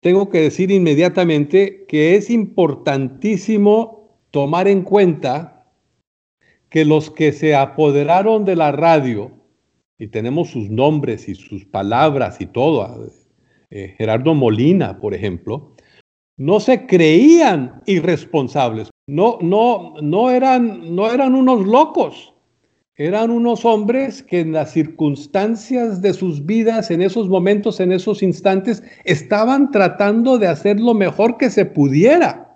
tengo 0.00 0.30
que 0.30 0.42
decir 0.42 0.70
inmediatamente 0.70 1.84
que 1.88 2.14
es 2.14 2.30
importantísimo 2.30 4.20
tomar 4.30 4.68
en 4.68 4.82
cuenta 4.82 5.66
que 6.68 6.84
los 6.84 7.10
que 7.10 7.32
se 7.32 7.56
apoderaron 7.56 8.44
de 8.44 8.54
la 8.54 8.70
radio, 8.70 9.32
y 9.98 10.06
tenemos 10.06 10.50
sus 10.50 10.70
nombres 10.70 11.28
y 11.28 11.34
sus 11.34 11.64
palabras 11.64 12.40
y 12.40 12.46
todo, 12.46 13.10
eh, 13.70 13.96
Gerardo 13.98 14.32
Molina, 14.34 15.00
por 15.00 15.12
ejemplo, 15.12 15.74
no 16.36 16.60
se 16.60 16.86
creían 16.86 17.82
irresponsables, 17.84 18.90
no, 19.08 19.38
no, 19.40 19.94
no, 20.00 20.30
eran, 20.30 20.94
no 20.94 21.10
eran 21.10 21.34
unos 21.34 21.66
locos, 21.66 22.32
eran 23.00 23.30
unos 23.30 23.64
hombres 23.64 24.22
que 24.22 24.40
en 24.40 24.52
las 24.52 24.72
circunstancias 24.72 26.02
de 26.02 26.12
sus 26.12 26.44
vidas, 26.44 26.90
en 26.90 27.00
esos 27.00 27.30
momentos, 27.30 27.80
en 27.80 27.92
esos 27.92 28.22
instantes, 28.22 28.82
estaban 29.04 29.70
tratando 29.70 30.36
de 30.36 30.48
hacer 30.48 30.78
lo 30.78 30.92
mejor 30.92 31.38
que 31.38 31.48
se 31.48 31.64
pudiera. 31.64 32.54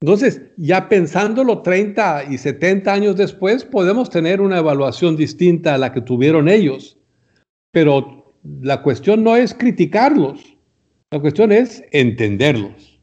Entonces, 0.00 0.40
ya 0.56 0.88
pensándolo 0.88 1.62
30 1.62 2.26
y 2.30 2.38
70 2.38 2.92
años 2.92 3.16
después, 3.16 3.64
podemos 3.64 4.08
tener 4.08 4.40
una 4.40 4.58
evaluación 4.58 5.16
distinta 5.16 5.74
a 5.74 5.78
la 5.78 5.92
que 5.92 6.00
tuvieron 6.00 6.48
ellos. 6.48 6.96
Pero 7.72 8.36
la 8.60 8.82
cuestión 8.82 9.24
no 9.24 9.34
es 9.34 9.52
criticarlos, 9.52 10.56
la 11.10 11.18
cuestión 11.18 11.50
es 11.50 11.82
entenderlos. 11.90 13.00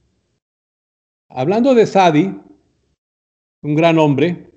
Hablando 1.30 1.76
de 1.76 1.86
Sadi, 1.86 2.40
un 3.64 3.76
gran 3.76 4.00
hombre, 4.00 4.53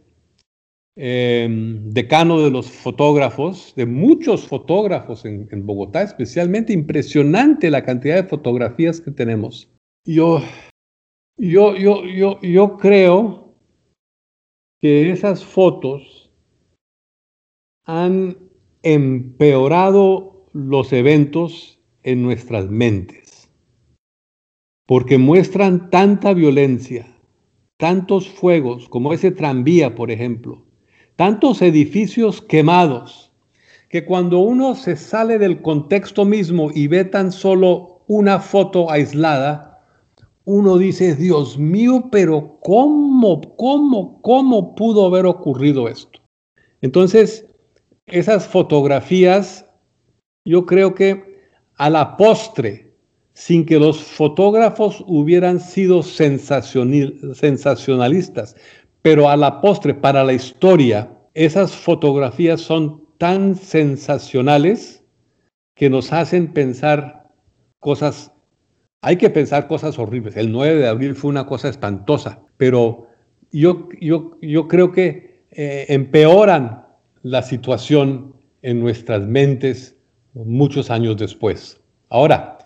Em, 0.99 1.91
decano 1.91 2.41
de 2.41 2.51
los 2.51 2.71
fotógrafos, 2.71 3.75
de 3.77 3.85
muchos 3.85 4.49
fotógrafos 4.49 5.27
en, 5.27 5.67
Bogotá, 5.67 6.03
especialmente 6.03 6.73
impresionante 6.73 7.71
la 7.71 7.85
cantidad 7.85 8.17
de 8.17 8.29
fotografías 8.29 9.03
que 9.03 9.11
tenemos. 9.11 9.71
Yo, 10.07 10.41
yo, 11.37 11.77
yo, 11.77 12.07
yo, 12.07 12.41
yo 12.41 12.79
creo 12.79 13.55
que 14.81 15.11
esas 15.11 15.45
fotos 15.45 16.31
han 17.85 18.39
empeorado 18.83 20.47
los 20.55 20.95
eventos 20.95 21.79
en 22.05 22.23
nuestras 22.23 22.71
mentes, 22.71 23.51
porque 24.87 25.19
muestran 25.19 25.91
tanta 25.91 26.33
violencia, 26.33 27.19
tantos 27.77 28.31
fuegos, 28.31 28.89
como 28.89 29.13
ese 29.13 29.31
tranvía, 29.31 29.95
por 29.95 30.11
ejemplo, 30.11 30.66
tantos 31.17 31.63
edificios 31.63 32.43
quemados, 32.43 33.33
que 33.89 34.05
cuando 34.05 34.41
uno 34.41 34.75
se 34.75 34.97
sale 34.97 35.39
del 35.39 35.63
contexto 35.63 36.25
mismo 36.25 36.71
y 36.75 36.89
ve 36.89 37.05
tan 37.05 37.31
solo 37.33 38.03
una 38.07 38.41
foto 38.41 38.91
aislada, 38.91 39.81
uno 40.45 40.79
dice, 40.79 41.17
Dios 41.17 41.59
mío, 41.59 42.09
pero 42.13 42.59
¿cómo, 42.63 43.41
cómo, 43.57 44.23
cómo 44.23 44.77
pudo 44.77 45.07
haber 45.07 45.27
ocurrido 45.27 45.89
esto? 45.89 46.21
Entonces, 46.83 47.47
esas 48.07 48.47
fotografías, 48.47 49.65
yo 50.45 50.67
creo 50.67 50.95
que 50.95 51.41
a 51.77 51.91
la 51.91 52.17
postre, 52.17 52.95
sin 53.35 53.67
que 53.67 53.79
los 53.79 54.01
fotógrafos 54.01 55.05
hubieran 55.07 55.61
sido 55.61 56.03
sensacionalistas, 56.03 58.57
pero 59.07 59.31
a 59.31 59.37
la 59.37 59.61
postre, 59.61 59.95
para 59.95 60.25
la 60.25 60.33
historia, 60.33 61.09
esas 61.33 61.71
fotografías 61.71 62.61
son 62.61 63.05
tan 63.19 63.55
sensacionales 63.55 65.05
que 65.77 65.89
nos 65.89 66.13
hacen 66.13 66.53
pensar 66.53 67.31
cosas, 67.79 68.33
hay 69.03 69.17
que 69.17 69.31
pensar 69.31 69.69
cosas 69.69 69.97
horribles. 69.97 70.37
El 70.37 70.51
9 70.51 70.81
de 70.81 70.89
abril 70.89 71.15
fue 71.15 71.31
una 71.31 71.47
cosa 71.47 71.69
espantosa, 71.69 72.41
pero 72.57 73.07
yo, 73.53 73.89
yo, 74.01 74.33
yo 74.43 74.67
creo 74.67 74.91
que 74.91 75.45
eh, 75.53 75.87
empeoran 75.89 76.85
la 77.23 77.43
situación 77.43 78.35
en 78.63 78.81
nuestras 78.81 79.25
mentes 79.25 79.95
muchos 80.35 80.91
años 80.91 81.17
después. 81.17 81.81
Ahora, 82.09 82.59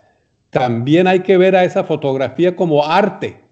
también 0.49 1.05
hay 1.05 1.19
que 1.19 1.37
ver 1.37 1.55
a 1.55 1.65
esa 1.65 1.83
fotografía 1.83 2.55
como 2.55 2.83
arte 2.83 3.43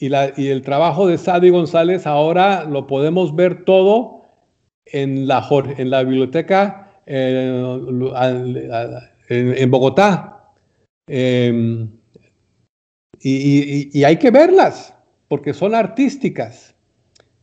y, 0.00 0.48
el 0.48 0.62
trabajo 0.62 1.06
de 1.06 1.18
Sadi 1.18 1.50
González 1.50 2.06
ahora 2.06 2.64
lo 2.64 2.86
podemos 2.86 3.36
ver 3.36 3.64
todo 3.64 4.22
en 4.86 5.28
la, 5.28 5.46
en 5.76 5.90
la 5.90 6.02
biblioteca 6.02 6.90
eh, 7.04 7.76
en, 9.28 9.70
Bogotá. 9.70 10.52
Em, 11.06 11.90
y, 13.20 14.02
hay 14.02 14.16
que 14.16 14.30
verlas, 14.30 14.94
porque 15.28 15.52
son 15.52 15.74
artísticas 15.74 16.74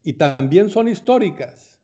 y 0.03 0.13
también 0.13 0.69
son 0.69 0.87
históricas, 0.87 1.79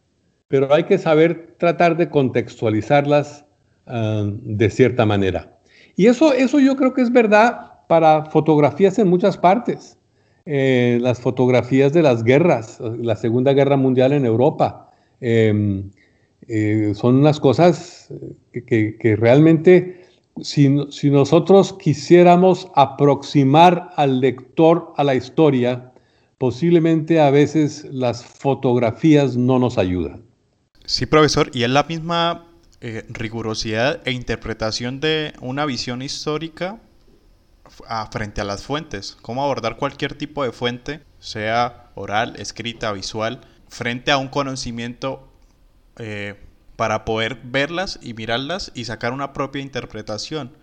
pero 0.47 0.73
hay 0.73 0.85
que 0.85 0.97
saber 0.97 1.55
tratar 1.59 1.95
de 1.97 2.09
contextualizarlas 2.09 3.45
ah, 3.85 4.23
de 4.25 4.69
cierta 4.71 5.05
manera. 5.05 5.55
Y 5.95 6.07
eso, 6.07 6.33
eso 6.33 6.59
yo 6.59 6.75
creo 6.75 6.95
que 6.95 7.03
es 7.03 7.11
verdad 7.11 7.73
para 7.87 8.25
fotografías 8.25 8.97
en 8.97 9.07
muchas 9.07 9.37
partes. 9.37 9.99
Eh, 10.45 10.97
las 11.01 11.21
fotografías 11.21 11.93
de 11.93 12.01
las 12.01 12.23
guerras, 12.23 12.79
la 12.99 13.15
Segunda 13.15 13.53
Guerra 13.53 13.77
Mundial 13.77 14.11
en 14.11 14.25
Europa. 14.25 14.91
Em, 15.21 15.89
eh, 16.49 16.91
son 16.95 17.15
unas 17.15 17.39
cosas 17.39 18.13
que, 18.67 19.15
realmente, 19.17 20.05
si, 20.41 20.69
si, 20.91 21.09
nosotros 21.09 21.71
quisiéramos 21.73 22.67
aproximar 22.75 23.91
al 23.95 24.19
lector 24.19 24.93
a 24.97 25.05
la 25.05 25.15
historia, 25.15 25.93
posiblemente 26.37 27.21
a 27.21 27.29
veces 27.29 27.85
las 27.89 28.25
fotografías 28.25 29.37
no 29.37 29.59
nos 29.59 29.77
ayudan. 29.77 30.23
Sí, 30.85 31.05
profesor, 31.05 31.49
y 31.53 31.63
es 31.63 31.69
la 31.69 31.83
misma 31.83 32.47
eh, 32.81 33.05
rigurosidad 33.07 34.05
e 34.05 34.11
interpretación 34.11 34.99
de 34.99 35.31
una 35.39 35.65
visión 35.65 36.01
histórica 36.01 36.81
frente 38.11 38.41
a 38.41 38.43
las 38.43 38.63
fuentes, 38.63 39.17
cómo 39.21 39.43
abordar 39.43 39.77
cualquier 39.77 40.15
tipo 40.15 40.43
de 40.43 40.51
fuente, 40.51 41.01
sea 41.19 41.91
oral, 41.95 42.35
escrita, 42.37 42.91
visual, 42.91 43.41
frente 43.67 44.11
a 44.11 44.17
un 44.17 44.27
conocimiento 44.27 45.27
eh, 45.97 46.35
para 46.75 47.05
poder 47.05 47.39
verlas 47.43 47.99
y 48.01 48.13
mirarlas 48.13 48.71
y 48.75 48.85
sacar 48.85 49.13
una 49.13 49.33
propia 49.33 49.61
interpretación. 49.61 50.55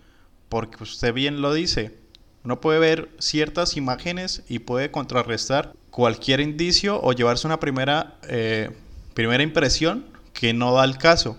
Porque 0.49 0.83
usted 0.83 1.13
bien 1.13 1.41
lo 1.41 1.53
dice, 1.53 1.97
uno 2.45 2.61
puede 2.61 2.79
ver 2.79 3.11
ciertas 3.19 3.77
imágenes 3.77 4.43
y 4.49 4.61
puede 4.61 4.91
contrarrestar 4.91 5.75
cualquier 5.91 6.41
indicio 6.41 7.01
o 7.03 7.13
llevarse 7.13 7.47
una 7.47 7.61
primera, 7.61 8.17
eh, 8.29 8.71
primera 9.15 9.43
impresión 9.43 10.07
que 10.33 10.53
no 10.53 10.73
da 10.73 10.85
el 10.85 10.99
caso 10.99 11.37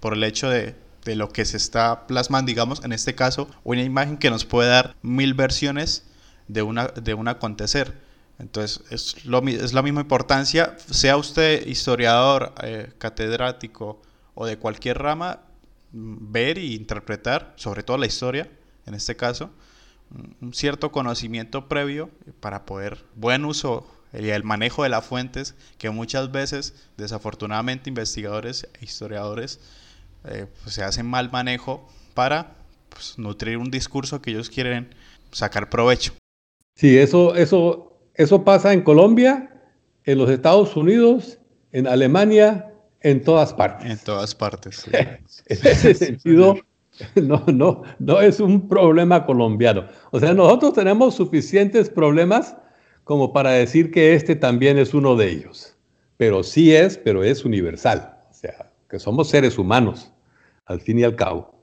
por 0.00 0.14
el 0.14 0.24
hecho 0.24 0.48
de, 0.48 0.74
de 1.04 1.16
lo 1.16 1.28
que 1.30 1.44
se 1.44 1.56
está 1.56 2.06
plasmando, 2.06 2.48
digamos, 2.48 2.82
en 2.84 2.92
este 2.92 3.14
caso, 3.14 3.48
una 3.62 3.82
imagen 3.82 4.16
que 4.16 4.30
nos 4.30 4.44
puede 4.44 4.70
dar 4.70 4.96
mil 5.02 5.34
versiones 5.34 6.04
de, 6.48 6.62
una, 6.62 6.88
de 6.88 7.14
un 7.14 7.28
acontecer. 7.28 7.94
Entonces, 8.38 8.82
es, 8.90 9.24
lo, 9.24 9.46
es 9.46 9.72
la 9.72 9.82
misma 9.82 10.00
importancia, 10.00 10.76
sea 10.90 11.16
usted 11.16 11.66
historiador, 11.66 12.54
eh, 12.62 12.92
catedrático 12.98 14.02
o 14.34 14.46
de 14.46 14.58
cualquier 14.58 14.98
rama, 14.98 15.40
mm, 15.92 16.32
ver 16.32 16.58
e 16.58 16.64
interpretar, 16.66 17.52
sobre 17.56 17.82
todo 17.82 17.98
la 17.98 18.06
historia, 18.06 18.50
en 18.86 18.94
este 18.94 19.16
caso, 19.16 19.50
un 20.40 20.52
cierto 20.52 20.92
conocimiento 20.92 21.68
previo 21.68 22.10
para 22.40 22.66
poder, 22.66 23.04
buen 23.14 23.44
uso 23.44 23.88
y 24.12 24.28
el 24.28 24.44
manejo 24.44 24.84
de 24.84 24.88
las 24.88 25.04
fuentes, 25.04 25.54
que 25.78 25.90
muchas 25.90 26.30
veces, 26.30 26.74
desafortunadamente, 26.96 27.90
investigadores 27.90 28.68
e 28.80 28.84
historiadores 28.84 29.60
eh, 30.24 30.46
pues, 30.62 30.74
se 30.74 30.82
hace 30.82 31.02
mal 31.02 31.30
manejo 31.30 31.88
para 32.14 32.56
pues, 32.88 33.18
nutrir 33.18 33.58
un 33.58 33.70
discurso 33.70 34.22
que 34.22 34.30
ellos 34.30 34.50
quieren 34.50 34.94
sacar 35.32 35.68
provecho. 35.68 36.12
Sí, 36.76 36.98
eso, 36.98 37.34
eso, 37.34 37.98
eso 38.14 38.44
pasa 38.44 38.72
en 38.72 38.82
Colombia, 38.82 39.62
en 40.04 40.18
los 40.18 40.30
Estados 40.30 40.76
Unidos, 40.76 41.38
en 41.72 41.86
Alemania, 41.86 42.72
en 43.00 43.22
todas 43.22 43.52
partes. 43.52 43.90
En 43.90 43.98
todas 43.98 44.34
partes. 44.34 44.86
en 44.92 45.18
ese 45.46 45.94
sentido, 45.94 46.56
no, 47.16 47.44
no, 47.46 47.82
no 47.98 48.20
es 48.20 48.40
un 48.40 48.68
problema 48.68 49.26
colombiano. 49.26 49.86
O 50.10 50.20
sea, 50.20 50.32
nosotros 50.34 50.72
tenemos 50.72 51.14
suficientes 51.14 51.90
problemas 51.90 52.56
como 53.04 53.32
para 53.32 53.50
decir 53.50 53.90
que 53.90 54.14
este 54.14 54.34
también 54.34 54.78
es 54.78 54.94
uno 54.94 55.16
de 55.16 55.30
ellos. 55.30 55.76
Pero 56.16 56.42
sí 56.42 56.74
es, 56.74 56.96
pero 56.96 57.22
es 57.22 57.44
universal. 57.44 58.16
O 58.30 58.34
sea, 58.34 58.70
que 58.88 58.98
somos 58.98 59.28
seres 59.28 59.58
humanos, 59.58 60.12
al 60.66 60.80
fin 60.80 60.98
y 60.98 61.04
al 61.04 61.16
cabo. 61.16 61.54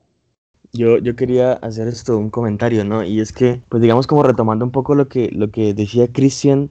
Yo, 0.73 0.97
yo 0.99 1.15
quería 1.15 1.53
hacer 1.53 1.87
esto 1.87 2.17
un 2.17 2.29
comentario, 2.29 2.85
¿no? 2.85 3.03
Y 3.03 3.19
es 3.19 3.33
que, 3.33 3.61
pues 3.67 3.81
digamos 3.81 4.07
como 4.07 4.23
retomando 4.23 4.63
un 4.63 4.71
poco 4.71 4.95
lo 4.95 5.09
que, 5.09 5.29
lo 5.31 5.51
que 5.51 5.73
decía 5.73 6.11
Cristian 6.11 6.69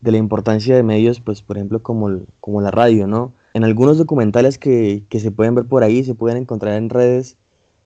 de 0.00 0.12
la 0.12 0.18
importancia 0.18 0.76
de 0.76 0.82
medios, 0.82 1.20
pues 1.20 1.42
por 1.42 1.56
ejemplo 1.56 1.82
como, 1.82 2.20
como 2.40 2.60
la 2.60 2.70
radio, 2.70 3.06
¿no? 3.06 3.34
En 3.54 3.64
algunos 3.64 3.98
documentales 3.98 4.58
que, 4.58 5.04
que 5.08 5.18
se 5.18 5.32
pueden 5.32 5.56
ver 5.56 5.66
por 5.66 5.82
ahí, 5.82 6.04
se 6.04 6.14
pueden 6.14 6.38
encontrar 6.38 6.76
en 6.76 6.90
redes 6.90 7.36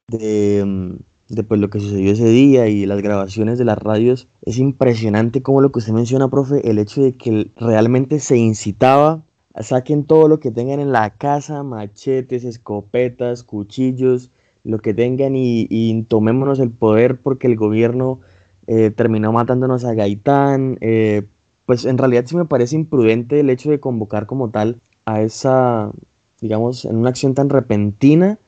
de, 0.08 0.62
mm, 0.64 1.34
de 1.34 1.42
pues, 1.42 1.60
lo 1.60 1.70
que 1.70 1.80
sucedió 1.80 2.12
ese 2.12 2.28
día 2.28 2.68
y 2.68 2.86
las 2.86 3.00
grabaciones 3.00 3.58
de 3.58 3.64
las 3.64 3.78
radios, 3.78 4.28
es 4.42 4.58
impresionante 4.58 5.42
como 5.42 5.60
lo 5.60 5.72
que 5.72 5.78
usted 5.78 5.92
menciona, 5.92 6.28
profe, 6.28 6.68
el 6.68 6.78
hecho 6.78 7.02
de 7.02 7.12
que 7.12 7.50
realmente 7.56 8.20
se 8.20 8.36
incitaba 8.36 9.22
saquen 9.60 10.04
todo 10.04 10.28
lo 10.28 10.40
que 10.40 10.50
tengan 10.50 10.80
en 10.80 10.92
la 10.92 11.10
casa, 11.10 11.62
machetes, 11.62 12.44
escopetas, 12.44 13.42
cuchillos, 13.42 14.30
lo 14.64 14.78
que 14.80 14.94
tengan 14.94 15.34
y, 15.36 16.02
tomémonos 16.08 16.58
el 16.58 16.70
poder 16.70 17.18
porque 17.18 17.46
el 17.46 17.56
gobierno 17.56 18.20
eh, 18.66 18.90
terminó 18.90 19.32
matándonos 19.32 19.84
a 19.84 19.94
Gaitán. 19.94 20.78
Eh, 20.80 21.24
pues 21.66 21.84
en 21.84 21.98
realidad 21.98 22.24
sí 22.26 22.36
me 22.36 22.44
parece 22.44 22.76
imprudente 22.76 23.40
el 23.40 23.50
hecho 23.50 23.70
de 23.70 23.80
convocar 23.80 24.26
como 24.26 24.50
tal 24.50 24.80
a 25.04 25.22
esa, 25.22 25.90
digamos, 26.40 26.84
en 26.84 26.96
una 26.96 27.10
acción 27.10 27.34
tan 27.34 27.48
repentina 27.48 28.38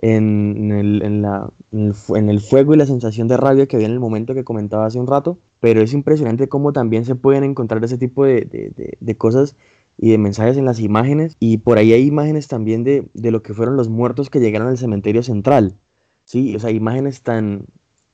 en 0.00 0.70
el, 0.70 1.02
en, 1.02 1.22
la, 1.22 1.50
en, 1.72 2.28
el, 2.28 2.40
fuego 2.40 2.74
y 2.74 2.76
la 2.76 2.86
sensación 2.86 3.26
de 3.28 3.36
rabia 3.36 3.66
que 3.66 3.76
había 3.76 3.88
en 3.88 3.94
el 3.94 4.00
momento 4.00 4.34
que 4.34 4.44
comentaba 4.44 4.86
hace 4.86 5.00
un 5.00 5.06
rato, 5.06 5.38
pero 5.60 5.80
es 5.80 5.92
impresionante 5.92 6.48
cómo 6.48 6.72
también 6.72 7.04
se 7.04 7.14
pueden 7.16 7.42
encontrar 7.44 7.84
ese 7.84 7.98
tipo 7.98 8.24
de, 8.24 8.42
de, 8.42 8.96
de, 8.98 9.16
cosas 9.16 9.56
y 9.98 10.10
de 10.10 10.18
mensajes 10.18 10.56
en 10.56 10.64
las 10.64 10.80
imágenes, 10.80 11.36
y 11.40 11.58
por 11.58 11.76
ahí 11.76 11.92
hay 11.92 12.06
imágenes 12.06 12.46
también 12.48 12.84
de, 12.84 13.10
lo 13.14 13.42
que 13.42 13.52
fueron 13.52 13.76
los 13.76 13.88
muertos 13.88 14.30
que 14.30 14.40
llegaron 14.40 14.68
al 14.68 14.78
cementerio 14.78 15.22
central, 15.22 15.76
¿sí? 16.24 16.54
O 16.54 16.60
sea, 16.60 16.70
imágenes 16.70 17.22
tan, 17.22 17.66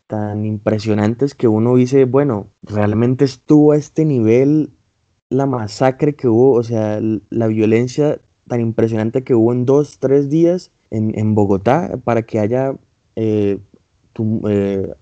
tan 0.06 0.46
impresionantes 0.46 1.34
que 1.34 1.46
uno 1.46 1.76
dice, 1.76 2.06
bueno, 2.06 2.48
realmente 2.62 3.26
estuvo 3.26 3.72
a 3.72 3.76
este 3.76 4.06
nivel 4.06 4.70
la 5.28 5.46
masacre 5.46 6.14
que 6.14 6.26
hubo, 6.26 6.52
o 6.52 6.62
sea, 6.62 7.00
la 7.30 7.46
violencia 7.48 8.18
tan 8.48 8.60
impresionante 8.60 9.22
que 9.22 9.34
hubo 9.34 9.52
en 9.52 9.66
dos, 9.66 9.98
tres 9.98 10.30
días 10.30 10.70
en, 10.90 11.34
Bogotá 11.34 11.98
para 12.04 12.22
que 12.22 12.38
haya 12.38 12.76
eh, 13.16 13.58
eh, 14.48 14.94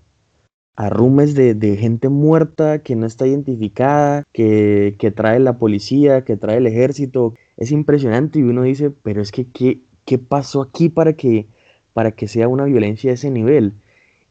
arrumes 0.75 1.35
de, 1.35 1.77
gente 1.77 2.09
muerta 2.09 2.79
que 2.79 2.95
no 2.95 3.05
está 3.05 3.27
identificada, 3.27 4.23
que, 4.33 5.13
trae 5.15 5.39
la 5.39 5.57
policía, 5.57 6.23
que 6.23 6.37
trae 6.37 6.57
el 6.57 6.67
ejército. 6.67 7.35
Es 7.57 7.71
impresionante 7.71 8.39
y 8.39 8.43
uno 8.43 8.63
dice, 8.63 8.91
pero 8.91 9.21
es 9.21 9.31
que, 9.31 9.45
¿qué, 9.45 9.79
qué 10.05 10.17
pasó 10.17 10.61
aquí 10.61 10.89
para 10.89 11.13
que, 11.13 11.47
para 11.93 12.11
que 12.11 12.27
sea 12.27 12.47
una 12.47 12.65
violencia 12.65 13.11
de 13.11 13.15
ese 13.15 13.31
nivel? 13.31 13.73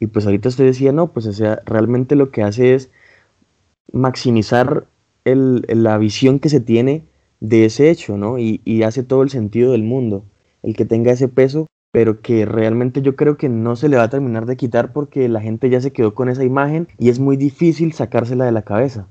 Y 0.01 0.09
pues 0.09 0.26
ahorita 0.26 0.49
usted 0.49 0.64
decía, 0.64 0.93
no, 0.93 1.12
pues 1.12 1.26
o 1.26 1.32
sea, 1.32 1.61
realmente 1.64 2.16
lo 2.16 2.30
que 2.30 2.43
hace 2.43 2.74
es 2.74 2.90
maximizar 3.93 4.86
la 5.24 5.99
visión 5.99 6.40
que 6.40 6.49
se 6.49 6.61
tiene 6.61 7.05
de 7.40 7.64
ese 7.66 7.90
hecho, 7.90 8.16
¿no? 8.16 8.38
y 8.38 8.82
hace 8.82 9.03
todo 9.03 9.22
el 9.22 9.30
sentido 9.30 9.72
del 9.72 9.82
mundo 9.84 10.24
el 10.62 10.76
que 10.76 10.84
tenga 10.84 11.12
ese 11.12 11.28
peso, 11.28 11.66
pero 11.93 12.22
que 12.22 12.47
realmente 12.47 13.03
yo 13.03 13.14
creo 13.14 13.36
que 13.36 13.51
no 13.51 13.76
se 13.76 13.88
le 13.88 13.99
va 13.99 14.05
a 14.05 14.11
terminar 14.11 14.47
de 14.47 14.57
quitar 14.57 14.93
porque 14.93 15.28
la 15.28 15.43
gente 15.43 15.68
ya 15.68 15.80
se 15.80 15.93
quedó 15.93 16.14
con 16.14 16.30
esa 16.30 16.43
imagen 16.43 16.88
y 16.99 17.11
es 17.11 17.20
muy 17.20 17.36
difícil 17.36 17.93
sacársela 17.93 18.47
de 18.47 18.53
la 18.53 18.62
cabeza. 18.62 19.07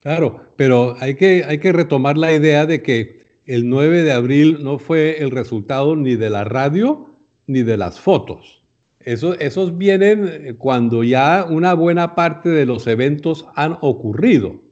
Claro, 0.00 0.44
pero 0.56 0.94
hay 1.00 1.16
que, 1.16 1.44
hay 1.44 1.58
que 1.58 1.72
retomar 1.72 2.16
la 2.16 2.32
idea 2.32 2.66
de 2.66 2.82
que 2.82 3.18
el 3.46 3.68
9 3.68 4.04
de 4.04 4.12
abril 4.12 4.58
no 4.62 4.78
fue 4.78 5.20
el 5.20 5.32
resultado 5.32 5.96
ni 5.96 6.14
de 6.14 6.30
la 6.30 6.44
radio 6.44 7.10
ni 7.48 7.62
de 7.62 7.76
las 7.76 7.98
fotos. 7.98 8.62
Eso, 9.00 9.36
esos 9.40 9.76
vienen 9.76 10.28
eh, 10.28 10.54
cuando 10.56 11.02
ya 11.02 11.46
una 11.48 11.74
buena 11.74 12.14
parte 12.14 12.48
de 12.48 12.64
los 12.64 12.86
eventos 12.86 13.46
han 13.56 13.76
ocurrido. 13.80 14.62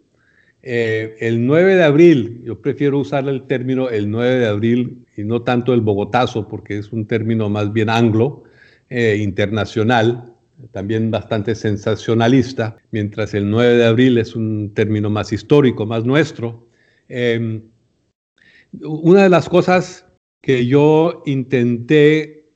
Eh, 0.62 1.16
el 1.20 1.44
9 1.44 1.74
de 1.74 1.84
abril, 1.84 2.42
yo 2.44 2.60
prefiero 2.60 2.98
usar 3.00 3.28
el 3.28 3.46
término 3.46 3.88
el 3.88 4.10
9 4.10 4.38
de 4.38 4.46
abril 4.46 5.05
y 5.16 5.24
no 5.24 5.42
tanto 5.42 5.72
el 5.74 5.80
Bogotazo, 5.80 6.48
porque 6.48 6.78
es 6.78 6.92
un 6.92 7.06
término 7.06 7.48
más 7.48 7.72
bien 7.72 7.90
anglo, 7.90 8.44
eh, 8.88 9.18
internacional, 9.20 10.34
también 10.70 11.10
bastante 11.10 11.54
sensacionalista, 11.54 12.76
mientras 12.90 13.34
el 13.34 13.50
9 13.50 13.76
de 13.76 13.86
abril 13.86 14.18
es 14.18 14.34
un 14.36 14.72
término 14.74 15.10
más 15.10 15.32
histórico, 15.32 15.86
más 15.86 16.04
nuestro. 16.04 16.68
Em, 17.08 17.62
una 18.82 19.22
de 19.24 19.28
las 19.28 19.48
cosas 19.48 20.06
que 20.42 20.66
yo 20.66 21.22
intenté 21.26 22.48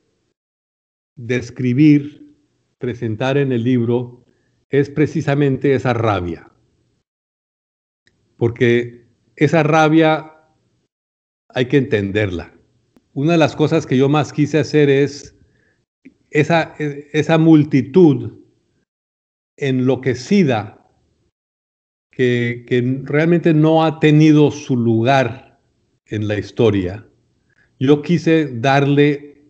describir, 1.15 2.33
presentar 2.77 3.37
en 3.37 3.51
el 3.51 3.63
libro, 3.63 4.23
es 4.69 4.89
precisamente 4.89 5.75
esa 5.75 5.93
rabia 5.93 6.51
porque 8.41 9.05
esa 9.35 9.61
rabia 9.61 10.40
hay 11.53 11.67
que 11.67 11.77
entenderla. 11.77 12.53
Una 13.13 13.33
de 13.33 13.37
las 13.37 13.55
cosas 13.55 13.85
que 13.85 13.97
yo 13.97 14.09
más 14.09 14.31
quise 14.31 14.59
hacer 14.59 14.89
es 14.89 15.35
esa, 16.29 16.75
esa 16.77 17.37
multitud 17.37 18.39
enloquecida 19.57 20.87
que, 22.11 22.65
que 22.67 23.01
realmente 23.03 23.53
no 23.53 23.83
ha 23.83 23.99
tenido 23.99 24.51
su 24.51 24.77
lugar 24.77 25.59
en 26.05 26.27
la 26.27 26.37
historia. 26.37 27.05
Yo 27.79 28.01
quise 28.01 28.47
darle 28.59 29.43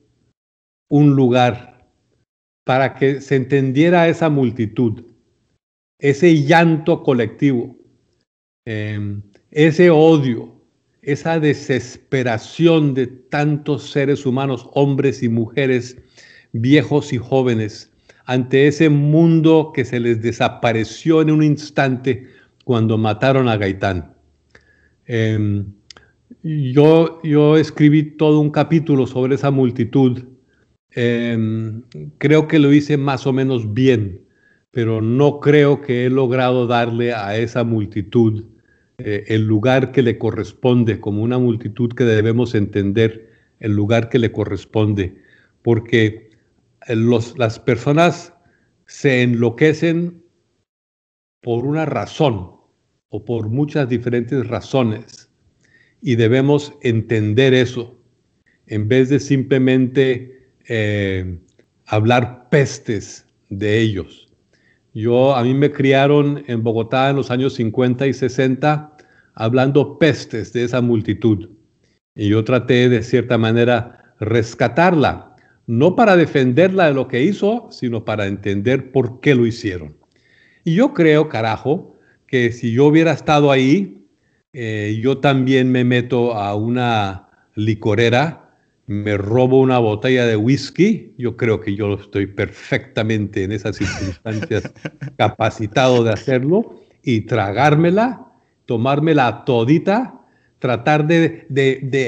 un 0.89 1.15
lugar 1.15 1.87
para 2.65 2.95
que 2.95 3.21
se 3.21 3.35
entendiera 3.35 4.07
esa 4.07 4.29
multitud, 4.29 5.03
ese 5.99 6.43
llanto 6.43 7.03
colectivo, 7.03 7.81
Em, 8.65 9.23
ese 9.49 9.89
odio, 9.89 10.60
esa 11.01 11.39
desesperación 11.39 12.93
de 12.93 13.07
tantos 13.07 13.89
seres 13.89 14.25
humanos, 14.25 14.67
hombres 14.73 15.23
y 15.23 15.29
mujeres, 15.29 15.97
viejos 16.51 17.11
y 17.13 17.17
jóvenes, 17.17 17.91
ante 18.25 18.67
ese 18.67 18.89
mundo 18.89 19.71
que 19.73 19.83
se 19.83 19.99
les 19.99 20.21
desapareció 20.21 21.21
en 21.21 21.31
un 21.31 21.43
instante 21.43 22.27
cuando 22.65 22.97
mataron 22.97 23.47
a 23.47 23.57
Gaitán. 23.57 24.13
Em, 25.05 25.65
yo, 26.43 27.19
yo 27.23 27.57
escribí 27.57 28.03
todo 28.03 28.39
un 28.39 28.51
capítulo 28.51 29.07
sobre 29.07 29.35
esa 29.35 29.51
multitud. 29.51 30.23
Em, 30.91 31.83
creo 32.19 32.47
que 32.47 32.59
lo 32.59 32.71
hice 32.71 32.97
más 32.97 33.25
o 33.25 33.33
menos 33.33 33.73
bien, 33.73 34.21
pero 34.71 35.01
no 35.01 35.39
creo 35.39 35.81
que 35.81 36.05
he 36.05 36.09
logrado 36.09 36.67
darle 36.67 37.13
a 37.13 37.37
esa 37.37 37.63
multitud 37.63 38.45
eh, 39.05 39.25
el 39.27 39.45
lugar 39.47 39.91
que 39.91 40.01
le 40.01 40.17
corresponde, 40.17 40.99
como 40.99 41.23
una 41.23 41.37
multitud 41.37 41.93
que 41.93 42.03
debemos 42.03 42.55
entender 42.55 43.29
el 43.59 43.73
lugar 43.73 44.09
que 44.09 44.19
le 44.19 44.31
corresponde, 44.31 45.15
porque 45.61 46.29
eh, 46.87 46.95
las 46.95 47.59
personas 47.59 48.33
se 48.85 49.21
enloquecen 49.21 50.21
por 51.41 51.65
una 51.65 51.85
razón 51.85 52.51
o 53.09 53.25
por 53.25 53.49
muchas 53.49 53.89
diferentes 53.89 54.47
razones 54.47 55.29
y 56.01 56.15
debemos 56.15 56.73
entender 56.81 57.53
eso 57.53 57.97
en 58.67 58.87
vez 58.87 59.09
de 59.09 59.19
simplemente 59.19 60.49
eh, 60.67 61.37
hablar 61.87 62.49
pestes 62.49 63.25
de 63.49 63.79
ellos. 63.79 64.30
Yo, 64.93 65.35
a 65.35 65.43
mí 65.43 65.53
me 65.53 65.71
criaron 65.71 66.43
en 66.47 66.63
Bogotá 66.63 67.09
en 67.09 67.15
los 67.15 67.31
años 67.31 67.53
50 67.53 68.07
y 68.07 68.13
60 68.13 68.97
hablando 69.33 69.97
pestes 69.97 70.51
de 70.53 70.63
esa 70.63 70.81
multitud. 70.81 71.49
Y 72.15 72.29
yo 72.29 72.43
traté 72.43 72.89
de 72.89 73.03
cierta 73.03 73.37
manera 73.37 74.13
rescatarla, 74.19 75.35
no 75.65 75.95
para 75.95 76.17
defenderla 76.17 76.87
de 76.87 76.93
lo 76.93 77.07
que 77.07 77.23
hizo, 77.23 77.69
sino 77.71 78.03
para 78.03 78.27
entender 78.27 78.91
por 78.91 79.21
qué 79.21 79.33
lo 79.33 79.45
hicieron. 79.45 79.95
Y 80.65 80.75
yo 80.75 80.93
creo, 80.93 81.29
carajo, 81.29 81.95
que 82.27 82.51
si 82.51 82.73
yo 82.73 82.85
hubiera 82.85 83.13
estado 83.13 83.51
ahí, 83.51 84.05
eh, 84.53 84.99
yo 85.01 85.19
también 85.19 85.71
me 85.71 85.85
meto 85.85 86.33
a 86.33 86.55
una 86.55 87.29
licorera 87.55 88.40
me 88.91 89.15
robo 89.15 89.61
una 89.61 89.79
botella 89.79 90.25
de 90.25 90.35
whisky, 90.35 91.13
yo 91.17 91.37
creo 91.37 91.61
que 91.61 91.75
yo 91.75 91.93
estoy 91.93 92.27
perfectamente 92.27 93.45
en 93.45 93.53
esas 93.53 93.77
circunstancias 93.77 94.69
capacitado 95.17 96.03
de 96.03 96.11
hacerlo 96.11 96.75
y 97.01 97.21
tragármela, 97.21 98.25
tomármela 98.65 99.45
todita, 99.45 100.19
tratar 100.59 101.07
de, 101.07 101.47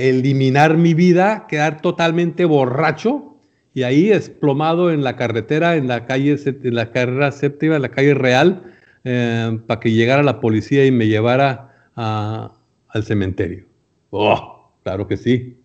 eliminar 0.09 0.75
mi 0.75 0.93
vida, 0.93 1.45
quedar 1.47 1.79
totalmente 1.79 2.43
borracho 2.43 3.37
y 3.73 3.83
ahí 3.83 4.09
desplomado 4.09 4.91
en 4.91 5.05
la 5.05 5.15
carretera, 5.15 5.77
en 5.77 5.87
la 5.87 6.05
calle, 6.05 6.37
en 6.45 6.75
la 6.75 6.91
carrera 6.91 7.31
séptima, 7.31 7.77
en 7.77 7.81
la 7.81 7.91
calle 7.91 8.13
real, 8.13 8.61
eh, 9.05 9.57
para 9.67 9.79
que 9.79 9.93
llegara 9.93 10.21
la 10.21 10.41
policía 10.41 10.85
y 10.85 10.91
me 10.91 11.07
llevara 11.07 11.69
al 11.95 13.03
cementerio. 13.05 13.63
Oh, 14.09 14.69
claro 14.83 15.07
que 15.07 15.15
sí. 15.15 15.62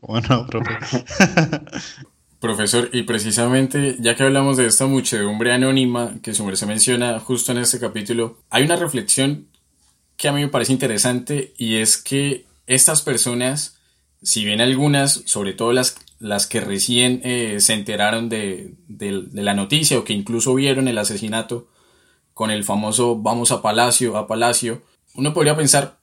Bueno, 0.00 0.46
Profesor, 2.40 2.90
y 2.92 3.02
precisamente, 3.02 3.96
ya 3.98 4.14
que 4.14 4.22
hablamos 4.22 4.56
de 4.56 4.66
esta 4.66 4.86
muchedumbre 4.86 5.52
anónima 5.52 6.16
que 6.22 6.34
su 6.34 6.54
se 6.54 6.66
menciona 6.66 7.18
justo 7.18 7.52
en 7.52 7.58
este 7.58 7.80
capítulo, 7.80 8.38
hay 8.50 8.64
una 8.64 8.76
reflexión 8.76 9.48
que 10.16 10.28
a 10.28 10.32
mí 10.32 10.42
me 10.42 10.48
parece 10.48 10.72
interesante 10.72 11.54
y 11.56 11.76
es 11.76 11.96
que 11.96 12.44
estas 12.66 13.02
personas, 13.02 13.78
si 14.22 14.44
bien 14.44 14.60
algunas, 14.60 15.22
sobre 15.26 15.54
todo 15.54 15.72
las, 15.72 15.96
las 16.18 16.46
que 16.46 16.60
recién 16.60 17.20
eh, 17.24 17.60
se 17.60 17.74
enteraron 17.74 18.28
de, 18.28 18.74
de, 18.88 19.26
la 19.32 19.54
noticia 19.54 19.98
o 19.98 20.04
que 20.04 20.12
incluso 20.12 20.54
vieron 20.54 20.88
el 20.88 20.98
asesinato 20.98 21.68
con 22.34 22.50
el 22.50 22.64
famoso 22.64 23.16
vamos 23.16 23.50
a 23.50 23.62
Palacio, 23.62 24.16
a 24.16 24.26
Palacio, 24.26 24.82
uno 25.14 25.32
podría 25.32 25.56
pensar, 25.56 25.98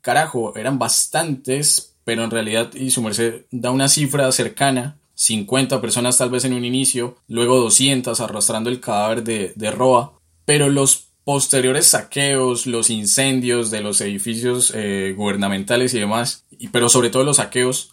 carajo, 0.00 0.56
eran 0.56 0.78
bastantes, 0.78 1.96
pero 2.08 2.24
en 2.24 2.30
realidad, 2.30 2.72
y 2.72 2.90
su 2.90 3.02
merced 3.02 3.42
da 3.50 3.70
una 3.70 3.86
cifra 3.86 4.32
cercana, 4.32 4.96
50 5.12 5.78
personas 5.82 6.16
tal 6.16 6.30
vez 6.30 6.46
en 6.46 6.54
un 6.54 6.64
inicio, 6.64 7.18
luego 7.28 7.58
200 7.58 8.18
arrastrando 8.22 8.70
el 8.70 8.80
cadáver 8.80 9.22
de, 9.22 9.52
de 9.56 9.70
Roa, 9.70 10.18
pero 10.46 10.70
los 10.70 11.08
posteriores 11.24 11.88
saqueos, 11.88 12.66
los 12.66 12.88
incendios 12.88 13.70
de 13.70 13.82
los 13.82 14.00
edificios 14.00 14.72
eh, 14.74 15.12
gubernamentales 15.14 15.92
y 15.92 15.98
demás, 15.98 16.46
y, 16.58 16.68
pero 16.68 16.88
sobre 16.88 17.10
todo 17.10 17.24
los 17.24 17.36
saqueos, 17.36 17.90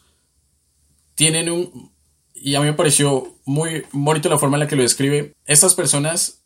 tienen 1.16 1.52
un... 1.52 1.92
Y 2.34 2.56
a 2.56 2.62
mí 2.62 2.68
me 2.68 2.74
pareció 2.74 3.36
muy 3.44 3.84
bonito 3.92 4.30
la 4.30 4.40
forma 4.40 4.56
en 4.56 4.62
la 4.62 4.68
que 4.70 4.78
lo 4.78 4.84
describe. 4.84 5.34
Estas 5.46 5.76
personas 5.76 6.40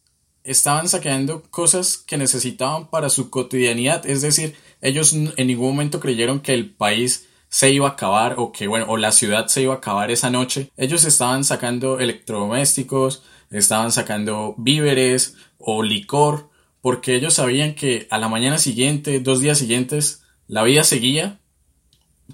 estaban 0.44 0.90
saqueando 0.90 1.44
cosas 1.52 1.98
que 1.98 2.18
necesitaban 2.18 2.90
para 2.90 3.10
su 3.10 3.30
cotidianidad, 3.30 4.08
es 4.08 4.24
decir, 4.24 4.56
ellos 4.82 5.14
en 5.14 5.46
ningún 5.46 5.68
momento 5.68 6.00
creyeron 6.00 6.40
que 6.40 6.56
el 6.56 6.72
país 6.72 7.29
se 7.50 7.72
iba 7.72 7.88
a 7.88 7.92
acabar 7.92 8.36
o 8.38 8.52
que 8.52 8.68
bueno 8.68 8.86
o 8.88 8.98
la 8.98 9.12
ciudad 9.12 9.48
se 9.48 9.64
iba 9.64 9.74
a 9.74 9.78
acabar 9.78 10.12
esa 10.12 10.30
noche 10.30 10.72
ellos 10.78 11.04
estaban 11.04 11.44
sacando 11.44 12.00
electrodomésticos 12.00 13.24
estaban 13.50 13.92
sacando 13.92 14.56
víveres 14.58 15.36
o 15.58 15.84
licor 15.84 16.50
porque 16.82 17.16
ellos 17.16 17.34
sabían 17.34 17.76
que 17.76 18.08
a 18.10 18.18
la 18.18 18.30
mañana 18.30 18.58
siguiente 18.58 19.20
dos 19.20 19.42
días 19.42 19.58
siguientes 19.58 20.24
la 20.48 20.64
vida 20.64 20.84
seguía 20.84 21.40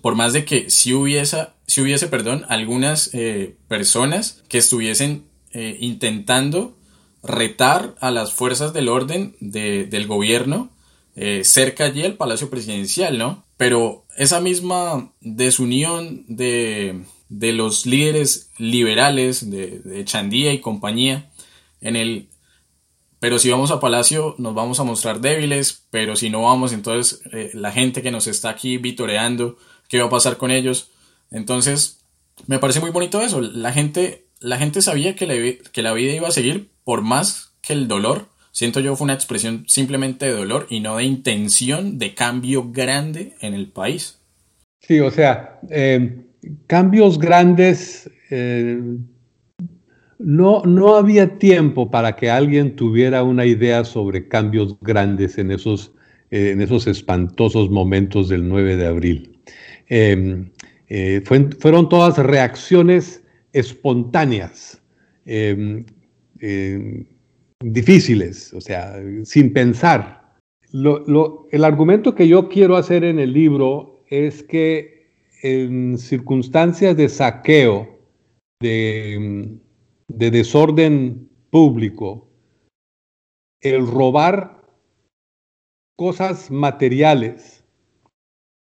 por 0.01 0.15
más 0.15 0.33
de 0.33 0.45
que 0.45 0.69
si 0.69 0.93
hubiese 0.93 1.47
si 1.65 1.81
hubiese 1.81 2.07
perdón 2.07 2.45
algunas 2.49 3.09
eh, 3.13 3.55
personas 3.67 4.43
que 4.49 4.57
estuviesen 4.57 5.25
eh, 5.53 5.77
intentando 5.79 6.77
retar 7.23 7.95
a 8.01 8.11
las 8.11 8.33
fuerzas 8.33 8.73
del 8.73 8.89
orden 8.89 9.35
del 9.39 10.07
gobierno 10.07 10.69
eh, 11.15 11.43
cerca 11.45 11.85
allí 11.85 12.03
al 12.03 12.15
Palacio 12.15 12.49
Presidencial, 12.49 13.17
¿no? 13.17 13.45
Pero 13.57 14.04
esa 14.15 14.41
misma 14.41 15.13
desunión 15.21 16.25
de, 16.27 17.03
de 17.29 17.53
los 17.53 17.85
líderes 17.85 18.51
liberales 18.57 19.49
de, 19.49 20.03
Chandía 20.05 20.53
y 20.53 20.61
compañía 20.61 21.29
en 21.81 21.95
el 21.95 22.29
pero 23.19 23.39
si 23.39 23.49
vamos 23.49 23.71
a 23.71 23.79
Palacio 23.79 24.35
nos 24.37 24.53
vamos 24.53 24.79
a 24.79 24.83
mostrar 24.83 25.19
débiles, 25.19 25.85
pero 25.89 26.15
si 26.15 26.29
no 26.29 26.43
vamos, 26.43 26.73
entonces 26.73 27.21
eh, 27.33 27.49
la 27.53 27.71
gente 27.71 28.03
que 28.03 28.11
nos 28.11 28.27
está 28.27 28.49
aquí 28.49 28.77
vitoreando, 28.77 29.57
¿qué 29.87 29.99
va 29.99 30.05
a 30.05 30.09
pasar 30.09 30.37
con 30.37 30.51
ellos? 30.51 30.91
Entonces, 31.31 32.01
me 32.45 32.59
parece 32.59 32.81
muy 32.81 32.91
bonito 32.91 33.21
eso. 33.21 33.41
La 33.41 33.71
gente, 33.71 34.27
la 34.39 34.57
gente 34.57 34.83
sabía 34.83 35.15
que, 35.15 35.59
que 35.71 35.81
la 35.81 35.93
vida 35.93 36.13
iba 36.13 36.27
a 36.27 36.31
seguir 36.31 36.69
por 36.83 37.01
más 37.01 37.53
que 37.61 37.73
el 37.73 37.87
dolor 37.87 38.29
siento 38.55 38.79
yo 38.79 38.95
fue 38.95 39.03
una 39.03 39.13
expresión 39.13 39.65
simplemente 39.67 40.25
de 40.25 40.31
dolor 40.31 40.65
y 40.69 40.79
no 40.79 40.95
de 40.95 41.03
intención 41.03 41.99
de 41.99 42.13
cambio 42.13 42.71
grande 42.71 43.33
en 43.41 43.53
el 43.53 43.67
país. 43.67 44.17
Sí, 44.79 45.01
o 45.01 45.11
sea, 45.11 45.59
eh, 45.69 46.21
cambios 46.65 47.19
grandes, 47.19 48.09
eh, 48.29 48.81
no, 50.19 50.63
no 50.63 50.95
había 50.95 51.37
tiempo 51.37 51.91
para 51.91 52.15
que 52.15 52.29
alguien 52.29 52.77
tuviera 52.77 53.23
una 53.23 53.45
idea 53.45 53.83
sobre 53.83 54.29
cambios 54.29 54.79
grandes 54.79 55.37
en 55.37 55.51
esos, 55.51 55.91
eh, 56.31 56.51
en 56.51 56.61
esos 56.61 56.87
espantosos 56.87 57.69
momentos 57.69 58.29
del 58.29 58.47
9 58.47 58.77
de 58.77 58.87
abril. 58.87 59.37
Em, 59.87 60.49
fueron 61.59 61.89
todas 61.89 62.17
reacciones 62.19 63.21
espontáneas. 63.51 64.81
Em, 65.25 65.85
em, 66.39 67.05
difíciles, 67.71 68.53
o 68.53 68.61
sea, 68.61 68.95
sin 69.23 69.51
pensar. 69.51 70.21
el 70.71 71.63
argumento 71.63 72.13
que 72.13 72.27
yo 72.27 72.49
quiero 72.49 72.75
hacer 72.75 73.03
en 73.03 73.19
el 73.19 73.33
libro 73.33 74.03
es 74.09 74.43
que 74.43 75.07
en 75.41 75.97
circunstancias 75.97 76.95
de 76.97 77.09
saqueo, 77.09 77.99
de, 78.61 79.57
de 80.07 80.31
desorden 80.31 81.29
público, 81.49 82.27
el 83.61 83.87
robar 83.87 84.61
cosas 85.97 86.51
materiales 86.51 87.63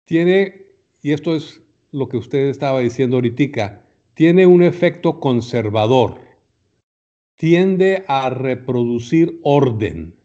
tiene, 0.07 0.77
y 1.03 1.13
esto 1.13 1.35
es 1.35 1.63
lo 1.93 2.09
que 2.09 2.19
usted 2.19 2.49
estaba 2.49 2.81
diciendo 2.81 3.17
ahorita, 3.17 3.85
tiene 4.15 4.47
un 4.47 4.63
efecto 4.63 5.19
conservador 5.19 6.26
tiende 7.37 8.05
a 8.09 8.31
reproducir 8.31 9.39
orden. 9.43 10.19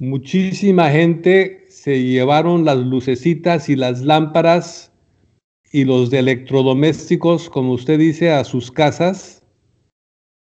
Muchísima 0.00 0.90
gente 0.90 1.66
se 1.68 2.02
llevaron 2.02 2.64
las 2.64 2.78
lucecitas 2.78 3.68
y 3.68 3.76
las 3.76 4.00
lámparas 4.00 4.90
y 5.70 5.84
los 5.84 6.10
de 6.10 6.18
electrodomésticos, 6.18 7.48
como 7.48 7.72
usted 7.72 7.98
dice, 7.98 8.30
a 8.30 8.44
sus 8.44 8.70
casas 8.70 9.44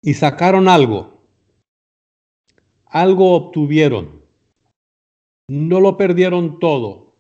y 0.01 0.15
sacaron 0.15 0.67
algo. 0.67 1.21
Algo 2.87 3.33
obtuvieron. 3.33 4.23
No 5.47 5.79
lo 5.79 5.95
perdieron 5.95 6.59
todo. 6.59 7.15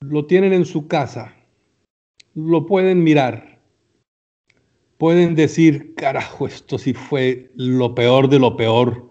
Lo 0.00 0.26
tienen 0.26 0.52
en 0.52 0.64
su 0.64 0.88
casa. 0.88 1.36
Lo 2.34 2.66
pueden 2.66 3.02
mirar 3.04 3.53
pueden 4.98 5.34
decir, 5.34 5.94
carajo, 5.94 6.46
esto 6.46 6.78
sí 6.78 6.94
fue 6.94 7.50
lo 7.56 7.94
peor 7.94 8.28
de 8.28 8.38
lo 8.38 8.56
peor, 8.56 9.10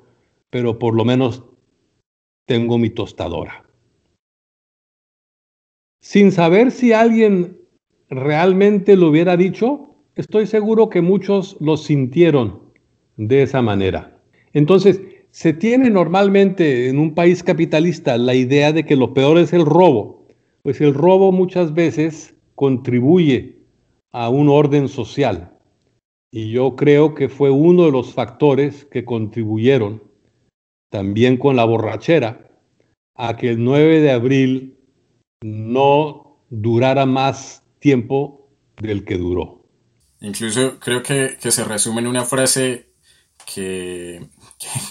pero 0.50 0.80
por 0.80 0.96
lo 0.96 1.06
menos 1.06 1.44
tengo 2.46 2.78
mi 2.78 2.90
tostadora. 2.90 3.66
Sin 6.02 6.32
saber 6.32 6.72
si 6.72 6.92
alguien 6.92 7.58
realmente 8.10 8.96
lo 8.96 9.08
hubiera 9.08 9.38
dicho, 9.38 9.96
estoy 10.16 10.48
seguro 10.48 10.90
que 10.90 11.02
muchos 11.02 11.58
lo 11.60 11.78
sintieron 11.78 12.62
de 13.18 13.44
esa 13.44 13.62
manera. 13.62 14.20
Entonces, 14.54 15.02
se 15.32 15.54
tiene 15.54 15.90
normalmente 15.90 16.90
en 16.90 17.00
un 17.00 17.16
país 17.16 17.42
capitalista 17.42 18.18
la 18.18 18.36
idea 18.36 18.72
de 18.72 18.86
que 18.86 18.96
lo 18.96 19.14
peor 19.14 19.38
es 19.38 19.54
el 19.54 19.66
robo, 19.66 20.28
pues 20.62 20.80
el 20.82 20.94
robo 20.94 21.32
muchas 21.32 21.74
veces 21.74 22.36
contribuye 22.56 23.58
a 24.12 24.30
un 24.30 24.50
orden 24.50 24.88
social. 24.88 25.53
Y 26.36 26.50
yo 26.50 26.76
creo 26.76 27.14
que 27.14 27.30
fue 27.30 27.52
uno 27.52 27.86
de 27.86 27.92
los 27.92 28.12
factores 28.12 28.86
que 28.86 29.06
contribuyeron, 29.06 30.02
también 30.90 31.38
con 31.38 31.56
la 31.56 31.64
borrachera, 31.64 32.50
a 33.14 33.38
que 33.38 33.52
el 33.52 33.64
9 33.64 34.02
de 34.02 34.12
abril 34.12 34.80
no 35.44 36.40
durara 36.50 37.06
más 37.06 37.62
tiempo 37.78 38.50
del 38.82 39.06
que 39.06 39.20
duró. 39.20 39.62
Incluso 40.22 40.80
creo 40.80 41.04
que, 41.04 41.38
se 41.40 41.64
resume 41.66 42.02
en 42.02 42.08
una 42.08 42.26
frase 42.26 42.88
que, 43.46 44.26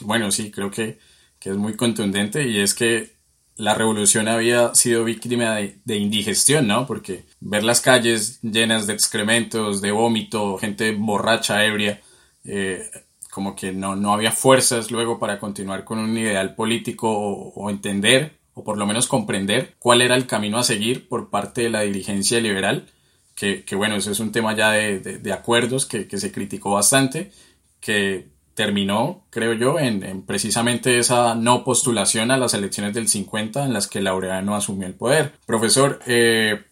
bueno, 0.03 0.31
sí, 0.31 0.53
creo 0.53 0.71
que, 0.71 0.99
que 1.41 1.51
es 1.51 1.57
muy 1.57 1.75
contundente 1.75 2.47
y 2.47 2.61
es 2.61 2.73
que 2.73 3.17
la 3.57 3.75
revolución 3.75 4.29
había 4.29 4.77
sido 4.77 5.03
víctima 5.03 5.57
de, 5.57 5.97
indigestión, 5.97 6.69
¿no? 6.69 6.87
Porque 6.87 7.25
ver 7.45 7.65
las 7.65 7.81
calles 7.81 8.41
llenas 8.43 8.87
de 8.87 8.95
excrementos, 8.95 9.81
de 9.81 9.91
vómito, 9.91 10.59
gente 10.59 10.93
borracha, 10.93 11.65
ebria, 11.65 12.01
eh, 12.45 12.89
como 13.31 13.57
que 13.57 13.73
no, 13.73 13.97
no 13.97 14.13
había 14.13 14.33
fuerzas 14.33 14.91
luego 14.91 15.19
para 15.19 15.39
continuar 15.39 15.85
con 15.85 15.99
un 15.99 16.17
ideal 16.17 16.55
político 16.55 17.11
o, 17.11 17.71
entender 17.71 18.39
o 18.55 18.63
por 18.63 18.77
lo 18.77 18.87
menos 18.87 19.09
comprender 19.09 19.75
cuál 19.79 20.03
era 20.03 20.15
el 20.15 20.27
camino 20.27 20.59
a 20.59 20.63
seguir 20.63 21.09
por 21.09 21.31
parte 21.31 21.63
de 21.63 21.71
la 21.71 21.81
dirigencia 21.81 22.41
liberal, 22.41 22.87
que, 23.35 23.65
bueno, 23.75 23.97
eso 23.97 24.13
es 24.13 24.21
un 24.21 24.31
tema 24.31 24.55
ya 24.55 24.71
de, 24.71 25.33
acuerdos 25.33 25.87
que, 25.87 26.07
que, 26.07 26.19
se 26.19 26.31
criticó 26.31 26.73
bastante, 26.73 27.33
que 27.81 28.29
terminó, 28.55 29.25
creo 29.31 29.55
yo, 29.55 29.79
en, 29.79 30.23
precisamente 30.23 30.99
esa 30.99 31.35
no 31.35 31.65
postulación 31.65 32.31
a 32.31 32.37
las 32.37 32.55
elecciones 32.55 32.95
del 32.95 33.09
50 33.09 33.65
en 33.65 33.73
las 33.73 33.89
que 33.89 34.01
Laureano 34.01 34.55
asumió 34.55 34.87
el 34.87 34.95
poder. 34.95 35.33
Profesor, 35.47 36.01
eh, 36.07 36.63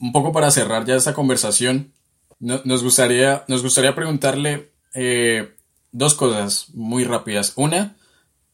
un 0.00 0.12
poco 0.12 0.32
para 0.32 0.50
cerrar 0.50 0.84
ya 0.84 0.96
esta 0.96 1.14
conversación, 1.14 1.92
nos, 2.40 2.82
gustaría, 2.82 3.44
nos 3.48 3.62
gustaría 3.62 3.94
preguntarle 3.94 4.70
eh, 4.94 5.54
dos 5.92 6.14
cosas 6.14 6.70
muy 6.72 7.04
rápidas. 7.04 7.52
Una, 7.56 7.96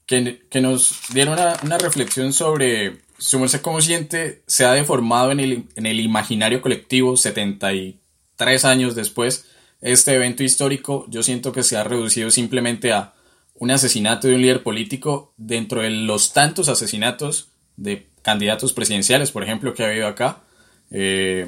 que, 0.07 0.41
nos 0.61 1.01
diera 1.13 1.59
una, 1.63 1.79
reflexión 1.79 2.33
sobre 2.33 2.99
su 3.19 3.39
merced 3.39 3.61
consciente 3.61 4.43
se 4.47 4.65
ha 4.65 4.73
deformado 4.73 5.33
en 5.33 5.41
el, 5.41 5.69
en 5.75 5.87
el 5.87 6.01
imaginario 6.01 6.61
colectivo 6.61 7.17
73 7.17 8.65
años 8.65 8.95
después 8.95 9.47
este 9.81 10.15
evento 10.15 10.43
histórico 10.43 11.07
yo 11.09 11.23
siento 11.23 11.53
que 11.53 11.63
se 11.63 11.77
ha 11.77 11.85
reducido 11.85 12.31
simplemente 12.31 12.93
a 12.93 13.15
un 13.55 13.71
asesinato 13.71 14.29
de 14.29 14.35
un 14.35 14.43
líder 14.43 14.63
político 14.63 15.33
dentro 15.37 15.83
de 15.83 15.91
los 15.91 16.33
tantos 16.33 16.69
asesinatos 16.69 17.49
de 17.77 18.09
candidatos 18.23 18.73
presidenciales, 18.73 19.31
por 19.31 19.43
ejemplo, 19.43 19.73
que 19.73 19.85
ha 19.85 19.89
habido 19.89 20.07
acá, 20.07 20.43
eh, 20.91 21.47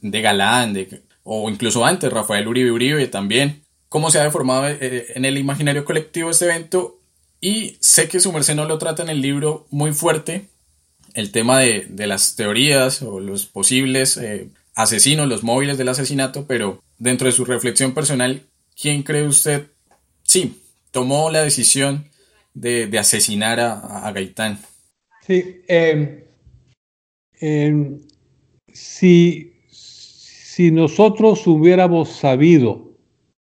de 0.00 0.20
Galán, 0.20 0.72
de, 0.72 1.02
o 1.22 1.50
incluso 1.50 1.84
antes, 1.84 2.12
Rafael 2.12 2.46
Uribe 2.46 2.70
Uribe 2.70 3.06
también. 3.08 3.62
¿Cómo 3.88 4.10
se 4.10 4.18
ha 4.18 4.24
deformado 4.24 4.68
eh, 4.68 5.06
en 5.14 5.24
el 5.24 5.38
imaginario 5.38 5.84
colectivo 5.84 6.30
este 6.30 6.46
evento? 6.46 7.00
Y 7.40 7.76
sé 7.80 8.08
que 8.08 8.20
su 8.20 8.32
merced 8.32 8.54
no 8.54 8.64
lo 8.64 8.78
trata 8.78 9.02
en 9.02 9.08
el 9.08 9.20
libro 9.20 9.66
muy 9.70 9.92
fuerte, 9.92 10.48
el 11.14 11.32
tema 11.32 11.60
de, 11.60 11.86
las 12.06 12.36
teorías 12.36 13.02
o 13.02 13.20
los 13.20 13.46
posibles 13.46 14.16
eh, 14.18 14.48
asesinos, 14.74 15.26
los 15.26 15.42
móviles 15.42 15.78
del 15.78 15.88
asesinato, 15.88 16.46
pero 16.46 16.82
dentro 16.98 17.26
de 17.26 17.32
su 17.32 17.44
reflexión 17.44 17.94
personal, 17.94 18.42
¿quién 18.80 19.02
cree 19.02 19.26
usted, 19.26 19.66
sí, 20.22 20.62
tomó 20.90 21.30
la 21.30 21.42
decisión 21.42 22.10
de, 22.54 22.90
asesinar 22.98 23.60
a, 23.60 24.10
Gaitán? 24.12 24.58
Sí, 25.26 25.62
em, 25.68 26.20
si, 28.76 29.54
si 29.68 30.70
nosotros 30.70 31.46
hubiéramos 31.46 32.10
sabido 32.10 32.92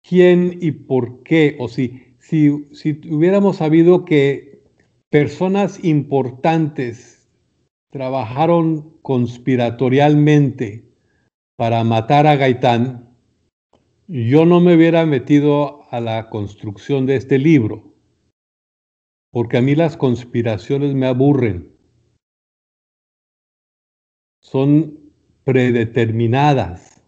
quién 0.01 0.57
y 0.61 0.71
por 0.71 1.21
qué, 1.23 1.57
o 1.59 1.67
si, 1.67 2.15
si, 2.19 2.65
si 2.73 3.01
hubiéramos 3.09 3.57
sabido 3.57 4.05
que 4.05 4.63
personas 5.09 5.83
importantes 5.83 7.27
trabajaron 7.91 8.97
conspiratorialmente 9.01 10.85
para 11.57 11.83
matar 11.83 12.25
a 12.25 12.37
Gaitán, 12.37 13.13
yo 14.07 14.45
no 14.45 14.61
me 14.61 14.75
hubiera 14.75 15.05
metido 15.05 15.83
a 15.91 15.99
la 15.99 16.29
construcción 16.29 17.05
de 17.05 17.17
este 17.17 17.37
libro, 17.37 17.93
porque 19.31 19.57
a 19.57 19.61
mí 19.61 19.75
las 19.75 19.97
conspiraciones 19.97 20.93
me 20.93 21.07
aburren. 21.07 21.75
Son 24.41 24.96
predeterminadas. 25.47 27.01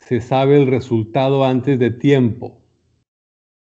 Se 0.00 0.20
sabe 0.20 0.60
el 0.60 0.66
resultado 0.66 1.44
antes 1.44 1.78
de 1.78 1.92
tiempo. 1.92 2.60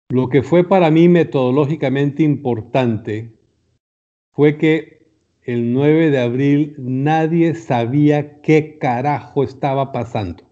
Lo 0.09 0.31
que 0.31 0.43
fue 0.43 0.67
para 0.67 0.91
mí 0.91 1.11
metodológicamente 1.11 2.23
importante 2.23 3.35
fue 4.33 4.57
que 4.57 5.11
el 5.43 5.75
9 5.75 6.09
de 6.09 6.21
abril 6.21 6.75
nadie 6.79 7.55
sabía 7.55 8.41
qué 8.41 8.79
carajo 8.79 9.45
estaba 9.45 9.93
pasando. 9.93 10.51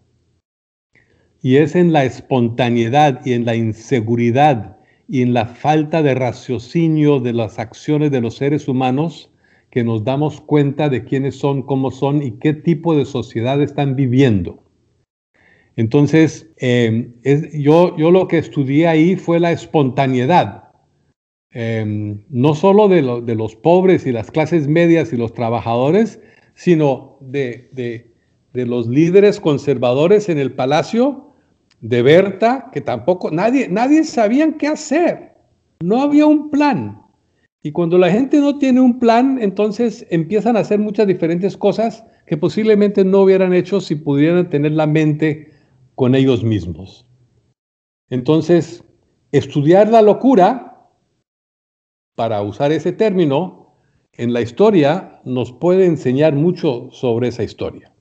Y 1.40 1.56
es 1.56 1.76
en 1.76 1.94
la 1.94 2.04
espontaneidad 2.04 3.24
y 3.24 3.32
en 3.32 3.46
la 3.46 3.56
inseguridad 3.56 4.76
y 5.09 5.22
en 5.22 5.32
la 5.32 5.46
falta 5.46 6.02
de 6.02 6.14
raciocinio 6.14 7.20
de 7.20 7.32
las 7.32 7.59
acciones 7.59 8.11
de 8.11 8.20
los 8.20 8.36
seres 8.36 8.68
humanos 8.68 9.30
que 9.70 9.84
nos 9.84 10.04
damos 10.04 10.40
cuenta 10.40 10.88
de 10.88 11.04
quiénes 11.04 11.36
son, 11.36 11.62
cómo 11.62 11.90
son 11.90 12.22
y 12.22 12.32
qué 12.32 12.54
tipo 12.54 12.96
de 12.96 13.04
sociedad 13.04 13.60
están 13.62 13.96
viviendo. 13.96 14.62
Entonces, 15.76 16.50
eh, 16.56 17.10
yo, 17.52 17.96
yo 17.96 18.10
lo 18.10 18.26
que 18.26 18.38
estudié 18.38 18.88
ahí 18.88 19.16
fue 19.16 19.38
la 19.38 19.52
espontaneidad 19.52 20.68
Em, 21.50 22.24
no 22.28 22.54
solo 22.54 22.88
de, 22.88 23.02
los 23.02 23.56
pobres 23.56 24.06
y 24.06 24.12
las 24.12 24.30
clases 24.30 24.68
medias 24.68 25.12
y 25.12 25.16
los 25.16 25.32
trabajadores, 25.32 26.20
sino 26.54 27.16
de, 27.20 28.12
los 28.52 28.86
líderes 28.86 29.40
conservadores 29.40 30.28
en 30.28 30.38
el 30.38 30.52
palacio, 30.52 31.32
de 31.80 32.02
Berta, 32.02 32.70
que 32.72 32.80
tampoco, 32.80 33.30
nadie, 33.30 33.68
nadie 33.68 34.04
sabía 34.04 34.52
qué 34.58 34.66
hacer, 34.66 35.32
no 35.80 36.02
había 36.02 36.26
un 36.26 36.50
plan. 36.50 37.00
Y 37.62 37.72
cuando 37.72 37.98
la 37.98 38.11
gente 38.11 38.40
no 38.40 38.59
tiene 38.59 38.80
un 38.80 38.98
plan, 38.98 39.38
entonces 39.40 40.06
empiezan 40.11 40.56
a 40.56 40.61
hacer 40.61 40.78
muchas 40.78 41.06
diferentes 41.06 41.56
cosas 41.56 42.04
que 42.26 42.36
posiblemente 42.36 43.04
no 43.04 43.22
hubieran 43.22 43.52
hecho 43.52 43.80
si 43.80 43.96
pudieran 43.96 44.48
tener 44.48 44.72
la 44.72 44.86
mente 44.86 45.52
con 45.94 46.14
ellos 46.14 46.44
mismos. 46.44 47.06
Entonces, 48.09 48.84
estudiar 49.32 49.88
la 49.88 50.02
locura 50.02 50.88
para 52.14 52.42
usar 52.42 52.72
ese 52.72 52.92
término, 52.92 53.74
en 54.12 54.32
la 54.32 54.40
historia 54.40 55.20
nos 55.24 55.52
puede 55.52 55.86
enseñar 55.86 56.34
mucho 56.34 56.88
sobre 56.92 57.28
esa 57.28 57.42
historia. 57.42 57.92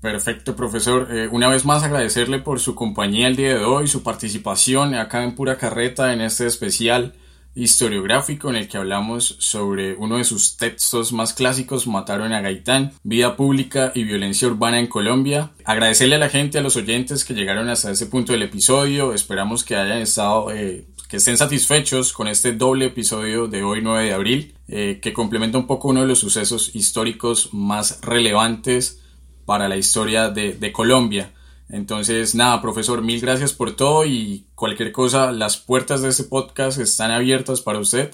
Perfecto, 0.00 0.56
profesor. 0.56 1.08
Eh, 1.10 1.28
una 1.30 1.48
vez 1.48 1.64
más 1.64 1.82
agradecerle 1.82 2.38
por 2.38 2.58
su 2.58 2.74
compañía 2.74 3.28
el 3.28 3.36
día 3.36 3.58
de 3.58 3.64
hoy, 3.64 3.86
su 3.86 4.02
participación 4.02 4.94
acá 4.94 5.24
en 5.24 5.34
Pura 5.34 5.58
Carreta 5.58 6.12
en 6.12 6.20
este 6.22 6.46
especial 6.46 7.14
historiográfico 7.54 8.48
en 8.48 8.56
el 8.56 8.68
que 8.68 8.78
hablamos 8.78 9.36
sobre 9.40 9.94
uno 9.94 10.18
de 10.18 10.24
sus 10.24 10.56
textos 10.56 11.12
más 11.12 11.32
clásicos, 11.32 11.86
Mataron 11.86 12.32
a 12.32 12.40
Gaitán, 12.40 12.92
Vida 13.02 13.36
Pública 13.36 13.92
y 13.94 14.04
Violencia 14.04 14.48
Urbana 14.48 14.78
en 14.78 14.86
Colombia. 14.86 15.50
Agradecerle 15.64 16.16
a 16.16 16.18
la 16.18 16.28
gente, 16.28 16.58
a 16.58 16.62
los 16.62 16.76
oyentes 16.76 17.24
que 17.24 17.34
llegaron 17.34 17.68
hasta 17.68 17.90
ese 17.90 18.06
punto 18.06 18.32
del 18.32 18.42
episodio. 18.42 19.12
Esperamos 19.12 19.64
que 19.64 19.76
hayan 19.76 19.98
estado 19.98 20.52
eh, 20.52 20.86
que 21.10 21.16
estén 21.16 21.36
satisfechos 21.36 22.12
con 22.12 22.28
este 22.28 22.52
doble 22.52 22.86
episodio 22.86 23.48
de 23.48 23.64
hoy 23.64 23.80
9 23.82 24.04
de 24.04 24.12
abril, 24.12 24.54
eh, 24.68 25.00
que 25.02 25.12
complementa 25.12 25.58
un 25.58 25.66
poco 25.66 25.88
uno 25.88 26.02
de 26.02 26.06
los 26.06 26.20
sucesos 26.20 26.70
históricos 26.76 27.48
más 27.52 28.00
relevantes 28.00 29.00
para 29.44 29.68
la 29.68 29.76
historia 29.76 30.28
de, 30.30 30.72
Colombia. 30.72 31.32
Entonces, 31.72 32.34
nada, 32.34 32.60
profesor, 32.60 33.02
mil 33.02 33.20
gracias 33.20 33.52
por 33.52 33.76
todo 33.76 34.04
y 34.04 34.46
cualquier 34.54 34.92
cosa, 34.92 35.30
las 35.30 35.56
puertas 35.56 36.02
de 36.02 36.08
este 36.08 36.24
podcast 36.24 36.80
están 36.80 37.10
abiertas 37.10 37.60
para 37.60 37.78
usted. 37.78 38.10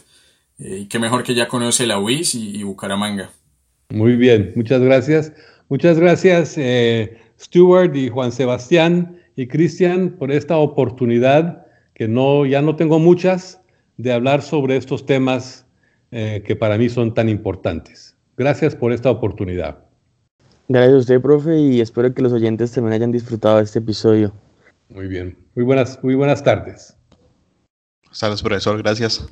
Eh, 0.58 0.80
y 0.82 0.86
qué 0.86 0.98
mejor 0.98 1.22
que 1.22 1.34
ya 1.34 1.48
conoce 1.48 1.86
la 1.86 1.98
UIS 1.98 2.34
y, 2.34 2.62
Bucaramanga. 2.62 3.30
Muy 3.90 4.16
bien, 4.16 4.52
muchas 4.56 4.80
gracias. 4.80 5.32
Muchas 5.68 5.98
gracias, 5.98 6.56
eh, 6.56 7.18
Stuart 7.40 7.94
y 7.96 8.08
Juan 8.08 8.30
Sebastián 8.30 9.20
y 9.34 9.48
Cristian, 9.48 10.10
por 10.10 10.30
esta 10.30 10.56
oportunidad 10.56 11.66
que 11.94 12.06
no, 12.06 12.46
ya 12.46 12.62
no 12.62 12.76
tengo 12.76 12.98
muchas, 12.98 13.60
de 13.96 14.12
hablar 14.12 14.42
sobre 14.42 14.76
estos 14.76 15.06
temas 15.06 15.66
eh, 16.10 16.42
que 16.46 16.54
para 16.54 16.78
mí 16.78 16.88
son 16.88 17.14
tan 17.14 17.28
importantes. 17.28 18.16
Gracias 18.36 18.76
por 18.76 18.92
esta 18.92 19.10
oportunidad. 19.10 19.85
Gracias 20.68 20.94
a 20.94 20.98
usted, 20.98 21.20
profe, 21.20 21.58
y 21.58 21.80
espero 21.80 22.12
que 22.12 22.22
los 22.22 22.32
oyentes 22.32 22.72
también 22.72 22.94
hayan 22.94 23.12
disfrutado 23.12 23.58
de 23.58 23.62
este 23.62 23.78
episodio. 23.78 24.32
Muy 24.88 25.06
bien, 25.06 25.38
muy 25.54 25.64
buenas, 25.64 26.02
muy 26.02 26.16
buenas 26.16 26.42
tardes. 26.42 26.96
Saludos, 28.10 28.42
profesor, 28.42 28.78
gracias. 28.78 29.28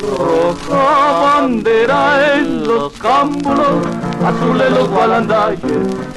Roja 0.00 1.12
bandera 1.22 2.38
en 2.38 2.64
los 2.64 2.92
cámbulos, 2.94 3.86
azules 4.24 4.70
los 4.72 4.90
balandayes, 4.90 5.60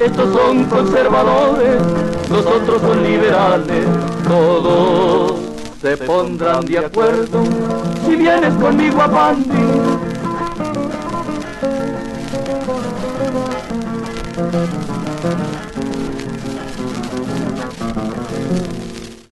estos 0.00 0.34
son 0.34 0.64
conservadores, 0.64 1.82
los 2.30 2.46
otros 2.46 2.80
son 2.80 3.02
liberales, 3.02 3.86
todos 4.28 5.38
se 5.80 5.96
pondrán 5.98 6.64
de 6.66 6.78
acuerdo 6.78 7.44
si 8.04 8.16
vienes 8.16 8.52
conmigo 8.54 9.00
a 9.00 9.08
Pandi. 9.08 9.56